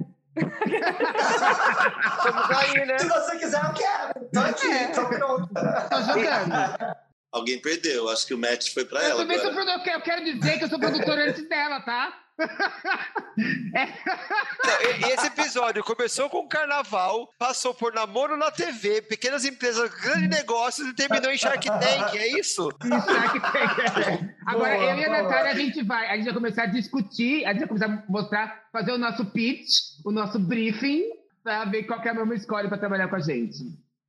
[2.17, 2.99] Estamos aí, né?
[2.99, 4.29] Se você quiser, eu quero.
[4.33, 4.87] Tô aqui, É.
[4.89, 5.49] tô pronto.
[5.55, 6.97] Tô jogando.
[7.33, 9.65] Alguém perdeu, acho que o match foi pra Eu ela também sou agora.
[9.67, 12.13] produtor, eu quero dizer que eu sou produtor antes dela, tá?
[14.65, 20.89] Não, esse episódio começou com carnaval, passou por namoro na TV, pequenas empresas, grandes negócios
[20.89, 22.71] e terminou em Shark Tank, é isso?
[22.83, 24.31] Shark Tank.
[24.47, 25.23] Agora, Boa, eu e a boa.
[25.23, 28.03] Natália, a gente vai, a gente vai começar a discutir, a gente vai começar a
[28.09, 29.71] mostrar, fazer o nosso pitch,
[30.05, 31.03] o nosso briefing,
[31.43, 33.59] pra ver qual que é a mesma escolha pra trabalhar com a gente.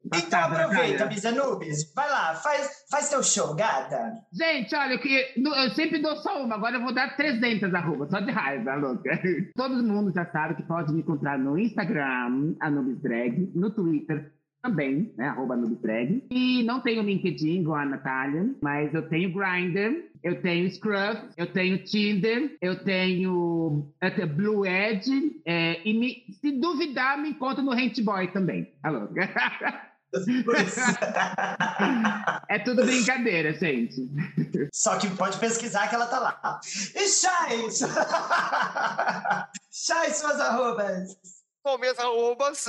[0.05, 1.93] Então aproveita, Nubes.
[1.93, 4.13] Vai lá, faz, faz teu show, gata.
[4.33, 8.07] Gente, olha, eu, que- eu sempre dou só uma, agora eu vou dar 300 arroba,
[8.09, 9.09] só de raiva, louca.
[9.55, 14.31] Todo mundo já sabe que pode me encontrar no Instagram, Anubis Drag, no Twitter
[14.63, 15.55] também, né, arroba.
[16.31, 21.47] E não tenho LinkedIn igual a Natália, mas eu tenho Grindr, eu tenho Scruff, eu
[21.47, 27.63] tenho Tinder, eu tenho, eu tenho Blue Edge, é, e me- se duvidar, me encontro
[27.63, 29.07] no Rent Boy também, alô.
[32.49, 34.09] É tudo brincadeira, gente.
[34.73, 36.59] Só que pode pesquisar que ela tá lá.
[36.93, 37.69] E Chay!
[39.71, 41.17] Chay, suas arrobas.
[41.63, 42.65] Bom, minhas arrobas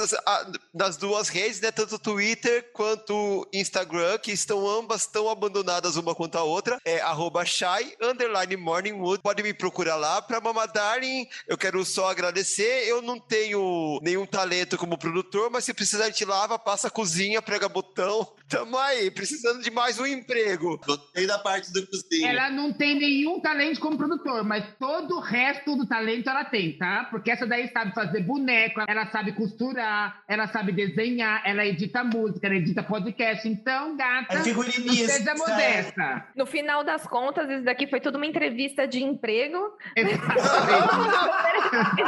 [0.75, 1.73] nas duas redes, né?
[1.73, 6.79] Tanto Twitter quanto Instagram, que estão ambas tão abandonadas uma quanto a outra.
[6.85, 9.23] É arroba shy, underline morningwood.
[9.23, 10.21] Pode me procurar lá.
[10.21, 12.87] Pra Mama Darling, eu quero só agradecer.
[12.87, 16.91] Eu não tenho nenhum talento como produtor, mas se precisar a gente lava, passa a
[16.91, 18.31] cozinha, prega botão.
[18.53, 20.79] Tamo aí, precisando de mais um emprego.
[20.87, 22.27] Gostei da parte do cozinho.
[22.29, 26.77] Ela não tem nenhum talento como produtor, mas todo o resto do talento ela tem,
[26.77, 27.09] tá?
[27.11, 32.47] Porque essa daí sabe fazer boneco, ela sabe costurar, ela sabe desenhar, ela edita música,
[32.47, 33.49] ela edita podcast.
[33.49, 35.13] Então, gata, É figurinista.
[35.13, 36.29] seja modesta.
[36.37, 39.59] No final das contas, isso daqui foi tudo uma entrevista de emprego.
[39.97, 40.43] Exatamente.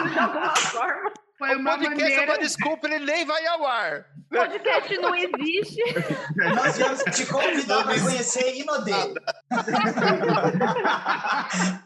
[0.13, 1.24] de alguma forma.
[1.45, 2.33] Foi o uma podcast é maneira...
[2.33, 4.07] uma desculpa, ele nem vai ao ar.
[4.31, 5.83] Podcast não existe.
[6.55, 8.93] Nós viemos te convidar para conhecer Inodê.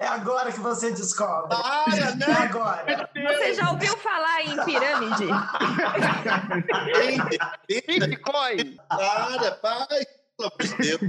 [0.01, 1.57] É agora que você descobre.
[1.57, 2.27] Para, É né?
[2.39, 3.11] agora.
[3.15, 5.27] Você já ouviu falar em pirâmide?
[7.69, 8.77] Bitcoin.
[8.89, 9.87] Para, para.
[9.87, 10.07] Pelo
[10.41, 11.01] amor de Deus.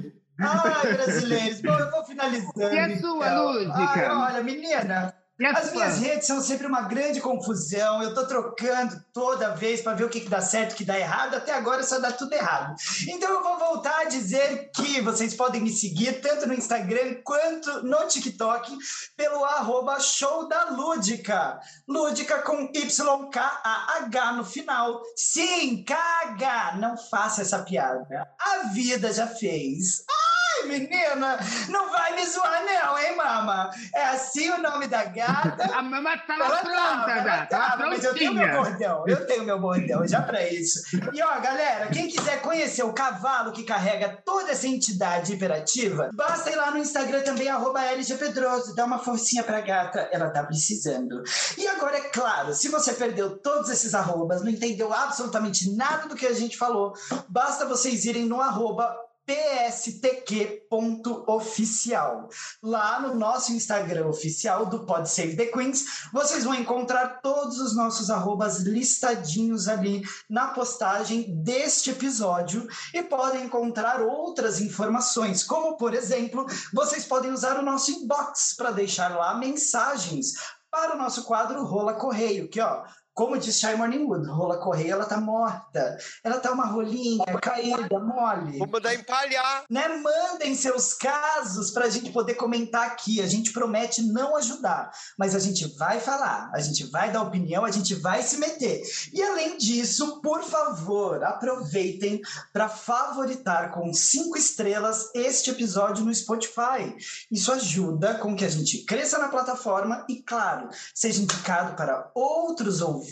[0.41, 1.61] Ai, brasileiros.
[1.61, 2.73] Bom, eu vou finalizando.
[2.73, 3.51] E a sua, então.
[3.51, 3.77] Lúdica?
[3.77, 5.13] Ai, olha, menina,
[5.55, 8.03] As minhas redes são sempre uma grande confusão.
[8.03, 10.99] Eu tô trocando toda vez para ver o que, que dá certo, o que dá
[10.99, 11.35] errado.
[11.35, 12.75] Até agora só dá tudo errado.
[13.07, 17.83] Então eu vou voltar a dizer que vocês podem me seguir tanto no Instagram quanto
[17.83, 18.77] no TikTok
[19.15, 21.59] pelo arroba show da Lúdica.
[21.87, 25.01] Lúdica com Y-K-A-H no final.
[25.15, 26.77] Sim, KH.
[26.79, 28.27] Não faça essa piada.
[28.37, 30.03] A vida já fez.
[30.09, 30.28] Ai,
[30.65, 33.69] menina, não vai me zoar não, hein, mama?
[33.93, 35.69] É assim o nome da gata.
[35.79, 37.45] A mama tava Ela pronta, tava, ela.
[37.45, 40.79] Tava tava, mas eu tenho meu bordão, eu tenho meu bordão já pra isso.
[41.13, 46.51] E ó, galera, quem quiser conhecer o cavalo que carrega toda essa entidade hiperativa, basta
[46.51, 50.43] ir lá no Instagram também, arroba LG Pedroso, dá uma forcinha pra gata, ela tá
[50.43, 51.23] precisando.
[51.57, 56.15] E agora, é claro, se você perdeu todos esses arrobas, não entendeu absolutamente nada do
[56.15, 56.93] que a gente falou,
[57.27, 58.95] basta vocês irem no arroba
[59.29, 62.29] pstq.oficial.
[62.63, 67.75] Lá no nosso Instagram oficial do Pod Save the Queens, vocês vão encontrar todos os
[67.75, 75.93] nossos arrobas listadinhos ali na postagem deste episódio e podem encontrar outras informações, como por
[75.93, 80.33] exemplo, vocês podem usar o nosso inbox para deixar lá mensagens
[80.71, 82.83] para o nosso quadro Rola Correio, que ó,
[83.19, 85.97] como diz Shy Morningwood, Rola Correio, ela tá morta.
[86.23, 89.65] Ela tá uma rolinha, caída, mole Vou mandar empalhar.
[89.69, 89.89] né?
[89.89, 93.19] Mandem seus casos para a gente poder comentar aqui.
[93.21, 97.65] A gente promete não ajudar, mas a gente vai falar, a gente vai dar opinião,
[97.65, 98.83] a gente vai se meter.
[99.11, 102.21] E além disso, por favor, aproveitem
[102.53, 106.95] para favoritar com cinco estrelas este episódio no Spotify.
[107.29, 112.79] Isso ajuda com que a gente cresça na plataforma e, claro, seja indicado para outros
[112.79, 113.08] ouvintes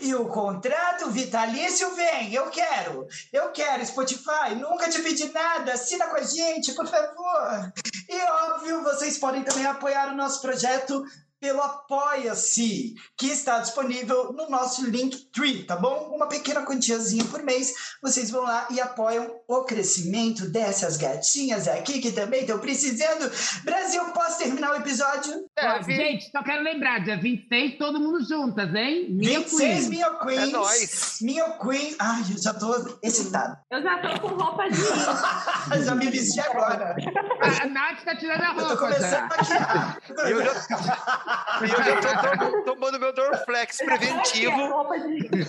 [0.00, 2.32] e o contrato vitalício vem.
[2.32, 3.06] Eu quero.
[3.32, 7.72] Eu quero, Spotify, nunca te pedi nada, assina com a gente, por favor.
[8.08, 11.04] E óbvio, vocês podem também apoiar o nosso projeto
[11.40, 16.10] pelo Apoia-se, que está disponível no nosso Linktree, tá bom?
[16.14, 22.00] Uma pequena quantiazinha por mês, vocês vão lá e apoiam o crescimento dessas gatinhas aqui
[22.00, 23.30] que também estão precisando.
[23.64, 25.48] Brasil, posso terminar o episódio?
[25.56, 25.94] Deve.
[25.94, 29.06] gente, só quero lembrar, dia 26, todo mundo juntas, hein?
[29.10, 29.88] Minha 26 Queen.
[29.90, 30.42] Minha Queens.
[30.42, 31.18] É nóis.
[31.22, 31.96] Minha Queen.
[31.98, 33.56] Ai, eu já tô excitado.
[33.70, 34.78] Eu já tô com roupa de.
[35.84, 36.96] já me vesti agora.
[37.40, 39.18] A, a Nath tá tirando a Eu tô roupa começando já.
[39.18, 39.98] a maquiar.
[40.28, 40.54] Eu já,
[41.60, 41.66] eu
[42.02, 44.56] já tô tom- tomando meu Dorflex preventivo.
[44.56, 45.46] de.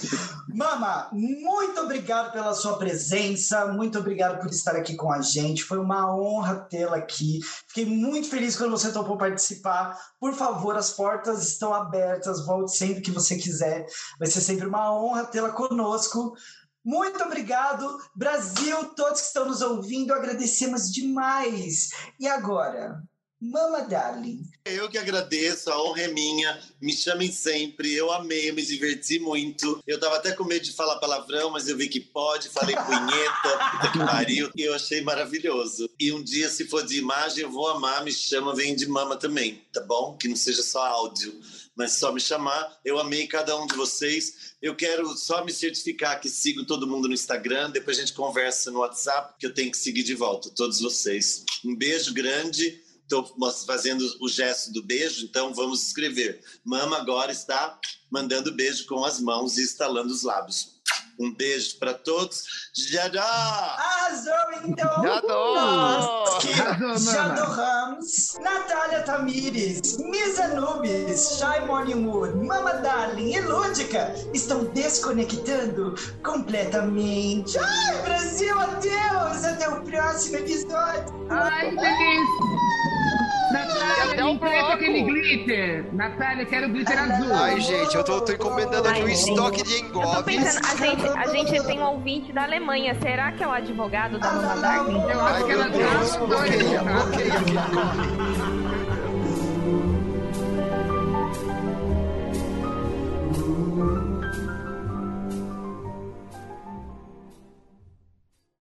[0.56, 5.64] Mama, muito obrigado pela sua presença, muito obrigado por estar aqui com a gente.
[5.64, 7.40] Foi uma honra tê-la aqui.
[7.68, 9.98] Fiquei muito feliz quando você topou participar.
[10.20, 12.46] Por favor, as portas estão abertas.
[12.46, 13.86] Volte sempre que você quiser.
[14.18, 16.34] Vai ser sempre uma honra tê-la conosco.
[16.84, 21.90] Muito obrigado, Brasil, todos que estão nos ouvindo, agradecemos demais.
[22.20, 23.04] E agora,
[23.42, 26.60] Mama Darling, Eu que agradeço, a honra é minha.
[26.82, 27.94] Me chamem sempre.
[27.94, 29.82] Eu amei, me diverti muito.
[29.88, 32.50] Eu tava até com medo de falar palavrão, mas eu vi que pode.
[32.50, 34.52] Falei punheta, puta que pariu.
[34.58, 35.90] E eu achei maravilhoso.
[35.98, 38.04] E um dia, se for de imagem, eu vou amar.
[38.04, 40.18] Me chama, vem de mama também, tá bom?
[40.18, 41.40] Que não seja só áudio,
[41.78, 42.78] mas só me chamar.
[42.84, 44.54] Eu amei cada um de vocês.
[44.62, 47.70] Eu quero só me certificar que sigo todo mundo no Instagram.
[47.70, 51.46] Depois a gente conversa no WhatsApp, que eu tenho que seguir de volta, todos vocês.
[51.64, 52.89] Um beijo grande.
[53.12, 53.26] Estou
[53.66, 56.44] fazendo o gesto do beijo, então vamos escrever.
[56.64, 57.76] Mama agora está
[58.12, 60.80] mandando beijo com as mãos e estalando os lábios.
[61.20, 62.44] Um beijo para todos.
[63.20, 64.34] Arrasou,
[64.64, 65.04] então!
[65.04, 67.00] Já que Arrasou, mama.
[67.00, 68.34] já adoramos.
[68.42, 77.58] Natália Tamires, Miss Anubis, Shy Morningwood, Mama Darling e Lúdica estão desconectando completamente.
[77.58, 79.44] Ai, Brasil, adeus!
[79.44, 81.28] Até o próximo episódio!
[81.30, 82.89] Ai, delícia!
[83.52, 84.74] Natália, até me empresta bloco.
[84.74, 85.86] aquele glitter.
[85.94, 87.34] Natália, quero glitter azul.
[87.36, 90.24] Ai, gente, eu tô, tô encomendando aqui um estoque de Eu tô engobes.
[90.36, 92.96] pensando, a gente, a gente tem um ouvinte da Alemanha.
[93.02, 95.02] Será que é o advogado da Mama Darling?
[95.10, 97.06] Eu acho Ai, que ela Deus, já bloqueia, adorou.
[97.06, 98.59] bloqueia aqui.